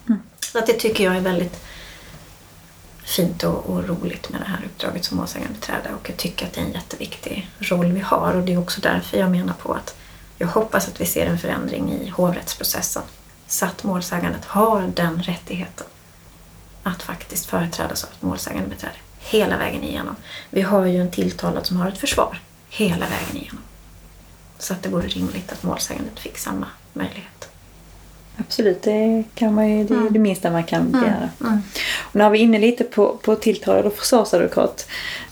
Mm. 0.07 0.21
Så 0.41 0.59
att 0.59 0.67
det 0.67 0.73
tycker 0.73 1.05
jag 1.05 1.17
är 1.17 1.21
väldigt 1.21 1.61
fint 3.03 3.43
och, 3.43 3.67
och 3.67 3.89
roligt 3.89 4.29
med 4.29 4.41
det 4.41 4.47
här 4.47 4.65
uppdraget 4.65 5.05
som 5.05 5.17
målsägandebiträde 5.17 5.89
och 6.01 6.09
jag 6.11 6.17
tycker 6.17 6.47
att 6.47 6.53
det 6.53 6.61
är 6.61 6.65
en 6.65 6.73
jätteviktig 6.73 7.51
roll 7.59 7.93
vi 7.93 8.01
har 8.01 8.35
och 8.35 8.43
det 8.43 8.53
är 8.53 8.59
också 8.59 8.81
därför 8.81 9.19
jag 9.19 9.31
menar 9.31 9.55
på 9.55 9.73
att 9.73 9.97
jag 10.39 10.49
hoppas 10.49 10.89
att 10.89 11.01
vi 11.01 11.07
ser 11.07 11.27
en 11.27 11.39
förändring 11.39 11.93
i 11.93 12.09
hovrättsprocessen 12.09 13.03
så 13.49 13.67
att 13.67 13.85
målsägandet 13.85 14.45
har 14.45 14.83
den 14.95 15.23
rättigheten 15.23 15.87
att 16.83 17.03
faktiskt 17.03 17.47
företrädas 17.47 18.05
av 18.05 18.11
ett 18.11 18.23
målsägandebiträde 18.23 18.95
hela 19.19 19.57
vägen 19.57 19.83
igenom. 19.85 20.17
Vi 20.51 20.63
har 20.63 20.87
ju 20.87 21.01
en 21.01 21.11
tilltalad 21.11 21.67
som 21.67 21.77
har 21.77 21.89
ett 21.89 21.99
försvar 21.99 22.41
hela 22.69 23.07
vägen 23.07 23.37
igenom. 23.43 23.63
Så 24.59 24.73
att 24.73 24.83
det 24.83 24.89
vore 24.89 25.07
rimligt 25.09 25.53
att 25.53 25.63
målsägandet 25.63 26.19
fick 26.19 26.39
samma 26.39 26.67
möjlighet. 26.93 27.49
Absolut, 28.37 28.83
det, 28.83 29.25
kan 29.35 29.55
man 29.55 29.69
ju, 29.71 29.85
det 29.85 29.95
är 29.95 29.99
Mm. 29.99 30.13
det 30.13 30.19
minsta 30.19 30.51
man 30.51 30.65
kan 30.65 30.91
begära. 30.93 31.29
Mm. 31.41 31.63
Och 32.01 32.15
när 32.17 32.31
vi 32.31 32.39
är 32.39 32.43
inne 32.43 32.59
lite 32.59 32.85
på, 32.85 33.17
på 33.23 33.35
tilltalad 33.37 33.85
och 33.87 33.95
försvarsadvokat. 33.95 34.87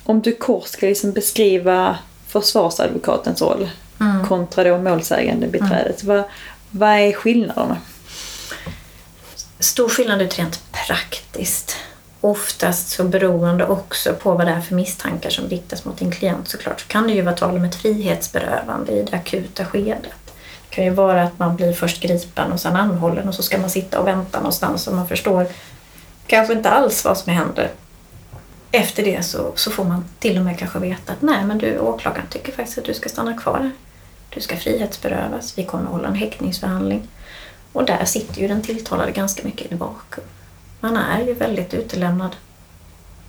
Om 0.05 0.21
du 0.23 0.33
kort 0.35 0.67
ska 0.69 0.87
liksom 0.87 1.13
beskriva 1.13 1.99
försvarsadvokatens 2.27 3.43
roll 3.43 3.71
Mm. 4.01 4.27
kontra 4.27 4.65
då 4.65 4.79
målsägandebiträdet. 4.79 6.05
Vad, 6.05 6.25
vad 6.71 6.89
är 6.91 7.13
skillnaderna? 7.13 7.77
Stor 9.59 9.89
skillnad 9.89 10.23
ut 10.23 10.39
rent 10.39 10.73
praktiskt. 10.73 11.77
Oftast 12.21 12.89
så 12.89 13.05
beroende 13.05 13.67
också 13.67 14.15
på 14.15 14.35
vad 14.35 14.47
det 14.47 14.53
är 14.53 14.61
för 14.61 14.75
misstankar 14.75 15.31
som 15.31 15.49
riktas 15.49 15.85
mot 15.85 15.99
din 15.99 16.11
klient 16.11 16.49
såklart. 16.49 16.81
Så 16.81 16.87
kan 16.87 17.07
det 17.07 17.13
ju 17.13 17.23
vara 17.23 17.35
tal 17.35 17.57
om 17.57 17.65
ett 17.65 17.75
frihetsberövande 17.75 18.93
i 18.93 19.03
det 19.03 19.17
akuta 19.17 19.65
skedet. 19.65 20.35
Det 20.69 20.75
kan 20.75 20.85
ju 20.85 20.91
vara 20.91 21.23
att 21.23 21.39
man 21.39 21.57
blir 21.57 21.73
först 21.73 22.03
gripen 22.03 22.53
och 22.53 22.61
sen 22.61 22.77
anhållen 22.77 23.29
och 23.29 23.35
så 23.35 23.43
ska 23.43 23.59
man 23.59 23.71
sitta 23.71 24.01
och 24.01 24.07
vänta 24.07 24.39
någonstans 24.39 24.87
och 24.87 24.95
man 24.95 25.09
förstår 25.09 25.47
kanske 26.27 26.55
inte 26.55 26.71
alls 26.71 27.05
vad 27.05 27.19
som 27.19 27.33
händer. 27.33 27.71
Efter 28.71 29.05
det 29.05 29.23
så, 29.23 29.53
så 29.55 29.71
får 29.71 29.85
man 29.85 30.05
till 30.19 30.39
och 30.39 30.45
med 30.45 30.59
kanske 30.59 30.79
veta 30.79 31.13
att 31.13 31.23
nej 31.23 31.45
men 31.45 31.59
du 31.59 31.79
åklagaren 31.79 32.27
tycker 32.31 32.53
faktiskt 32.53 32.79
att 32.79 32.85
du 32.85 32.95
ska 32.95 33.09
stanna 33.09 33.37
kvar 33.37 33.59
här. 33.59 33.71
Du 34.31 34.41
ska 34.41 34.57
frihetsberövas. 34.57 35.59
Vi 35.59 35.65
kommer 35.65 35.85
att 35.85 35.91
hålla 35.91 36.09
en 36.09 36.15
häktningsförhandling. 36.15 37.09
Och 37.77 37.85
där 37.85 38.05
sitter 38.05 38.41
ju 38.41 38.49
den 38.49 38.63
tilltalade 38.63 39.13
ganska 39.13 39.45
mycket 39.45 39.73
i 39.73 39.75
vakuum. 39.75 40.27
Man 40.81 40.97
är 40.97 41.27
ju 41.27 41.35
väldigt 41.35 41.75
utelämnad 41.75 42.37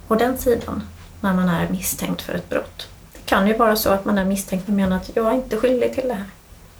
på 0.07 0.15
den 0.15 0.37
sidan 0.37 0.83
när 1.21 1.33
man 1.33 1.49
är 1.49 1.69
misstänkt 1.69 2.21
för 2.21 2.33
ett 2.33 2.49
brott. 2.49 2.87
Det 3.13 3.25
kan 3.25 3.47
ju 3.47 3.57
vara 3.57 3.75
så 3.75 3.89
att 3.89 4.05
man 4.05 4.17
är 4.17 4.25
misstänkt 4.25 4.67
och 4.67 4.73
menar 4.73 4.97
att 4.97 5.11
jag 5.15 5.27
är 5.27 5.31
inte 5.35 5.57
skyldig 5.57 5.93
till 5.93 6.07
det 6.07 6.13
här. 6.13 6.25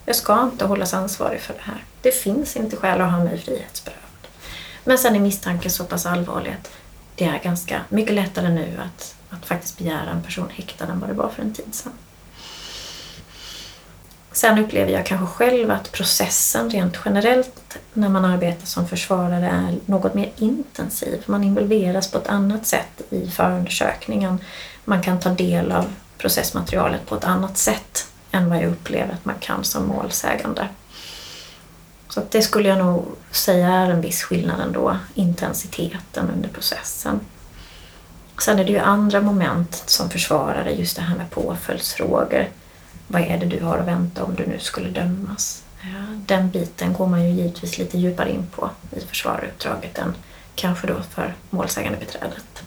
Jag 0.06 0.16
ska 0.16 0.44
inte 0.44 0.66
hållas 0.66 0.94
ansvarig 0.94 1.42
för 1.42 1.54
det 1.54 1.62
här. 1.62 1.84
Det 2.02 2.12
finns 2.12 2.56
inte 2.56 2.76
skäl 2.76 3.02
att 3.02 3.12
ha 3.12 3.24
mig 3.24 3.38
frihetsberövad. 3.38 4.28
Men 4.84 4.98
sen 4.98 5.16
är 5.16 5.20
misstanken 5.20 5.72
så 5.72 5.84
pass 5.84 6.06
allvarlig 6.06 6.56
att 6.60 6.72
det 7.16 7.26
är 7.26 7.40
ganska 7.44 7.82
mycket 7.90 8.16
lättare 8.16 8.50
nu 8.50 8.78
att, 8.86 9.16
att 9.30 9.46
faktiskt 9.46 9.78
begära 9.78 10.10
en 10.10 10.24
person 10.24 10.50
häktad 10.54 10.86
än 10.86 11.00
vad 11.00 11.10
det 11.10 11.16
var 11.16 11.30
för 11.30 11.42
en 11.42 11.54
tid 11.54 11.76
sedan. 11.76 11.94
Sen 14.38 14.60
upplever 14.60 14.92
jag 14.92 15.06
kanske 15.06 15.26
själv 15.28 15.72
att 15.72 15.92
processen 15.92 16.70
rent 16.70 16.98
generellt 17.06 17.78
när 17.94 18.10
man 18.10 18.26
arbetar 18.26 18.66
som 18.66 18.88
försvarare 18.88 19.48
är 19.48 19.76
något 19.86 20.14
mer 20.14 20.32
intensiv. 20.38 21.24
Man 21.26 21.44
involveras 21.44 22.12
på 22.12 22.18
ett 22.18 22.28
annat 22.28 22.66
sätt 22.66 23.02
i 23.10 23.30
förundersökningen. 23.30 24.40
Man 24.86 25.02
kan 25.02 25.20
ta 25.20 25.30
del 25.30 25.72
av 25.72 25.86
processmaterialet 26.18 27.06
på 27.06 27.16
ett 27.16 27.24
annat 27.24 27.58
sätt 27.58 28.08
än 28.32 28.50
vad 28.50 28.58
jag 28.58 28.66
upplever 28.66 29.14
att 29.14 29.26
man 29.26 29.36
kan 29.40 29.64
som 29.64 29.88
målsägande. 29.88 30.68
Så 32.10 32.22
det 32.32 32.42
skulle 32.42 32.70
jag 32.70 32.78
nog 32.78 33.06
säga 33.32 33.68
är 33.68 33.90
en 33.90 34.02
viss 34.02 34.24
skillnad 34.24 34.62
ändå, 34.62 34.98
intensiteten 35.14 36.32
under 36.36 36.50
processen. 36.50 37.20
Sen 38.42 38.60
är 38.60 38.64
det 38.66 38.72
ju 38.72 38.80
andra 38.80 39.22
moment 39.22 39.84
som 39.86 40.10
försvarare, 40.10 40.72
just 40.72 40.96
det 40.96 41.02
här 41.02 41.16
med 41.16 41.32
påföljdsfrågor. 41.32 42.48
Vad 43.08 43.22
är 43.22 43.38
det 43.38 43.46
du 43.46 43.64
har 43.64 43.78
att 43.78 43.88
vänta 43.88 44.24
om 44.24 44.36
du 44.36 44.46
nu 44.46 44.60
skulle 44.60 44.90
dömas? 44.90 45.64
Den 46.26 46.50
biten 46.50 46.94
går 46.94 47.08
man 47.08 47.24
ju 47.24 47.30
givetvis 47.30 47.78
lite 47.78 47.98
djupare 47.98 48.32
in 48.32 48.48
på 48.56 48.70
i 48.98 49.00
försvararuppdraget 49.00 49.98
än 49.98 50.16
kanske 50.56 50.88
då 50.88 50.96
för 51.16 51.34
målsägande 51.50 51.98
beträdet. 51.98 52.64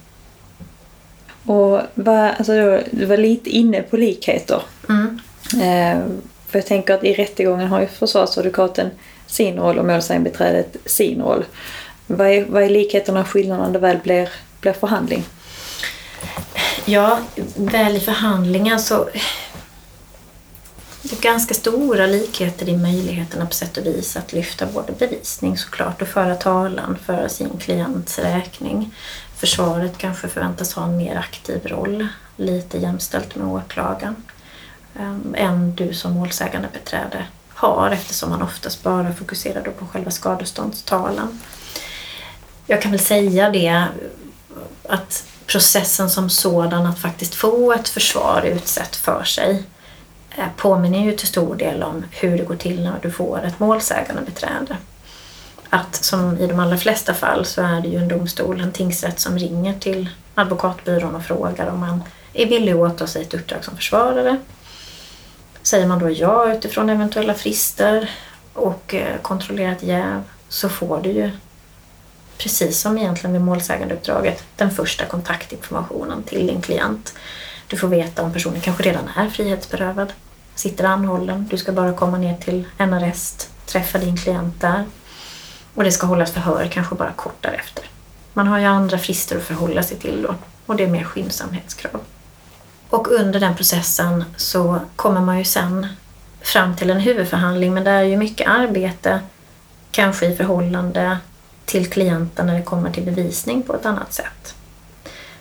Och 1.47 1.81
vad, 1.95 2.31
alltså, 2.39 2.83
du 2.91 3.07
var 3.07 3.17
lite 3.17 3.51
inne 3.51 3.83
på 3.83 3.97
likheter. 3.97 4.63
Mm. 4.89 5.21
Eh, 5.53 6.05
för 6.47 6.59
jag 6.59 6.67
tänker 6.67 6.95
att 6.95 7.05
i 7.05 7.15
rättegången 7.15 7.69
har 7.69 7.81
ju 7.81 7.87
försvarsadvokaten 7.87 8.91
sin 9.27 9.57
roll 9.57 9.79
och 9.79 9.85
målsägandebiträdet 9.85 10.77
sin 10.85 11.23
roll. 11.23 11.45
Vad 12.07 12.27
är, 12.27 12.45
vad 12.45 12.63
är 12.63 12.69
likheterna 12.69 13.21
och 13.21 13.29
skillnaderna 13.29 13.67
när 13.67 13.73
det 13.73 13.79
väl 13.79 13.99
blir, 13.99 14.29
blir 14.61 14.73
förhandling? 14.73 15.25
Ja, 16.85 17.19
väl 17.57 17.97
i 17.97 18.01
förhandlingar 18.01 18.79
så... 18.79 19.09
Det 21.11 21.17
är 21.17 21.23
ganska 21.23 21.55
stora 21.55 22.07
likheter 22.07 22.69
i 22.69 22.77
möjligheterna 22.77 23.47
på 23.47 23.55
sätt 23.55 23.77
och 23.77 23.87
vis 23.87 24.17
att 24.17 24.33
lyfta 24.33 24.67
både 24.67 24.93
bevisning 24.93 25.59
såklart 25.59 26.03
och 26.03 26.09
föra 26.09 26.35
talan 26.35 26.99
för 27.07 27.29
sin 27.29 27.59
klients 27.59 28.19
räkning. 28.19 28.95
Försvaret 29.37 29.99
kanske 29.99 30.29
förväntas 30.29 30.75
ha 30.75 30.85
en 30.85 30.97
mer 30.97 31.17
aktiv 31.17 31.67
roll, 31.67 32.09
lite 32.37 32.79
jämställt 32.79 33.37
med 33.37 33.47
åklagaren, 33.47 34.17
ehm, 34.99 35.35
än 35.39 35.75
du 35.75 35.95
som 35.95 36.13
målsägande 36.13 36.69
beträde 36.73 37.27
har 37.49 37.91
eftersom 37.91 38.31
man 38.31 38.43
oftast 38.43 38.83
bara 38.83 39.13
fokuserar 39.13 39.63
då 39.65 39.71
på 39.71 39.87
själva 39.87 40.11
skadeståndstalan. 40.11 41.41
Jag 42.67 42.83
kan 42.83 42.91
väl 42.91 43.01
säga 43.01 43.51
det 43.51 43.85
att 44.89 45.25
processen 45.47 46.11
som 46.11 46.31
sådan 46.31 46.87
att 46.87 46.99
faktiskt 46.99 47.35
få 47.35 47.73
ett 47.73 47.89
försvar 47.89 48.43
utsett 48.43 48.97
för 48.97 49.25
sig 49.25 49.65
påminner 50.57 51.05
ju 51.05 51.13
till 51.13 51.29
stor 51.29 51.57
del 51.57 51.83
om 51.83 52.05
hur 52.11 52.39
det 52.39 52.45
går 52.45 52.57
till 52.57 52.83
när 52.83 52.99
du 53.03 53.11
får 53.11 53.45
ett 53.45 53.61
målsägande 53.61 54.23
beträde. 54.23 54.77
Att 55.69 55.95
som 55.95 56.39
i 56.39 56.47
de 56.47 56.61
allra 56.61 56.77
flesta 56.77 57.15
fall 57.15 57.45
så 57.45 57.63
är 57.63 57.81
det 57.81 57.89
ju 57.89 57.99
en 57.99 58.09
domstol, 58.09 58.61
en 58.61 58.73
tingsrätt 58.73 59.21
som 59.21 59.39
ringer 59.39 59.75
till 59.75 60.09
advokatbyrån 60.35 61.15
och 61.15 61.25
frågar 61.25 61.67
om 61.67 61.81
man 61.81 62.03
är 62.33 62.47
villig 62.47 62.73
att 62.73 62.79
åta 62.79 63.07
sig 63.07 63.23
ett 63.23 63.35
uppdrag 63.35 63.65
som 63.65 63.77
försvarare 63.77 64.39
Säger 65.63 65.87
man 65.87 65.99
då 65.99 66.11
ja 66.11 66.53
utifrån 66.53 66.91
eventuella 66.91 67.35
frister 67.35 68.11
och 68.53 68.95
eh, 68.95 69.17
kontrollerat 69.23 69.83
jäv 69.83 70.23
så 70.49 70.69
får 70.69 71.01
du 71.01 71.11
ju 71.11 71.31
precis 72.39 72.81
som 72.81 72.99
egentligen 72.99 73.33
vid 73.33 73.43
målsägandeuppdraget 73.43 74.45
den 74.57 74.71
första 74.71 75.05
kontaktinformationen 75.07 76.23
till 76.23 76.47
din 76.47 76.61
klient. 76.61 77.15
Du 77.67 77.77
får 77.77 77.89
veta 77.89 78.23
om 78.23 78.33
personen 78.33 78.61
kanske 78.61 78.83
redan 78.83 79.09
är 79.17 79.29
frihetsberövad, 79.29 80.13
sitter 80.61 80.85
anhållen, 80.85 81.47
du 81.51 81.57
ska 81.57 81.73
bara 81.73 81.93
komma 81.93 82.19
ner 82.19 82.37
till 82.37 82.65
en 82.79 82.93
arrest, 82.93 83.51
träffa 83.67 83.99
din 83.99 84.17
klient 84.17 84.61
där 84.61 84.85
och 85.75 85.85
det 85.85 85.93
ska 85.93 86.07
hållas 86.07 86.33
förhör 86.33 86.69
kanske 86.73 86.95
bara 86.95 87.13
kort 87.13 87.37
därefter. 87.43 87.85
Man 88.33 88.47
har 88.47 88.59
ju 88.59 88.65
andra 88.65 88.99
frister 88.99 89.37
att 89.37 89.43
förhålla 89.43 89.83
sig 89.83 89.97
till 89.97 90.23
då 90.23 90.35
och 90.67 90.77
det 90.77 90.85
är 90.85 90.89
mer 90.89 91.05
skyndsamhetskrav. 91.05 92.01
Och 92.89 93.09
under 93.11 93.41
den 93.41 93.57
processen 93.57 94.25
så 94.37 94.81
kommer 94.97 95.21
man 95.21 95.39
ju 95.39 95.45
sen 95.45 95.87
fram 96.41 96.77
till 96.77 96.91
en 96.91 97.01
huvudförhandling 97.01 97.75
men 97.75 97.85
det 97.85 97.91
är 97.91 98.03
ju 98.03 98.17
mycket 98.17 98.49
arbete 98.49 99.21
kanske 99.91 100.27
i 100.27 100.37
förhållande 100.37 101.19
till 101.65 101.91
klienten 101.91 102.47
när 102.47 102.55
det 102.55 102.63
kommer 102.63 102.91
till 102.91 103.05
bevisning 103.05 103.63
på 103.63 103.75
ett 103.75 103.87
annat 103.87 104.13
sätt. 104.13 104.55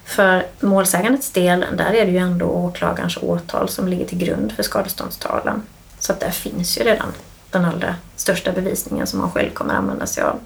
För 0.10 0.46
målsägandets 0.60 1.32
del, 1.32 1.66
där 1.78 1.94
är 1.94 2.06
det 2.06 2.12
ju 2.12 2.18
ändå 2.18 2.46
åklagarens 2.46 3.18
åtal 3.22 3.70
som 3.70 3.88
ligger 3.88 4.06
till 4.06 4.18
grund 4.18 4.52
för 4.52 4.64
skadeståndstalan. 4.64 5.64
Så 6.00 6.12
att 6.12 6.20
där 6.20 6.32
finns 6.32 6.78
ju 6.78 6.84
redan 6.84 7.14
den 7.50 7.66
allra 7.66 7.96
största 8.16 8.52
bevisningen 8.52 9.08
som 9.08 9.20
man 9.20 9.32
själv 9.32 9.50
kommer 9.50 9.74
använda 9.74 10.06
sig 10.06 10.24
av. 10.24 10.40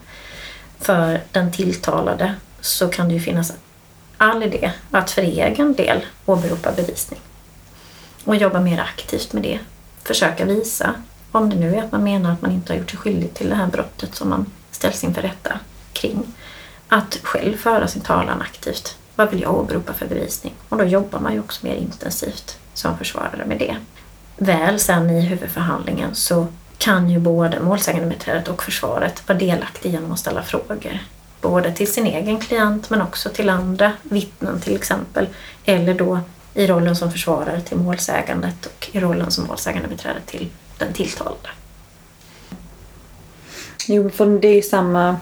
För 0.80 1.22
den 1.32 1.52
tilltalade 1.52 2.36
så 2.62 2.88
kan 2.88 3.08
det 3.08 3.14
ju 3.14 3.20
finnas 3.20 3.54
all 4.18 4.44
idé 4.44 4.72
att 4.92 5.12
för 5.12 5.22
egen 5.22 5.74
del 5.74 6.06
åberopa 6.26 6.72
bevisning. 6.72 7.20
Och 8.24 8.36
jobba 8.36 8.60
mer 8.60 8.80
aktivt 8.80 9.34
med 9.34 9.44
det. 9.44 9.60
Försöka 10.04 10.46
visa, 10.46 10.94
om 11.32 11.50
det 11.50 11.56
nu 11.56 11.76
är 11.76 11.84
att 11.84 11.92
man 11.92 12.04
menar 12.04 12.32
att 12.32 12.42
man 12.42 12.52
inte 12.52 12.74
har 12.74 12.80
gjort 12.80 12.90
sig 12.90 13.00
skyldig 13.00 13.34
till 13.34 13.50
det 13.50 13.56
här 13.56 13.68
brottet 13.68 14.16
som 14.16 14.30
man 14.30 14.46
ställs 14.72 15.04
inför 15.04 15.22
rätta 15.22 15.60
kring. 15.94 16.34
Att 16.88 17.20
själv 17.24 17.58
föra 17.58 17.88
sin 17.88 18.02
talan 18.02 18.42
aktivt. 18.42 18.98
Vad 19.16 19.32
vill 19.32 19.42
jag 19.42 19.56
åberopa 19.56 19.94
för 19.94 20.08
bevisning? 20.08 20.54
Och 20.70 20.78
då 20.78 20.84
jobbar 20.84 21.20
man 21.20 21.34
ju 21.34 21.40
också 21.40 21.66
mer 21.66 21.76
intensivt 21.76 22.58
som 22.74 22.98
försvarare 22.98 23.46
med 23.46 23.60
det. 23.60 23.76
Väl 24.38 24.80
sen 24.80 25.10
i 25.10 25.22
huvudförhandlingen 25.22 26.16
så 26.16 26.48
kan 26.78 27.10
ju 27.10 27.20
både 27.20 27.60
målsägandebiträdet 27.60 28.48
och 28.48 28.64
försvaret 28.64 29.28
vara 29.28 29.38
delaktiga 29.38 29.92
genom 29.92 30.12
att 30.12 30.20
ställa 30.20 30.44
frågor 30.44 31.00
både 31.44 31.72
till 31.72 31.94
sin 31.94 32.06
egen 32.06 32.40
klient 32.40 32.90
men 32.90 33.02
också 33.02 33.30
till 33.30 33.50
andra 33.50 33.92
vittnen 34.04 34.62
till 34.62 34.76
exempel. 34.76 35.28
Eller 35.66 35.94
då 35.94 36.20
i 36.54 36.68
rollen 36.68 36.96
som 36.96 37.12
försvarare 37.12 37.62
till 37.62 37.78
målsägandet 37.78 38.66
och 38.66 38.90
i 38.92 39.00
rollen 39.00 39.32
som 39.32 39.48
målsägandebiträde 39.48 40.20
till 40.26 40.50
den 40.78 40.94
tilltalade. 40.94 41.50
Jo, 43.88 44.10
för 44.10 44.40
det 44.40 44.48
är 44.48 44.56
ju 44.56 44.62
samma, 44.62 45.18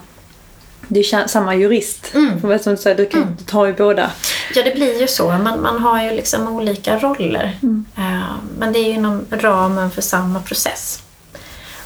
det 0.88 1.00
är 1.00 1.26
samma 1.26 1.54
jurist. 1.54 2.14
Mm. 2.14 2.58
Som 2.60 2.74
du 2.74 2.76
säger, 2.76 2.96
du 2.96 3.06
kan 3.06 3.22
mm. 3.22 3.36
ta 3.36 3.68
i 3.68 3.72
båda. 3.72 4.10
Ja, 4.54 4.62
det 4.62 4.74
blir 4.74 5.00
ju 5.00 5.06
så. 5.08 5.28
Man, 5.28 5.62
man 5.62 5.78
har 5.78 6.02
ju 6.02 6.10
liksom 6.10 6.48
olika 6.48 6.98
roller. 6.98 7.58
Mm. 7.62 7.84
Uh, 7.98 8.34
men 8.58 8.72
det 8.72 8.78
är 8.78 8.84
ju 8.84 8.92
inom 8.92 9.26
ramen 9.30 9.90
för 9.90 10.02
samma 10.02 10.40
process. 10.40 11.02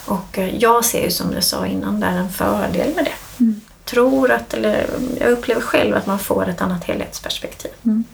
Och 0.04 0.38
uh, 0.38 0.56
jag 0.56 0.84
ser 0.84 1.04
ju 1.04 1.10
som 1.10 1.34
du 1.34 1.40
sa 1.40 1.66
innan, 1.66 2.00
där 2.00 2.12
en 2.12 2.30
fördel 2.30 2.94
med 2.94 3.04
det. 3.04 3.44
Mm 3.44 3.60
tror 3.86 4.30
att, 4.30 4.54
eller 4.54 4.86
jag 5.20 5.30
upplever 5.30 5.60
själv 5.60 5.96
att 5.96 6.06
man 6.06 6.18
får 6.18 6.48
ett 6.48 6.60
annat 6.60 6.84
helhetsperspektiv. 6.84 7.70
Mm. 7.84 8.04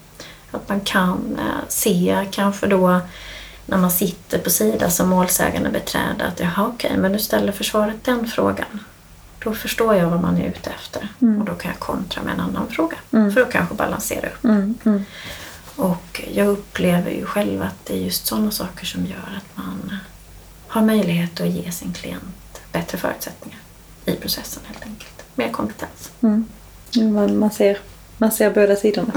Att 0.51 0.69
man 0.69 0.81
kan 0.81 1.39
eh, 1.39 1.69
se 1.69 2.27
kanske 2.31 2.67
då 2.67 3.01
när 3.67 3.79
man 3.79 3.91
sitter 3.91 4.39
på 4.39 4.51
sida 4.51 4.91
som 4.91 5.09
målsägande 5.09 5.71
beträde 5.71 6.25
att 6.25 6.41
jaha 6.41 6.67
okej, 6.67 6.97
men 6.97 7.13
nu 7.13 7.19
ställer 7.19 7.53
försvaret 7.53 8.05
den 8.05 8.29
frågan. 8.29 8.81
Då 9.45 9.55
förstår 9.55 9.95
jag 9.95 10.11
vad 10.11 10.21
man 10.21 10.37
är 10.37 10.49
ute 10.49 10.71
efter 10.71 11.09
mm. 11.23 11.41
och 11.41 11.47
då 11.47 11.55
kan 11.55 11.71
jag 11.71 11.81
kontra 11.81 12.23
med 12.23 12.35
en 12.35 12.41
annan 12.41 12.69
fråga 12.69 12.97
mm. 13.13 13.33
för 13.33 13.41
att 13.41 13.53
kanske 13.53 13.75
balansera 13.75 14.27
upp. 14.27 14.45
Mm. 14.45 14.75
mm. 14.85 15.05
Och 15.77 16.23
jag 16.33 16.47
upplever 16.47 17.11
ju 17.11 17.27
själv 17.27 17.63
att 17.63 17.87
det 17.87 17.95
är 17.95 17.99
just 17.99 18.27
sådana 18.27 18.51
saker 18.51 18.87
som 18.87 19.07
gör 19.07 19.37
att 19.37 19.57
man 19.57 19.97
har 20.69 20.83
möjlighet 20.83 21.41
att 21.41 21.49
ge 21.49 21.73
sin 21.73 21.93
klient 21.93 22.61
bättre 22.73 22.99
förutsättningar 22.99 23.59
i 24.05 24.17
processen 24.17 24.63
helt 24.67 24.83
enkelt 24.83 25.25
mer 25.35 25.49
kompetens. 25.49 26.11
Mm. 26.21 26.47
Man, 26.95 27.39
man, 27.39 27.51
ser, 27.51 27.79
man 28.19 28.33
ser 28.33 28.51
båda 28.51 28.77
sidorna. 28.77 29.13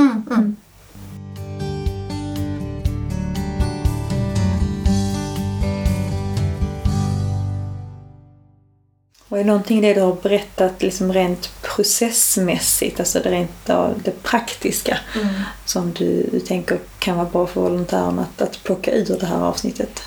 Och 9.30 9.40
är 9.40 9.44
någonting 9.44 9.82
det 9.82 9.94
du 9.94 10.02
har 10.02 10.14
berättat 10.14 10.82
liksom 10.82 11.14
rent 11.14 11.62
processmässigt, 11.62 13.00
alltså 13.00 13.20
det 13.20 13.32
rent 13.32 13.66
det 14.04 14.24
praktiska, 14.24 14.98
mm. 15.16 15.34
som 15.66 15.94
du, 15.94 16.40
tänker 16.40 16.80
kan 17.00 17.18
vara 17.18 17.30
bra 17.30 17.48
för 17.48 17.62
volontärerna 17.62 18.22
att, 18.22 18.42
att 18.42 18.64
plocka 18.64 18.92
ur 18.92 19.18
det 19.20 19.26
här 19.26 19.42
avsnittet? 19.42 20.02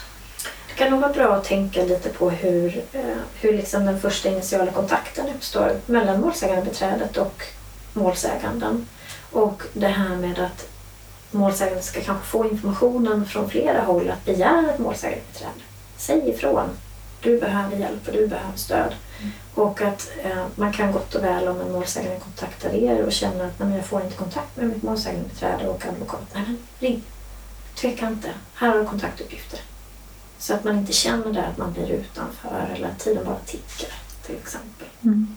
kan 0.78 0.90
nog 0.90 1.00
vara 1.00 1.12
bra 1.12 1.34
att 1.34 1.44
tänka 1.44 1.84
lite 1.84 2.08
på 2.08 2.30
hur, 2.30 2.82
eh, 2.92 3.00
hur 3.40 3.52
liksom 3.52 3.86
den 3.86 4.00
första 4.00 4.28
initiala 4.28 4.70
kontakten 4.70 5.26
uppstår 5.36 5.76
mellan 5.86 6.20
målsägandebiträdet 6.20 7.16
och 7.16 7.42
målsäganden. 7.92 8.86
Och 9.32 9.62
det 9.72 9.86
här 9.86 10.16
med 10.16 10.38
att 10.38 10.68
målsäganden 11.30 11.82
ska 11.82 12.00
kanske 12.00 12.26
få 12.26 12.48
informationen 12.48 13.26
från 13.26 13.50
flera 13.50 13.80
håll 13.82 14.10
att 14.10 14.24
begära 14.24 14.70
ett 14.70 14.78
målsägandebiträde. 14.78 15.52
Säg 15.96 16.28
ifrån. 16.28 16.68
Du 17.22 17.40
behöver 17.40 17.76
hjälp 17.76 18.08
och 18.08 18.12
du 18.12 18.26
behöver 18.26 18.56
stöd. 18.56 18.94
Och 19.54 19.82
att 19.82 20.10
eh, 20.22 20.46
man 20.54 20.72
kan 20.72 20.92
gott 20.92 21.14
och 21.14 21.24
väl 21.24 21.48
om 21.48 21.60
en 21.60 21.72
målsägande 21.72 22.20
kontaktar 22.20 22.74
er 22.74 23.04
och 23.04 23.12
känner 23.12 23.44
att 23.44 23.58
nej, 23.58 23.76
jag 23.76 23.86
får 23.86 24.02
inte 24.02 24.16
kontakt 24.16 24.56
med 24.56 24.68
mitt 24.68 24.82
målsägandebiträde 24.82 25.68
och 25.68 25.86
advokat. 25.86 26.26
Nej, 26.34 26.44
men 26.46 26.58
ring. 26.78 27.02
Tveka 27.74 28.06
inte. 28.06 28.30
Här 28.54 28.68
har 28.68 28.78
du 28.78 28.84
kontaktuppgifter. 28.84 29.60
Så 30.38 30.54
att 30.54 30.64
man 30.64 30.78
inte 30.78 30.92
känner 30.92 31.32
där 31.32 31.46
att 31.46 31.58
man 31.58 31.72
blir 31.72 31.90
utanför 31.90 32.74
eller 32.74 32.88
att 32.88 32.98
tiden 32.98 33.24
bara 33.24 33.38
tickar 33.46 33.92
till 34.26 34.36
exempel. 34.36 34.88
Mm. 35.02 35.36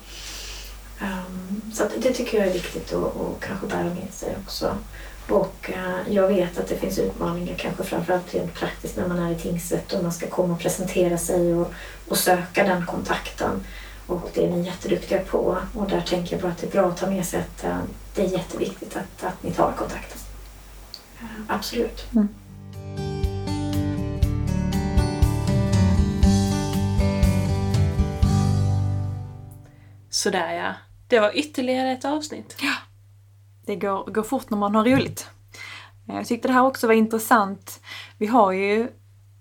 Um, 1.02 1.62
så 1.74 1.88
det 1.98 2.14
tycker 2.14 2.38
jag 2.38 2.48
är 2.48 2.54
viktigt 2.54 2.94
att, 2.94 3.04
att 3.04 3.40
kanske 3.40 3.68
bära 3.68 3.84
med 3.84 4.08
sig 4.12 4.38
också. 4.46 4.78
Och 5.32 5.70
uh, 5.70 6.14
jag 6.14 6.28
vet 6.28 6.58
att 6.58 6.68
det 6.68 6.76
finns 6.76 7.00
utmaningar 7.00 7.56
kanske 7.58 7.84
framförallt 7.84 8.34
rent 8.34 8.54
praktiskt 8.54 8.98
när 8.98 9.08
man 9.08 9.20
är 9.20 9.32
i 9.32 9.36
tingsrätt 9.36 9.94
och 9.94 10.04
man 10.04 10.14
ska 10.14 10.28
komma 10.28 10.54
och 10.54 10.60
presentera 10.60 11.18
sig 11.18 11.54
och, 11.54 11.74
och 12.08 12.18
söka 12.18 12.64
den 12.64 12.86
kontakten. 12.86 13.64
Och 14.08 14.30
det 14.34 14.46
är 14.46 14.50
ni 14.50 14.66
jätteduktiga 14.66 15.20
på 15.20 15.58
och 15.74 15.90
där 15.90 16.02
tänker 16.02 16.34
jag 16.34 16.42
på 16.42 16.48
att 16.48 16.58
det 16.58 16.68
är 16.68 16.72
bra 16.72 16.90
att 16.90 16.98
ta 16.98 17.10
med 17.10 17.26
sig 17.26 17.40
att 17.40 17.66
uh, 17.66 17.80
det 18.16 18.22
är 18.22 18.28
jätteviktigt 18.28 18.98
att, 18.98 19.24
att 19.24 19.44
ni 19.44 19.52
tar 19.52 19.72
kontakten. 19.72 20.18
Uh, 21.22 21.28
absolut. 21.48 22.06
Mm. 22.16 22.28
Sådär 30.10 30.54
ja. 30.54 30.74
Det 31.08 31.20
var 31.20 31.38
ytterligare 31.38 31.92
ett 31.92 32.06
avsnitt. 32.06 32.56
Ja. 32.62 32.91
Det 33.66 33.76
går, 33.76 34.12
går 34.12 34.24
fort 34.24 34.50
när 34.50 34.58
man 34.58 34.76
har 34.76 34.86
roligt. 34.86 35.30
Eh, 36.10 36.16
jag 36.16 36.28
tyckte 36.28 36.48
det 36.48 36.54
här 36.54 36.66
också 36.66 36.88
var 36.88 36.94
intressant. 36.94 37.82
Vi 38.18 38.28
har 38.28 38.52
ju 38.52 38.88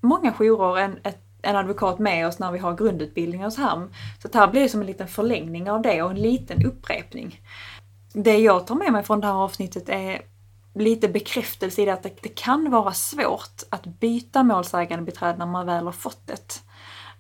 många 0.00 0.32
jourer 0.32 0.76
en, 0.76 0.98
en 1.42 1.56
advokat 1.56 1.98
med 1.98 2.26
oss 2.26 2.38
när 2.38 2.52
vi 2.52 2.58
har 2.58 2.76
grundutbildning 2.76 3.44
hos 3.44 3.56
HAM. 3.56 3.90
Så 4.22 4.28
det 4.28 4.38
här 4.38 4.48
blir 4.48 4.68
som 4.68 4.80
en 4.80 4.86
liten 4.86 5.08
förlängning 5.08 5.70
av 5.70 5.82
det 5.82 6.02
och 6.02 6.10
en 6.10 6.22
liten 6.22 6.66
upprepning. 6.66 7.40
Det 8.12 8.38
jag 8.38 8.66
tar 8.66 8.74
med 8.74 8.92
mig 8.92 9.02
från 9.02 9.20
det 9.20 9.26
här 9.26 9.34
avsnittet 9.34 9.88
är 9.88 10.22
lite 10.74 11.08
bekräftelse 11.08 11.82
i 11.82 11.84
det 11.84 11.92
att 11.92 12.02
det, 12.02 12.22
det 12.22 12.28
kan 12.28 12.70
vara 12.70 12.92
svårt 12.92 13.62
att 13.70 13.86
byta 13.86 14.42
målsägandebiträde 14.42 15.38
när 15.38 15.46
man 15.46 15.66
väl 15.66 15.84
har 15.84 15.92
fått 15.92 16.26
det. 16.26 16.62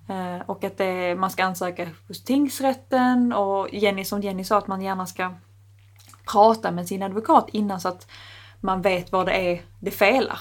Eh, 0.08 0.40
och 0.46 0.64
att 0.64 0.78
det, 0.78 1.14
man 1.14 1.30
ska 1.30 1.44
ansöka 1.44 1.88
hos 2.08 2.24
tingsrätten 2.24 3.32
och 3.32 3.68
Jenny, 3.72 4.04
som 4.04 4.20
Jenny 4.20 4.44
sa, 4.44 4.58
att 4.58 4.66
man 4.66 4.82
gärna 4.82 5.06
ska 5.06 5.34
prata 6.32 6.70
med 6.70 6.88
sin 6.88 7.02
advokat 7.02 7.48
innan 7.52 7.80
så 7.80 7.88
att 7.88 8.06
man 8.60 8.82
vet 8.82 9.12
vad 9.12 9.26
det 9.26 9.32
är 9.32 9.62
det 9.80 9.90
felar. 9.90 10.38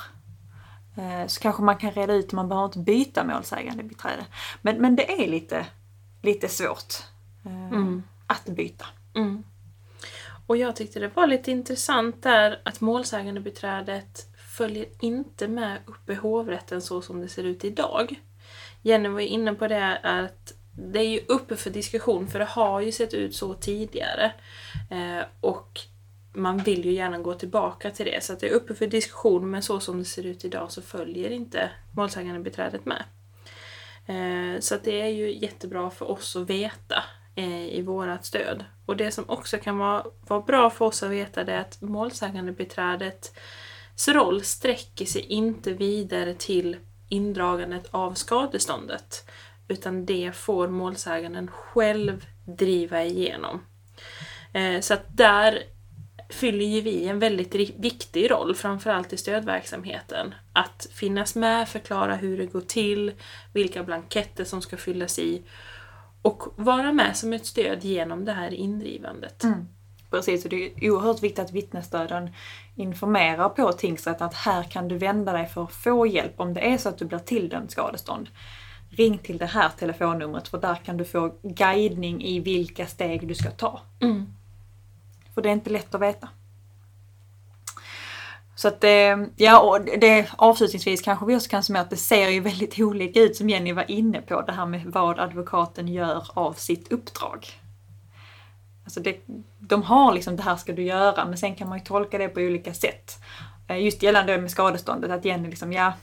Eh, 0.97 1.27
så 1.27 1.41
kanske 1.41 1.61
man 1.61 1.77
kan 1.77 1.91
reda 1.91 2.13
ut 2.13 2.25
att 2.25 2.31
man 2.31 2.49
behöver 2.49 2.65
inte 2.65 2.79
byta 2.79 3.23
målsägande 3.23 3.83
beträde. 3.83 4.25
Men, 4.61 4.81
men 4.81 4.95
det 4.95 5.23
är 5.23 5.27
lite, 5.27 5.65
lite 6.21 6.47
svårt 6.47 6.93
eh, 7.45 7.67
mm. 7.67 8.03
att 8.27 8.45
byta. 8.45 8.85
Mm. 9.15 9.43
Och 10.47 10.57
jag 10.57 10.75
tyckte 10.75 10.99
det 10.99 11.15
var 11.15 11.27
lite 11.27 11.51
intressant 11.51 12.23
där 12.23 12.61
att 12.65 12.81
målsägande 12.81 13.41
beträdet 13.41 14.27
följer 14.57 14.85
inte 14.99 15.47
med 15.47 15.77
upp 15.85 16.09
i 16.09 16.15
hovrätten 16.15 16.81
så 16.81 17.01
som 17.01 17.21
det 17.21 17.27
ser 17.27 17.43
ut 17.43 17.65
idag. 17.65 18.19
Jenny 18.81 19.09
var 19.09 19.19
ju 19.19 19.27
inne 19.27 19.53
på 19.53 19.67
det 19.67 19.97
att 19.97 20.53
det 20.71 20.99
är 20.99 21.09
ju 21.09 21.19
uppe 21.27 21.55
för 21.55 21.69
diskussion 21.69 22.27
för 22.27 22.39
det 22.39 22.45
har 22.45 22.81
ju 22.81 22.91
sett 22.91 23.13
ut 23.13 23.35
så 23.35 23.53
tidigare. 23.53 24.31
Eh, 24.89 25.25
och 25.41 25.79
man 26.33 26.57
vill 26.57 26.85
ju 26.85 26.91
gärna 26.91 27.19
gå 27.19 27.33
tillbaka 27.33 27.91
till 27.91 28.05
det. 28.05 28.23
Så 28.23 28.33
att 28.33 28.39
det 28.39 28.49
är 28.49 28.53
uppe 28.53 28.75
för 28.75 28.87
diskussion 28.87 29.51
men 29.51 29.63
så 29.63 29.79
som 29.79 29.99
det 29.99 30.05
ser 30.05 30.25
ut 30.25 30.45
idag 30.45 30.71
så 30.71 30.81
följer 30.81 31.29
inte 31.29 31.71
målsägande 31.91 32.39
beträdet 32.39 32.81
med. 32.85 33.03
Eh, 34.05 34.59
så 34.59 34.75
att 34.75 34.83
det 34.83 35.01
är 35.01 35.07
ju 35.07 35.37
jättebra 35.37 35.89
för 35.89 36.11
oss 36.11 36.35
att 36.35 36.49
veta 36.49 37.03
eh, 37.35 37.65
i 37.65 37.81
vårat 37.81 38.25
stöd. 38.25 38.65
Och 38.85 38.97
det 38.97 39.11
som 39.11 39.29
också 39.29 39.57
kan 39.57 39.77
vara, 39.77 40.05
vara 40.27 40.41
bra 40.41 40.69
för 40.69 40.85
oss 40.85 41.03
att 41.03 41.11
veta 41.11 41.43
det 41.43 41.53
är 41.53 41.61
att 41.61 41.81
målsägandebiträdets 41.81 43.33
roll 44.07 44.43
sträcker 44.43 45.05
sig 45.05 45.21
inte 45.21 45.73
vidare 45.73 46.33
till 46.33 46.77
indragandet 47.09 47.87
av 47.91 48.13
skadeståndet. 48.13 49.29
Utan 49.67 50.05
det 50.05 50.35
får 50.35 50.67
målsäganden 50.67 51.47
själv 51.47 52.25
driva 52.45 53.03
igenom. 53.03 53.61
Eh, 54.53 54.79
så 54.79 54.93
att 54.93 55.17
där 55.17 55.63
fyller 56.29 56.65
ju 56.65 56.81
vi 56.81 57.07
en 57.07 57.19
väldigt 57.19 57.55
viktig 57.79 58.31
roll, 58.31 58.55
framförallt 58.55 59.13
i 59.13 59.17
stödverksamheten. 59.17 60.35
Att 60.53 60.87
finnas 60.91 61.35
med, 61.35 61.69
förklara 61.69 62.15
hur 62.15 62.37
det 62.37 62.45
går 62.45 62.61
till, 62.61 63.11
vilka 63.53 63.83
blanketter 63.83 64.43
som 64.43 64.61
ska 64.61 64.77
fyllas 64.77 65.19
i 65.19 65.43
och 66.21 66.43
vara 66.55 66.93
med 66.93 67.17
som 67.17 67.33
ett 67.33 67.45
stöd 67.45 67.83
genom 67.83 68.25
det 68.25 68.31
här 68.31 68.53
indrivandet. 68.53 69.43
Mm. 69.43 69.67
Precis, 70.09 70.43
och 70.43 70.49
det 70.49 70.65
är 70.65 70.91
oerhört 70.91 71.23
viktigt 71.23 71.39
att 71.39 71.51
vittnesstöden 71.51 72.29
informerar 72.75 73.49
på 73.49 73.71
tingsrätten 73.71 74.27
att 74.27 74.33
här 74.33 74.63
kan 74.63 74.87
du 74.87 74.97
vända 74.97 75.33
dig 75.33 75.47
för 75.47 75.63
att 75.63 75.73
få 75.73 76.07
hjälp 76.07 76.39
om 76.39 76.53
det 76.53 76.73
är 76.73 76.77
så 76.77 76.89
att 76.89 76.97
du 76.97 77.05
blir 77.05 77.19
tilldömd 77.19 77.71
skadestånd. 77.71 78.29
Ring 78.89 79.17
till 79.17 79.37
det 79.37 79.45
här 79.45 79.69
telefonnumret 79.79 80.47
för 80.47 80.57
där 80.57 80.75
kan 80.75 80.97
du 80.97 81.05
få 81.05 81.35
guidning 81.43 82.23
i 82.23 82.39
vilka 82.39 82.87
steg 82.87 83.27
du 83.27 83.35
ska 83.35 83.51
ta. 83.51 83.81
Mm 83.99 84.33
och 85.39 85.43
det 85.43 85.49
är 85.49 85.53
inte 85.53 85.69
lätt 85.69 85.95
att 85.95 86.01
veta. 86.01 86.29
Så 88.55 88.67
att 88.67 88.83
eh, 88.83 89.17
ja 89.35 89.59
och 89.59 89.81
det 89.81 90.29
avslutningsvis 90.37 91.01
kanske 91.01 91.25
vi 91.25 91.35
också 91.35 91.49
kan 91.49 91.63
säga 91.63 91.79
att 91.79 91.89
det 91.89 91.97
ser 91.97 92.29
ju 92.29 92.39
väldigt 92.39 92.79
olika 92.79 93.19
ut 93.19 93.35
som 93.35 93.49
Jenny 93.49 93.73
var 93.73 93.91
inne 93.91 94.21
på, 94.21 94.41
det 94.41 94.51
här 94.51 94.65
med 94.65 94.85
vad 94.85 95.19
advokaten 95.19 95.87
gör 95.87 96.27
av 96.33 96.53
sitt 96.53 96.91
uppdrag. 96.91 97.47
Alltså 98.83 98.99
det, 98.99 99.19
de 99.59 99.83
har 99.83 100.13
liksom 100.13 100.35
det 100.35 100.43
här 100.43 100.55
ska 100.55 100.73
du 100.73 100.83
göra 100.83 101.25
men 101.25 101.37
sen 101.37 101.55
kan 101.55 101.69
man 101.69 101.77
ju 101.77 101.83
tolka 101.83 102.17
det 102.17 102.29
på 102.29 102.39
olika 102.39 102.73
sätt. 102.73 103.19
Eh, 103.67 103.83
just 103.83 104.03
gällande 104.03 104.37
med 104.37 104.51
skadeståndet 104.51 105.11
att 105.11 105.25
Jenny 105.25 105.49
liksom, 105.49 105.73
ja, 105.73 105.93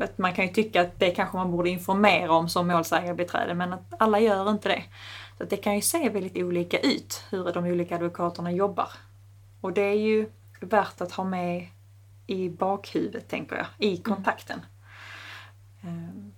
att 0.00 0.18
man 0.18 0.34
kan 0.34 0.46
ju 0.46 0.52
tycka 0.52 0.80
att 0.80 1.00
det 1.00 1.10
kanske 1.10 1.36
man 1.36 1.50
borde 1.50 1.70
informera 1.70 2.32
om 2.32 2.48
som 2.48 2.68
målsägarbiträde 2.68 3.54
men 3.54 3.72
att 3.72 3.94
alla 3.98 4.20
gör 4.20 4.50
inte 4.50 4.68
det. 4.68 4.82
Så 5.38 5.44
det 5.44 5.56
kan 5.56 5.74
ju 5.74 5.80
se 5.80 6.08
väldigt 6.08 6.36
olika 6.36 6.78
ut 6.78 7.24
hur 7.30 7.52
de 7.52 7.64
olika 7.64 7.94
advokaterna 7.94 8.52
jobbar. 8.52 8.88
Och 9.60 9.72
det 9.72 9.82
är 9.82 9.98
ju 9.98 10.30
värt 10.60 11.00
att 11.00 11.12
ha 11.12 11.24
med 11.24 11.68
i 12.26 12.48
bakhuvudet 12.48 13.28
tänker 13.28 13.56
jag, 13.56 13.66
i 13.78 13.90
mm. 13.90 14.02
kontakten. 14.02 14.60
Mm. 15.82 16.32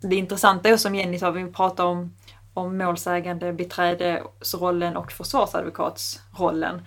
Det 0.00 0.16
intressanta 0.16 0.68
är 0.68 0.76
som 0.76 0.94
Jenny 0.94 1.18
sa, 1.18 1.30
vi 1.30 1.52
pratar 1.52 1.84
om 1.84 2.12
om 2.54 2.78
målsägande 2.78 3.52
biträdesrollen 3.52 4.96
och 4.96 5.12
försvarsadvokatsrollen. 5.12 6.82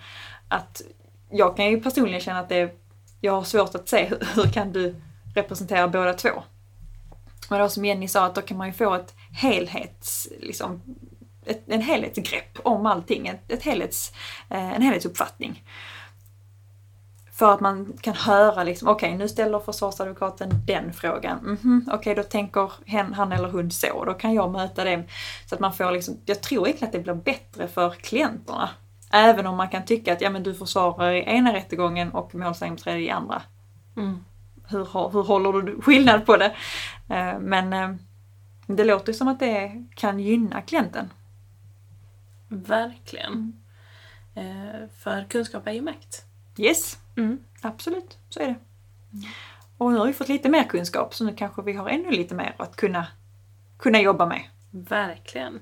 Att 0.48 0.82
jag 1.30 1.56
kan 1.56 1.70
ju 1.70 1.80
personligen 1.80 2.20
känna 2.20 2.38
att 2.38 2.48
det, 2.48 2.76
jag 3.20 3.32
har 3.32 3.42
svårt 3.42 3.74
att 3.74 3.88
se 3.88 4.04
hur, 4.04 4.28
hur 4.34 4.52
kan 4.52 4.72
du 4.72 4.94
representera 5.34 5.88
båda 5.88 6.12
två. 6.12 6.42
Men 7.50 7.60
då 7.60 7.68
som 7.68 7.84
Jenny 7.84 8.08
sa 8.08 8.26
att 8.26 8.34
då 8.34 8.42
kan 8.42 8.56
man 8.56 8.66
ju 8.66 8.72
få 8.72 8.94
ett 8.94 9.14
helhets, 9.32 10.28
liksom, 10.40 10.82
ett, 11.46 11.62
en 11.66 11.80
helhetsgrepp 11.80 12.58
om 12.62 12.86
allting, 12.86 13.26
ett, 13.26 13.52
ett 13.52 13.62
helhets, 13.62 14.12
eh, 14.50 14.74
en 14.74 14.82
helhetsuppfattning. 14.82 15.62
För 17.32 17.52
att 17.52 17.60
man 17.60 17.92
kan 18.00 18.14
höra 18.14 18.64
liksom, 18.64 18.88
okej 18.88 19.08
okay, 19.08 19.18
nu 19.18 19.28
ställer 19.28 19.58
försvarsadvokaten 19.58 20.50
den 20.66 20.92
frågan. 20.92 21.38
Mm 21.38 21.56
-hmm, 21.56 21.80
okej 21.86 21.98
okay, 21.98 22.14
då 22.14 22.22
tänker 22.22 22.72
han 23.14 23.32
eller 23.32 23.48
hon 23.48 23.70
så, 23.70 24.04
då 24.04 24.14
kan 24.14 24.34
jag 24.34 24.50
möta 24.50 24.84
det. 24.84 25.04
Så 25.46 25.54
att 25.54 25.60
man 25.60 25.72
får 25.72 25.90
liksom, 25.90 26.20
jag 26.24 26.42
tror 26.42 26.66
egentligen 26.66 26.88
att 26.88 26.92
det 26.92 27.12
blir 27.12 27.14
bättre 27.14 27.68
för 27.68 27.90
klienterna. 27.90 28.68
Även 29.12 29.46
om 29.46 29.56
man 29.56 29.68
kan 29.68 29.84
tycka 29.84 30.12
att 30.12 30.20
ja, 30.20 30.30
men 30.30 30.42
du 30.42 30.54
försvarar 30.54 31.12
i 31.12 31.24
ena 31.24 31.52
rättegången 31.52 32.12
och 32.12 32.34
målsägandebiträde 32.34 33.00
i 33.00 33.10
andra. 33.10 33.42
Mm. 33.96 34.24
Hur, 34.68 35.10
hur 35.12 35.22
håller 35.22 35.62
du 35.62 35.80
skillnad 35.80 36.26
på 36.26 36.36
det? 36.36 36.54
Eh, 37.08 37.38
men 37.40 37.72
eh, 37.72 37.94
det 38.66 38.84
låter 38.84 39.12
som 39.12 39.28
att 39.28 39.40
det 39.40 39.86
kan 39.94 40.20
gynna 40.20 40.62
klienten. 40.62 41.10
Verkligen. 42.48 43.52
Mm. 44.34 44.72
Eh, 44.72 44.88
för 44.98 45.24
kunskap 45.24 45.66
är 45.66 45.72
ju 45.72 45.82
makt. 45.82 46.24
Yes. 46.58 46.98
Mm, 47.16 47.38
absolut, 47.60 48.18
så 48.28 48.40
är 48.40 48.46
det. 48.46 48.56
Och 49.78 49.92
nu 49.92 49.98
har 49.98 50.06
vi 50.06 50.12
fått 50.12 50.28
lite 50.28 50.48
mer 50.48 50.64
kunskap 50.64 51.14
så 51.14 51.24
nu 51.24 51.34
kanske 51.36 51.62
vi 51.62 51.72
har 51.72 51.88
ännu 51.88 52.10
lite 52.10 52.34
mer 52.34 52.54
att 52.58 52.76
kunna, 52.76 53.06
kunna 53.78 54.00
jobba 54.00 54.26
med. 54.26 54.42
Verkligen. 54.70 55.60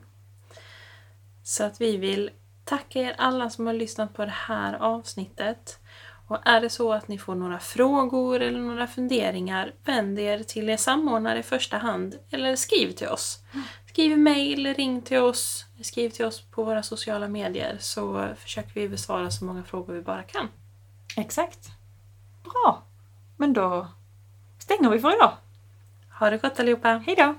Så 1.42 1.64
att 1.64 1.80
vi 1.80 1.96
vill 1.96 2.30
tacka 2.64 2.98
er 2.98 3.14
alla 3.18 3.50
som 3.50 3.66
har 3.66 3.74
lyssnat 3.74 4.14
på 4.14 4.24
det 4.24 4.34
här 4.34 4.74
avsnittet. 4.74 5.78
Och 6.26 6.38
är 6.44 6.60
det 6.60 6.70
så 6.70 6.92
att 6.92 7.08
ni 7.08 7.18
får 7.18 7.34
några 7.34 7.58
frågor 7.58 8.40
eller 8.40 8.60
några 8.60 8.86
funderingar, 8.86 9.72
vänd 9.84 10.18
er 10.18 10.42
till 10.42 10.68
er 10.68 10.76
samordnare 10.76 11.38
i 11.38 11.42
första 11.42 11.78
hand 11.78 12.18
eller 12.30 12.56
skriv 12.56 12.92
till 12.92 13.08
oss. 13.08 13.38
Skriv 13.94 14.18
mejl, 14.18 14.74
ring 14.74 15.02
till 15.02 15.18
oss, 15.18 15.64
skriv 15.80 16.10
till 16.10 16.24
oss 16.24 16.40
på 16.40 16.64
våra 16.64 16.82
sociala 16.82 17.28
medier 17.28 17.76
så 17.80 18.28
försöker 18.38 18.80
vi 18.80 18.88
besvara 18.88 19.30
så 19.30 19.44
många 19.44 19.62
frågor 19.62 19.92
vi 19.94 20.00
bara 20.00 20.22
kan. 20.22 20.48
Exakt. 21.16 21.68
Bra. 22.42 22.82
Men 23.36 23.52
då 23.52 23.88
stänger 24.58 24.90
vi 24.90 25.00
för 25.00 25.14
idag. 25.16 25.32
Ha 26.18 26.30
det 26.30 26.38
gott 26.38 26.60
allihopa! 26.60 27.02
Hej 27.06 27.14
då! 27.18 27.34